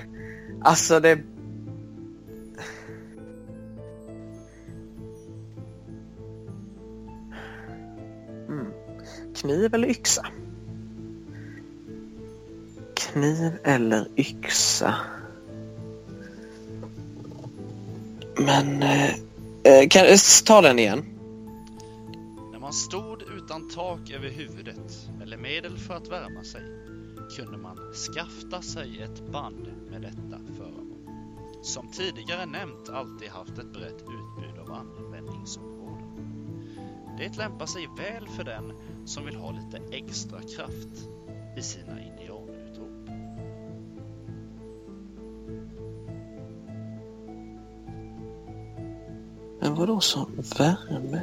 Alltså 0.61 0.99
det... 0.99 1.19
Kniv 9.41 9.73
eller 9.73 9.87
yxa? 9.87 10.25
Kniv 12.95 13.51
eller 13.63 14.07
yxa? 14.17 14.95
Men... 18.37 18.83
Eh, 18.83 19.09
eh 19.63 19.87
kan 19.89 20.05
jag 20.05 20.19
ta 20.45 20.61
den 20.61 20.79
igen? 20.79 21.05
När 22.51 22.59
man 22.59 22.73
stod 22.73 23.21
utan 23.37 23.69
tak 23.69 24.11
över 24.11 24.29
huvudet 24.29 25.09
eller 25.21 25.37
medel 25.37 25.77
för 25.77 25.93
att 25.93 26.07
värma 26.07 26.43
sig 26.43 26.61
kunde 27.37 27.57
man 27.57 27.77
skafta 27.93 28.61
sig 28.61 29.01
ett 29.01 29.31
band 29.31 29.67
med 29.91 30.01
detta 30.01 30.39
föremål. 30.57 30.97
Som 31.61 31.87
tidigare 31.91 32.45
nämnt 32.45 32.89
alltid 32.89 33.29
haft 33.29 33.57
ett 33.57 33.73
brett 33.73 34.01
utbud 34.01 34.59
av 34.59 34.71
användningsområden. 34.71 35.80
Det 37.21 37.37
lämpar 37.37 37.65
sig 37.65 37.87
väl 37.97 38.27
för 38.27 38.43
den 38.43 38.73
som 39.05 39.25
vill 39.25 39.35
ha 39.35 39.51
lite 39.51 39.95
extra 39.95 40.39
kraft 40.39 41.07
i 41.57 41.61
sina 41.61 42.01
indianutrop. 42.01 43.09
Men 49.59 49.75
vadå 49.75 49.99
som 49.99 50.43
värme? 50.57 51.21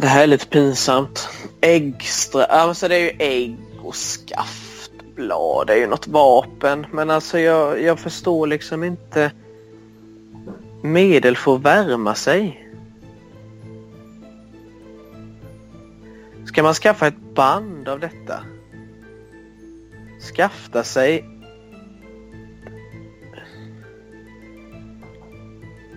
Det 0.00 0.06
här 0.06 0.22
är 0.22 0.26
lite 0.26 0.46
pinsamt. 0.46 1.28
Äggstra. 1.60 2.44
alltså 2.44 2.88
det 2.88 2.94
är 2.94 3.00
ju 3.00 3.16
ägg 3.18 3.56
och 3.82 3.96
skaft. 3.96 4.65
Blad 5.16 5.70
är 5.70 5.76
ju 5.76 5.86
något 5.86 6.06
vapen. 6.06 6.86
Men 6.92 7.10
alltså 7.10 7.38
jag, 7.38 7.82
jag 7.82 7.98
förstår 7.98 8.46
liksom 8.46 8.84
inte. 8.84 9.32
Medel 10.82 11.36
för 11.36 11.56
att 11.56 11.62
värma 11.62 12.14
sig. 12.14 12.68
Ska 16.46 16.62
man 16.62 16.74
skaffa 16.74 17.06
ett 17.06 17.34
band 17.34 17.88
av 17.88 18.00
detta? 18.00 18.44
Skafta 20.34 20.84
sig 20.84 21.24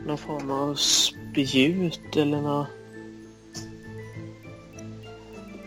någon 0.06 0.18
form 0.18 0.52
av 0.52 0.76
spjut 0.76 2.16
eller 2.16 2.42
något. 2.42 2.68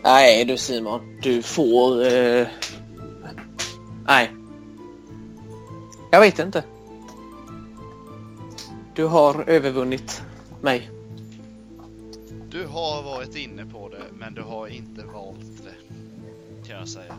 Nej 0.03 0.45
du 0.45 0.57
Simon, 0.57 1.19
du 1.21 1.41
får... 1.41 2.05
Eh... 2.05 2.47
Nej. 4.05 4.31
Jag 6.11 6.19
vet 6.19 6.39
inte. 6.39 6.63
Du 8.95 9.05
har 9.05 9.49
övervunnit 9.49 10.21
mig. 10.61 10.89
Du 12.49 12.65
har 12.67 13.03
varit 13.03 13.35
inne 13.35 13.65
på 13.65 13.89
det, 13.89 14.03
men 14.13 14.33
du 14.33 14.41
har 14.41 14.67
inte 14.67 15.05
valt 15.05 15.63
det. 15.63 16.67
Kan 16.67 16.77
jag 16.77 16.89
säga. 16.89 17.17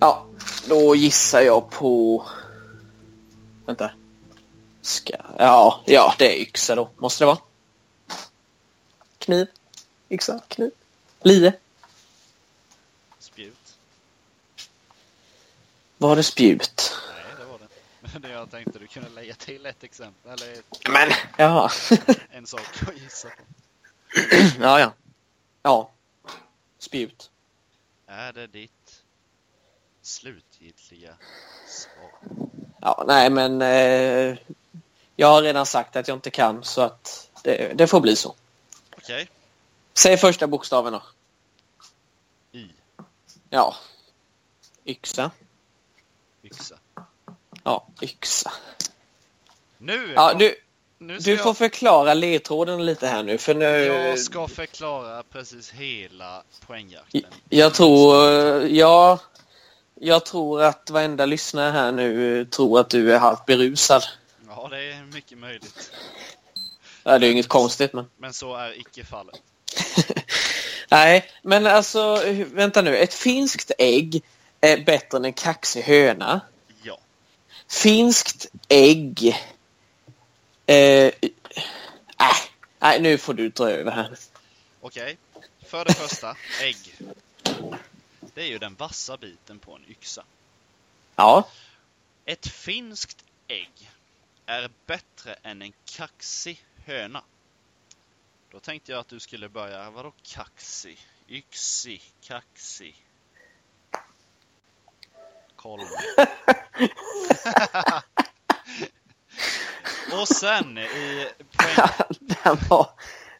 Ja, 0.00 0.26
då 0.68 0.94
gissar 0.94 1.40
jag 1.40 1.70
på... 1.70 2.24
Vänta. 3.66 3.90
Ska... 4.80 5.14
Ja, 5.38 5.82
ja, 5.86 6.14
det 6.18 6.36
är 6.36 6.40
yxa 6.40 6.74
då. 6.74 6.90
Måste 6.96 7.24
det 7.24 7.26
vara. 7.26 7.38
Kniv. 9.18 9.46
Yxa. 10.10 10.40
Kniv. 10.48 10.70
Lie. 11.22 11.52
Spjut. 13.18 13.76
Var 15.98 16.16
det 16.16 16.22
spjut? 16.22 16.92
Nej, 17.14 17.34
det 17.38 17.44
var 17.44 17.58
det 17.58 17.68
Men 18.12 18.22
det 18.22 18.28
jag 18.28 18.50
tänkte 18.50 18.78
du 18.78 18.86
kunde 18.86 19.08
lägga 19.08 19.34
till 19.34 19.66
ett 19.66 19.84
exempel, 19.84 20.32
eller 20.32 20.52
ett, 20.52 20.88
Men, 20.88 21.10
ja. 21.36 21.70
en 22.30 22.46
sak 22.46 22.82
att 22.88 22.98
gissa 22.98 23.28
på. 23.28 23.42
ja, 24.60 24.80
ja. 24.80 24.92
Ja. 25.62 25.90
Spjut. 26.78 27.30
Är 28.06 28.32
det 28.32 28.46
ditt 28.46 29.02
slutgiltiga 30.02 31.14
svar? 31.68 32.10
Ja, 32.80 33.04
nej 33.06 33.30
men 33.30 33.62
eh, 33.62 34.38
jag 35.16 35.28
har 35.28 35.42
redan 35.42 35.66
sagt 35.66 35.96
att 35.96 36.08
jag 36.08 36.16
inte 36.16 36.30
kan 36.30 36.64
så 36.64 36.80
att 36.80 37.30
det, 37.42 37.72
det 37.78 37.86
får 37.86 38.00
bli 38.00 38.16
så. 38.16 38.34
Okej. 38.96 39.28
Säg 39.94 40.16
första 40.16 40.46
bokstaven 40.46 40.92
då. 40.92 41.02
I. 42.52 42.70
Ja. 43.50 43.76
Yxa. 44.84 45.30
Yxa. 46.46 46.74
Ja, 47.64 47.86
yxa. 48.02 48.52
Nu! 49.78 50.12
Ja, 50.14 50.38
nu 50.98 51.20
ska 51.20 51.30
du 51.30 51.36
får 51.36 51.46
jag, 51.46 51.56
förklara 51.56 52.14
ledtråden 52.14 52.86
lite 52.86 53.06
här 53.06 53.22
nu 53.22 53.38
för 53.38 53.54
nu... 53.54 53.64
jag 53.64 54.18
ska 54.18 54.48
förklara 54.48 55.22
precis 55.22 55.70
hela 55.70 56.42
poängjakten. 56.66 57.22
Jag 57.48 57.74
tror, 57.74 58.16
ja, 58.66 59.18
jag 59.94 60.26
tror 60.26 60.62
att 60.62 60.90
varenda 60.90 61.26
lyssnare 61.26 61.70
här 61.70 61.92
nu 61.92 62.44
tror 62.44 62.80
att 62.80 62.90
du 62.90 63.14
är 63.14 63.18
halvt 63.18 63.46
berusad. 63.46 64.02
Ja, 64.48 64.68
det 64.70 64.92
är 64.92 65.02
mycket 65.14 65.38
möjligt. 65.38 65.90
Ja, 67.02 67.18
det 67.18 67.26
är 67.26 67.28
ju 67.28 67.32
inget 67.32 67.48
konstigt 67.48 67.92
men. 67.92 68.06
Men 68.16 68.32
så 68.32 68.56
är 68.56 68.80
icke 68.80 69.04
fallet. 69.04 69.42
Nej, 70.88 71.30
men 71.42 71.66
alltså 71.66 72.22
vänta 72.52 72.82
nu. 72.82 72.96
Ett 72.96 73.14
finskt 73.14 73.72
ägg 73.78 74.22
är 74.72 74.84
bättre 74.84 75.18
än 75.18 75.24
en 75.24 75.32
kaxig 75.32 75.82
höna. 75.82 76.40
Ja. 76.82 76.98
Finskt 77.68 78.46
ägg. 78.68 79.36
Eh, 80.66 80.76
äh, 81.06 81.12
nej, 82.78 83.00
nu 83.00 83.18
får 83.18 83.34
du 83.34 83.48
dra 83.48 83.70
över 83.70 83.92
här. 83.92 84.18
Okej. 84.80 85.16
För 85.66 85.84
det 85.84 85.94
första, 85.94 86.36
ägg. 86.62 86.94
Det 88.34 88.42
är 88.42 88.46
ju 88.46 88.58
den 88.58 88.74
vassa 88.74 89.16
biten 89.16 89.58
på 89.58 89.72
en 89.72 89.84
yxa. 89.88 90.24
Ja, 91.16 91.48
Ett 92.24 92.46
finskt 92.46 93.24
ägg 93.48 93.90
är 94.46 94.70
bättre 94.86 95.34
än 95.42 95.62
en 95.62 95.72
kaxig 95.84 96.64
höna. 96.84 97.22
Då 98.50 98.60
tänkte 98.60 98.92
jag 98.92 98.98
att 98.98 99.08
du 99.08 99.20
skulle 99.20 99.48
börja, 99.48 99.90
vadå 99.90 100.12
kaxig? 100.22 100.98
Yxig, 101.28 102.02
kaxig. 102.20 103.05
Kolla. 105.66 105.88
Och 110.20 110.28
sen 110.28 110.78
i 110.78 111.28
poäng, 111.56 111.88
den 112.20 112.56
var... 112.68 112.90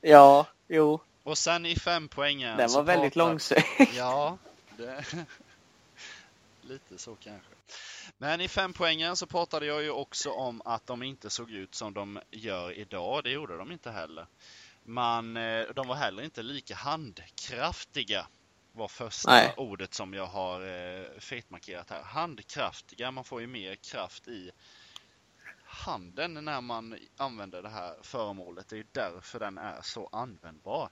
Ja, 0.00 0.46
jo. 0.68 1.00
och 1.22 1.38
sen 1.38 1.66
i 1.66 1.76
fem 1.76 2.08
poängen 2.08 2.56
Den 2.56 2.70
var 2.72 2.82
väldigt 2.82 3.14
pratar- 3.14 3.28
långsökt. 3.28 3.66
Ja, 3.96 4.38
det... 4.76 5.04
lite 6.62 6.98
så 6.98 7.14
kanske. 7.14 7.48
Men 8.18 8.40
i 8.40 8.48
fem 8.48 8.72
poängen 8.72 9.16
så 9.16 9.26
pratade 9.26 9.66
jag 9.66 9.82
ju 9.82 9.90
också 9.90 10.30
om 10.30 10.62
att 10.64 10.86
de 10.86 11.02
inte 11.02 11.30
såg 11.30 11.50
ut 11.50 11.74
som 11.74 11.94
de 11.94 12.20
gör 12.30 12.72
idag. 12.72 13.24
Det 13.24 13.30
gjorde 13.30 13.56
de 13.56 13.72
inte 13.72 13.90
heller. 13.90 14.26
Man, 14.84 15.36
eh, 15.36 15.66
de 15.74 15.88
var 15.88 15.94
heller 15.94 16.22
inte 16.22 16.42
lika 16.42 16.74
handkraftiga. 16.74 18.26
Var 18.76 18.88
första 18.88 19.30
Nej. 19.30 19.54
ordet 19.56 19.94
som 19.94 20.14
jag 20.14 20.26
har 20.26 20.60
eh, 20.66 21.18
fetmarkerat 21.18 21.90
här. 21.90 22.02
Handkraftiga, 22.02 23.10
man 23.10 23.24
får 23.24 23.40
ju 23.40 23.46
mer 23.46 23.74
kraft 23.74 24.28
i 24.28 24.50
handen 25.64 26.34
när 26.44 26.60
man 26.60 26.98
använder 27.16 27.62
det 27.62 27.68
här 27.68 27.94
föremålet. 28.02 28.68
Det 28.68 28.78
är 28.78 28.84
därför 28.92 29.38
den 29.38 29.58
är 29.58 29.82
så 29.82 30.08
användbar. 30.12 30.88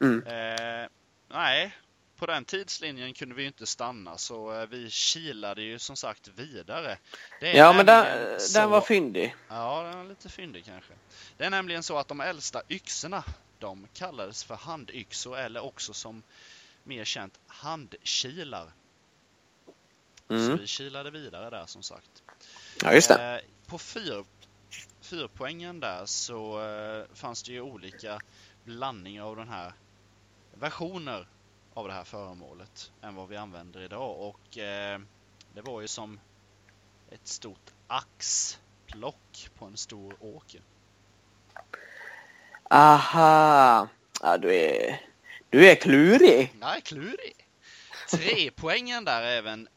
Mm. 0.00 0.26
Eh, 0.26 0.88
nej, 1.28 1.76
på 2.16 2.26
den 2.26 2.44
tidslinjen 2.44 3.14
kunde 3.14 3.34
vi 3.34 3.44
inte 3.44 3.66
stanna 3.66 4.18
så 4.18 4.60
eh, 4.60 4.66
vi 4.66 4.90
kilade 4.90 5.62
ju 5.62 5.78
som 5.78 5.96
sagt 5.96 6.28
vidare. 6.28 6.98
Ja, 7.40 7.72
men 7.72 7.86
den, 7.86 8.04
nämligen 8.04 8.40
så- 8.40 8.58
den 8.58 8.70
var 8.70 8.80
fyndig. 8.80 9.34
Ja, 9.48 9.82
den 9.82 9.98
var 9.98 10.04
lite 10.04 10.28
fyndig 10.28 10.64
kanske. 10.64 10.92
Det 11.36 11.44
är 11.44 11.50
nämligen 11.50 11.82
så 11.82 11.98
att 11.98 12.08
de 12.08 12.20
äldsta 12.20 12.62
yxorna, 12.68 13.24
de 13.58 13.86
kallades 13.94 14.44
för 14.44 14.54
handyxor 14.54 15.38
eller 15.38 15.64
också 15.64 15.92
som 15.92 16.22
mer 16.84 17.04
känt 17.04 17.40
handkilar. 17.46 18.72
Så 20.28 20.34
Mm. 20.34 20.56
vi 20.56 20.66
kilade 20.66 21.10
vidare 21.10 21.50
där 21.50 21.66
som 21.66 21.82
sagt. 21.82 22.22
Ja, 22.82 22.92
just 22.92 23.08
det. 23.08 23.34
Eh, 23.34 23.40
på 23.66 23.78
fyr, 23.78 24.24
fyrpoängen 25.00 25.80
där 25.80 26.06
så 26.06 26.62
eh, 26.62 27.04
fanns 27.14 27.42
det 27.42 27.52
ju 27.52 27.60
olika 27.60 28.20
blandningar 28.64 29.24
av 29.24 29.36
den 29.36 29.48
här 29.48 29.72
versioner 30.54 31.26
av 31.74 31.88
det 31.88 31.94
här 31.94 32.04
föremålet 32.04 32.92
än 33.02 33.14
vad 33.14 33.28
vi 33.28 33.36
använder 33.36 33.80
idag 33.80 34.20
och 34.20 34.58
eh, 34.58 35.00
det 35.54 35.60
var 35.60 35.80
ju 35.80 35.88
som 35.88 36.20
ett 37.10 37.26
stort 37.26 37.70
axplock 37.86 39.50
på 39.58 39.64
en 39.64 39.76
stor 39.76 40.16
åker. 40.20 40.60
Aha. 42.70 43.88
Ja, 44.22 44.38
du 44.38 44.54
är... 44.54 45.00
Du 45.52 45.70
är 45.70 45.74
klurig. 45.74 46.54
Nej, 46.60 46.80
klurig! 46.80 47.46
Tre 48.10 48.50
poängen 48.50 49.04
där 49.04 49.22
även, 49.22 49.68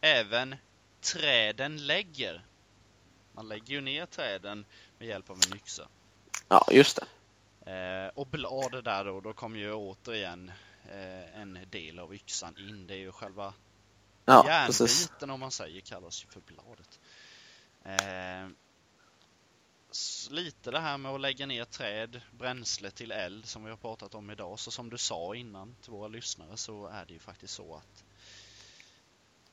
även 0.00 0.56
träden 1.00 1.86
lägger. 1.86 2.44
Man 3.32 3.48
lägger 3.48 3.74
ju 3.74 3.80
ner 3.80 4.06
träden 4.06 4.64
med 4.98 5.08
hjälp 5.08 5.30
av 5.30 5.36
en 5.46 5.56
yxa. 5.56 5.88
Ja, 6.48 6.66
just 6.72 6.98
det. 7.64 7.72
Eh, 7.72 8.10
och 8.18 8.26
bladet 8.26 8.84
där 8.84 9.04
då, 9.04 9.20
då 9.20 9.32
kommer 9.32 9.58
ju 9.58 9.72
återigen 9.72 10.52
eh, 10.92 11.40
en 11.40 11.58
del 11.70 11.98
av 11.98 12.14
yxan 12.14 12.56
in. 12.58 12.86
Det 12.86 12.94
är 12.94 12.98
ju 12.98 13.12
själva 13.12 13.54
Ja, 14.24 14.62
precis. 14.66 15.00
järnbiten 15.02 15.30
om 15.30 15.40
man 15.40 15.50
säger 15.50 15.80
kallas 15.80 16.24
ju 16.24 16.28
för 16.28 16.40
bladet. 16.40 17.00
Eh, 17.84 18.48
lite 20.30 20.70
det 20.70 20.80
här 20.80 20.98
med 20.98 21.12
att 21.12 21.20
lägga 21.20 21.46
ner 21.46 21.64
träd, 21.64 22.20
bränsle 22.30 22.90
till 22.90 23.12
eld 23.12 23.46
som 23.46 23.64
vi 23.64 23.70
har 23.70 23.76
pratat 23.76 24.14
om 24.14 24.30
idag. 24.30 24.58
Så 24.58 24.70
som 24.70 24.90
du 24.90 24.98
sa 24.98 25.34
innan 25.34 25.74
till 25.82 25.92
våra 25.92 26.08
lyssnare 26.08 26.56
så 26.56 26.86
är 26.86 27.06
det 27.06 27.12
ju 27.12 27.18
faktiskt 27.20 27.54
så 27.54 27.76
att 27.76 28.04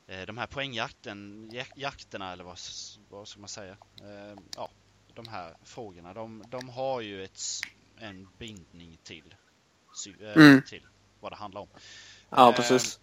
eh, 0.06 0.26
de 0.26 0.38
här 0.38 0.46
poängjakten, 0.46 1.50
jak- 1.52 1.72
jakterna 1.76 2.32
eller 2.32 2.44
vad, 2.44 2.58
vad 3.08 3.28
ska 3.28 3.40
man 3.40 3.48
säga? 3.48 3.76
Eh, 4.02 4.38
ja, 4.56 4.70
de 5.14 5.28
här 5.28 5.56
frågorna, 5.62 6.14
de, 6.14 6.44
de 6.48 6.68
har 6.68 7.00
ju 7.00 7.24
ett, 7.24 7.40
en 8.00 8.28
bindning 8.38 8.98
till, 9.02 9.34
eh, 10.20 10.36
Mm. 10.36 10.62
till 10.62 10.86
vad 11.20 11.32
det 11.32 11.36
handlar 11.36 11.60
om. 11.60 11.68
Ja, 12.30 12.52
precis. 12.56 13.00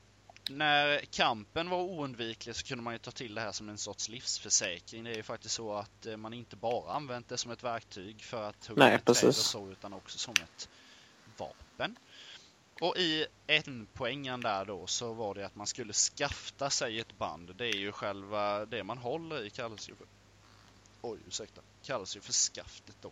När 0.57 0.99
kampen 1.11 1.69
var 1.69 1.77
oundviklig 1.77 2.55
så 2.55 2.63
kunde 2.63 2.83
man 2.83 2.93
ju 2.93 2.97
ta 2.97 3.11
till 3.11 3.35
det 3.35 3.41
här 3.41 3.51
som 3.51 3.69
en 3.69 3.77
sorts 3.77 4.09
livsförsäkring. 4.09 5.03
Det 5.03 5.11
är 5.11 5.15
ju 5.15 5.23
faktiskt 5.23 5.55
så 5.55 5.73
att 5.73 6.05
eh, 6.05 6.17
man 6.17 6.33
inte 6.33 6.55
bara 6.55 6.93
använt 6.93 7.29
det 7.29 7.37
som 7.37 7.51
ett 7.51 7.63
verktyg 7.63 8.23
för 8.23 8.49
att 8.49 8.65
hugga 8.67 8.83
Nej, 8.85 8.99
träd 8.99 9.27
och 9.27 9.35
så, 9.35 9.69
utan 9.69 9.93
också 9.93 10.17
som 10.17 10.33
ett 10.33 10.69
vapen. 11.37 11.95
Och 12.81 12.97
i 12.97 13.25
en 13.47 13.87
poängen 13.93 14.41
där 14.41 14.65
då 14.65 14.87
så 14.87 15.13
var 15.13 15.35
det 15.35 15.45
att 15.45 15.55
man 15.55 15.67
skulle 15.67 15.93
skafta 15.93 16.69
sig 16.69 16.99
ett 16.99 17.17
band. 17.17 17.55
Det 17.55 17.65
är 17.65 17.77
ju 17.77 17.91
själva 17.91 18.65
det 18.65 18.83
man 18.83 18.97
håller 18.97 19.45
i 19.45 19.49
kallas 19.49 19.89
ju 19.89 19.95
för 19.95 20.07
Oj, 21.01 21.19
ursäkta. 21.27 21.61
Kallas 21.83 22.15
ju 22.15 22.21
för 22.21 22.33
skaftet 22.33 22.95
då. 23.01 23.11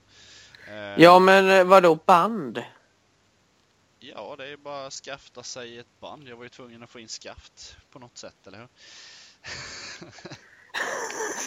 Eh, 0.68 1.04
Ja, 1.04 1.20
men 1.20 1.50
eh, 1.50 1.64
vadå 1.64 1.96
band? 1.96 2.64
Ja, 4.00 4.36
det 4.38 4.47
är 4.47 4.58
bara 4.58 4.86
att 4.86 4.93
skafta 4.93 5.43
sig 5.43 5.78
ett 5.78 6.00
band. 6.00 6.28
Jag 6.28 6.36
var 6.36 6.43
ju 6.43 6.50
tvungen 6.50 6.84
att 6.84 6.89
få 6.89 7.00
in 7.00 7.10
skaft 7.10 7.78
på 7.89 8.00
något 8.00 8.18
sätt, 8.18 8.47
eller 8.47 8.58
hur? 8.58 8.70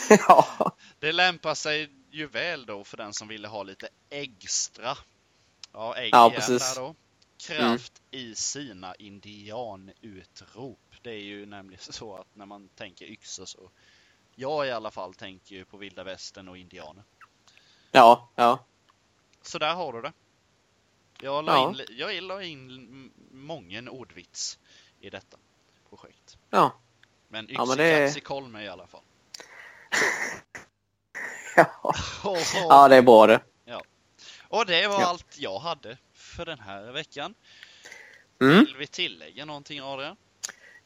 ja. 0.29 0.77
Det 0.99 1.13
lämpar 1.13 1.55
sig 1.55 1.91
ju 2.11 2.27
väl 2.27 2.67
då 2.67 2.85
för 2.85 2.97
den 2.97 3.15
som 3.15 3.29
ville 3.29 3.49
ha 3.49 3.63
lite 3.63 3.89
extra. 4.11 4.97
Ja, 5.73 5.97
ägg 5.97 6.11
Ja, 6.13 6.33
precis. 6.35 6.75
där 6.75 6.83
då. 6.83 6.95
Kraft 7.39 8.03
i 8.11 8.35
sina 8.35 8.95
indianutrop. 8.95 10.79
Det 11.03 11.11
är 11.11 11.23
ju 11.23 11.47
nämligen 11.47 11.83
så 11.93 12.17
att 12.17 12.37
när 12.37 12.47
man 12.47 12.69
tänker 12.69 13.07
yxor 13.07 13.45
så 13.45 13.71
jag 14.35 14.67
i 14.67 14.71
alla 14.71 14.91
fall 14.91 15.15
tänker 15.15 15.55
ju 15.55 15.65
på 15.65 15.77
vilda 15.77 16.05
västern 16.05 16.49
och 16.49 16.59
indianer. 16.59 17.05
Ja, 17.91 18.29
ja. 18.35 18.65
Så 19.43 19.59
där 19.59 19.75
har 19.75 19.93
du 19.93 20.03
det. 20.03 20.13
Jag 21.23 21.45
la 21.45 21.53
Ja. 21.53 21.69
in, 21.71 21.97
jag 21.99 22.23
la 22.23 22.43
in 22.43 23.11
mången 23.33 23.89
ordvits 23.89 24.59
i 25.01 25.11
detta 25.11 25.37
projekt. 25.89 26.37
Ja. 26.51 26.73
Men 27.29 27.47
Ja, 27.51 27.65
men 27.65 27.77
det- 27.77 28.17
i 28.65 28.69
alla 28.69 28.87
fall. 28.87 29.01
Ja, 31.57 31.67
Och, 32.25 32.39
ja 32.55 32.89
det 32.89 32.97
är 32.97 33.03
bra 33.03 33.27
det. 33.27 33.41
och 34.49 34.67
det 34.67 34.87
var 34.89 35.01
Ja. 35.01 35.07
allt 35.07 35.39
jag 35.39 35.59
hade 35.59 35.97
för 36.15 36.45
den 36.45 36.59
här 36.61 36.93
veckan. 36.93 37.35
Mm. 38.41 38.65
Vill 38.65 38.77
vi 38.79 38.87
tillägga 38.87 39.45
någonting 39.45 39.81
Adrian? 39.83 40.17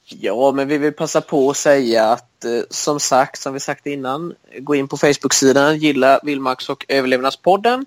Ja, 0.05 0.53
men 0.53 0.69
vi 0.69 0.79
vill 0.79 0.93
passa 0.93 1.21
på 1.21 1.51
att 1.51 1.57
säga 1.57 2.05
att 2.13 2.45
eh, 2.45 2.61
som 2.71 3.01
sagt, 3.01 3.41
som 3.41 3.55
vi 3.55 3.61
sagt 3.61 3.87
innan, 3.87 4.35
gå 4.59 4.75
in 4.75 4.89
på 4.89 4.97
Facebook-sidan, 4.97 5.79
gilla 5.79 6.21
Vildmarks 6.23 6.69
och 6.69 6.85
överlevnadspodden. 6.89 7.87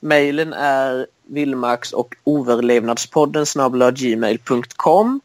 Mailen 0.00 0.52
är 0.52 1.06
vildmarks 1.26 1.92
och 1.92 2.14
overlevnadspodden 2.24 3.46
snabel-a 3.46 3.90
gmail.com 3.90 5.20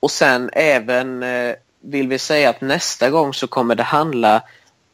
Och 0.00 0.10
sen 0.10 0.50
även 0.52 1.22
eh, 1.22 1.54
vill 1.80 2.08
vi 2.08 2.18
säga 2.18 2.50
att 2.50 2.60
nästa 2.60 3.10
gång 3.10 3.34
så 3.34 3.46
kommer 3.46 3.74
det 3.74 3.82
handla 3.82 4.42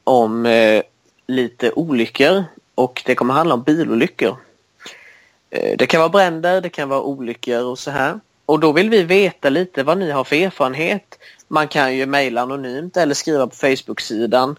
om 0.05 0.47
eh, 0.47 0.83
lite 1.27 1.73
olyckor 1.73 2.45
och 2.75 3.03
det 3.07 3.15
kommer 3.15 3.35
handla 3.35 3.55
om 3.55 3.63
bilolyckor. 3.63 4.37
Eh, 5.51 5.77
Det 5.79 5.87
kan 5.87 6.01
vara 6.01 6.09
bränder, 6.09 6.61
det 6.61 6.69
kan 6.71 6.89
vara 6.89 7.03
olyckor 7.03 7.65
och 7.65 7.79
så 7.79 7.91
här. 7.91 8.21
Och 8.47 8.61
då 8.61 8.73
vill 8.73 8.91
vi 8.91 9.03
veta 9.03 9.49
lite 9.49 9.83
vad 9.83 9.99
ni 9.99 10.11
har 10.11 10.25
för 10.25 10.37
erfarenhet. 10.37 11.19
Man 11.49 11.69
kan 11.69 11.97
ju 11.97 12.07
mejla 12.07 12.41
anonymt 12.43 12.97
eller 12.97 13.15
skriva 13.15 13.47
på 13.47 13.55
Facebook-sidan 13.55 14.57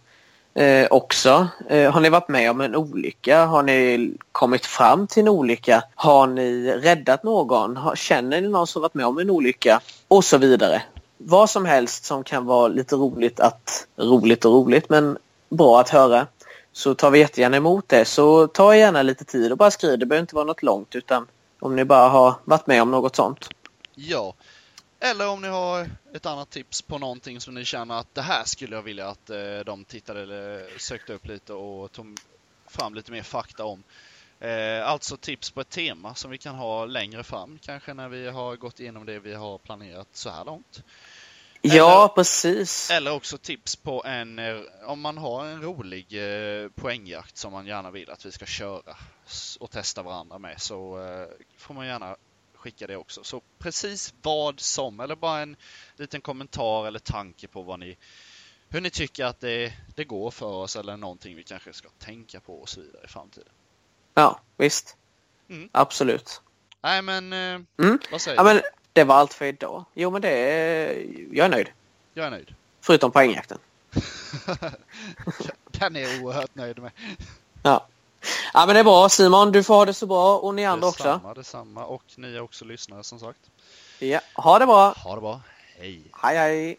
eh, 0.60 0.88
också. 0.92 1.48
Eh, 1.70 1.92
har 1.92 2.02
ni 2.02 2.10
varit 2.10 2.28
med 2.28 2.52
om 2.52 2.62
en 2.62 2.76
olycka? 2.76 3.46
Har 3.46 3.64
ni 3.64 4.12
kommit 4.32 4.66
fram 4.66 5.08
till 5.08 5.22
en 5.22 5.28
olycka? 5.28 5.84
Har 5.96 6.28
ni 6.28 6.72
räddat 6.72 7.24
någon? 7.24 7.78
Har, 7.78 7.96
känner 7.96 8.42
ni 8.42 8.48
någon 8.48 8.68
som 8.68 8.82
varit 8.82 8.94
med 8.94 9.06
om 9.06 9.18
en 9.18 9.30
olycka? 9.30 9.82
Och 10.08 10.26
så 10.26 10.38
vidare. 10.38 10.82
Vad 11.18 11.50
som 11.50 11.66
helst 11.66 12.06
som 12.06 12.24
kan 12.24 12.46
vara 12.46 12.68
lite 12.68 12.96
roligt 12.96 13.40
att 13.40 13.88
roligt 13.98 14.46
och 14.46 14.54
roligt 14.54 14.90
men 14.90 15.18
bra 15.50 15.80
att 15.80 15.90
höra 15.90 16.28
så 16.74 16.94
tar 16.96 17.12
vi 17.12 17.20
jättegärna 17.20 17.58
emot 17.58 17.90
det. 17.90 18.06
Så 18.06 18.48
ta 18.48 18.76
gärna 18.76 19.02
lite 19.02 19.26
tid 19.26 19.52
och 19.52 19.58
bara 19.58 19.72
skriv. 19.72 20.00
Det 20.00 20.06
behöver 20.06 20.22
inte 20.22 20.36
vara 20.36 20.46
något 20.46 20.64
långt 20.64 20.96
utan 20.96 21.28
om 21.60 21.76
ni 21.76 21.86
bara 21.86 22.10
har 22.10 22.36
varit 22.46 22.68
med 22.68 22.82
om 22.82 22.92
något 22.92 23.16
sånt. 23.16 23.50
Ja. 23.96 24.34
Eller 25.00 25.28
om 25.28 25.42
ni 25.42 25.48
har 25.48 25.90
ett 26.14 26.26
annat 26.26 26.50
tips 26.50 26.82
på 26.82 26.98
någonting 26.98 27.42
som 27.42 27.54
ni 27.54 27.66
känner 27.66 28.00
att 28.00 28.16
det 28.16 28.22
här 28.22 28.44
skulle 28.44 28.76
jag 28.76 28.84
vilja 28.84 29.08
att 29.08 29.30
eh, 29.30 29.60
de 29.66 29.86
tittade 29.86 30.22
eller 30.22 30.68
sökte 30.78 31.14
upp 31.14 31.28
lite 31.28 31.54
och 31.54 31.92
tog 31.92 32.20
fram 32.68 32.96
lite 32.96 33.12
mer 33.12 33.24
fakta 33.24 33.66
om. 33.66 33.84
Eh, 34.40 34.88
alltså 34.88 35.18
tips 35.18 35.52
på 35.52 35.62
ett 35.62 35.70
tema 35.70 36.16
som 36.16 36.32
vi 36.32 36.38
kan 36.38 36.56
ha 36.56 36.86
längre 36.86 37.24
fram, 37.24 37.60
kanske 37.62 37.94
när 37.94 38.10
vi 38.10 38.28
har 38.30 38.56
gått 38.56 38.80
igenom 38.80 39.06
det 39.06 39.20
vi 39.20 39.34
har 39.34 39.58
planerat 39.58 40.08
så 40.12 40.30
här 40.30 40.46
långt. 40.46 40.84
Ja, 41.62 42.12
precis. 42.16 42.92
Eller 42.92 43.12
också 43.12 43.38
tips 43.38 43.76
på 43.76 44.04
en, 44.06 44.40
eh, 44.40 44.62
om 44.86 45.02
man 45.02 45.18
har 45.18 45.46
en 45.46 45.62
rolig 45.62 46.08
poängjakt 46.76 47.38
som 47.38 47.52
man 47.52 47.66
gärna 47.66 47.92
vill 47.92 48.10
att 48.10 48.26
vi 48.26 48.32
ska 48.32 48.46
köra 48.46 48.96
och 49.60 49.72
testa 49.72 50.04
varandra 50.04 50.40
med 50.40 50.62
så 50.62 50.98
får 51.58 51.74
man 51.74 51.88
gärna 51.88 52.16
skicka 52.60 52.88
det 52.88 52.96
också. 52.98 53.24
Så 53.24 53.42
precis 53.60 54.14
vad 54.22 54.60
som, 54.60 55.00
eller 55.00 55.16
bara 55.16 55.40
en 55.42 55.56
liten 55.96 56.22
kommentar 56.22 56.88
eller 56.88 57.00
tanke 57.00 57.48
på 57.48 57.62
vad 57.62 57.80
ni, 57.80 57.98
hur 58.70 58.82
ni 58.82 58.90
tycker 58.90 59.26
att 59.26 59.40
det, 59.40 59.74
det 59.96 60.04
går 60.04 60.32
för 60.32 60.46
oss 60.46 60.76
eller 60.76 60.98
någonting 60.98 61.36
vi 61.36 61.44
kanske 61.44 61.74
ska 61.74 61.90
tänka 62.00 62.40
på 62.40 62.62
och 62.62 62.70
så 62.70 62.82
vidare 62.82 63.02
i 63.06 63.08
framtiden. 63.08 63.50
Ja, 64.14 64.40
visst. 64.58 64.98
Mm. 65.50 65.70
Absolut. 65.72 66.42
Nej 66.82 67.02
men, 67.02 67.34
eh, 67.34 67.62
Mm. 67.78 68.00
vad 68.12 68.22
säger 68.22 68.38
Ja, 68.38 68.44
du? 68.44 68.54
men 68.54 68.64
det 68.94 69.04
var 69.04 69.16
allt 69.16 69.34
för 69.34 69.46
idag. 69.46 69.86
Jo, 69.94 70.12
men 70.12 70.22
det 70.22 70.30
är... 70.30 71.06
Jag 71.36 71.46
är 71.46 71.50
nöjd. 71.50 71.70
Jag 72.14 72.26
är 72.26 72.30
nöjd. 72.32 72.56
Förutom 72.82 73.12
poängjakten. 73.12 73.58
Den 75.72 75.96
är 75.96 76.00
jag 76.00 76.24
oerhört 76.24 76.56
nöjd 76.56 76.80
med. 76.80 76.92
Ja. 77.64 77.88
Ja, 78.54 78.66
men 78.66 78.74
det 78.74 78.80
är 78.80 78.84
bra. 78.84 79.10
Simon, 79.10 79.52
du 79.52 79.64
får 79.64 79.74
ha 79.76 79.86
det 79.86 79.94
så 79.94 80.06
bra 80.06 80.38
och 80.38 80.56
ni 80.56 80.66
andra 80.66 80.88
också. 80.88 81.04
Detsamma, 81.04 81.34
detsamma. 81.34 81.86
Och 81.86 82.04
ni 82.18 82.36
är 82.36 82.42
också 82.42 82.66
lyssnare 82.66 83.04
som 83.04 83.20
sagt. 83.20 83.40
Ja, 84.00 84.20
ha 84.34 84.60
det 84.60 84.66
bra. 84.66 84.94
Ha 85.04 85.16
det 85.16 85.22
bra. 85.22 85.42
Hej! 85.78 86.02
Hej, 86.22 86.38
hej. 86.38 86.78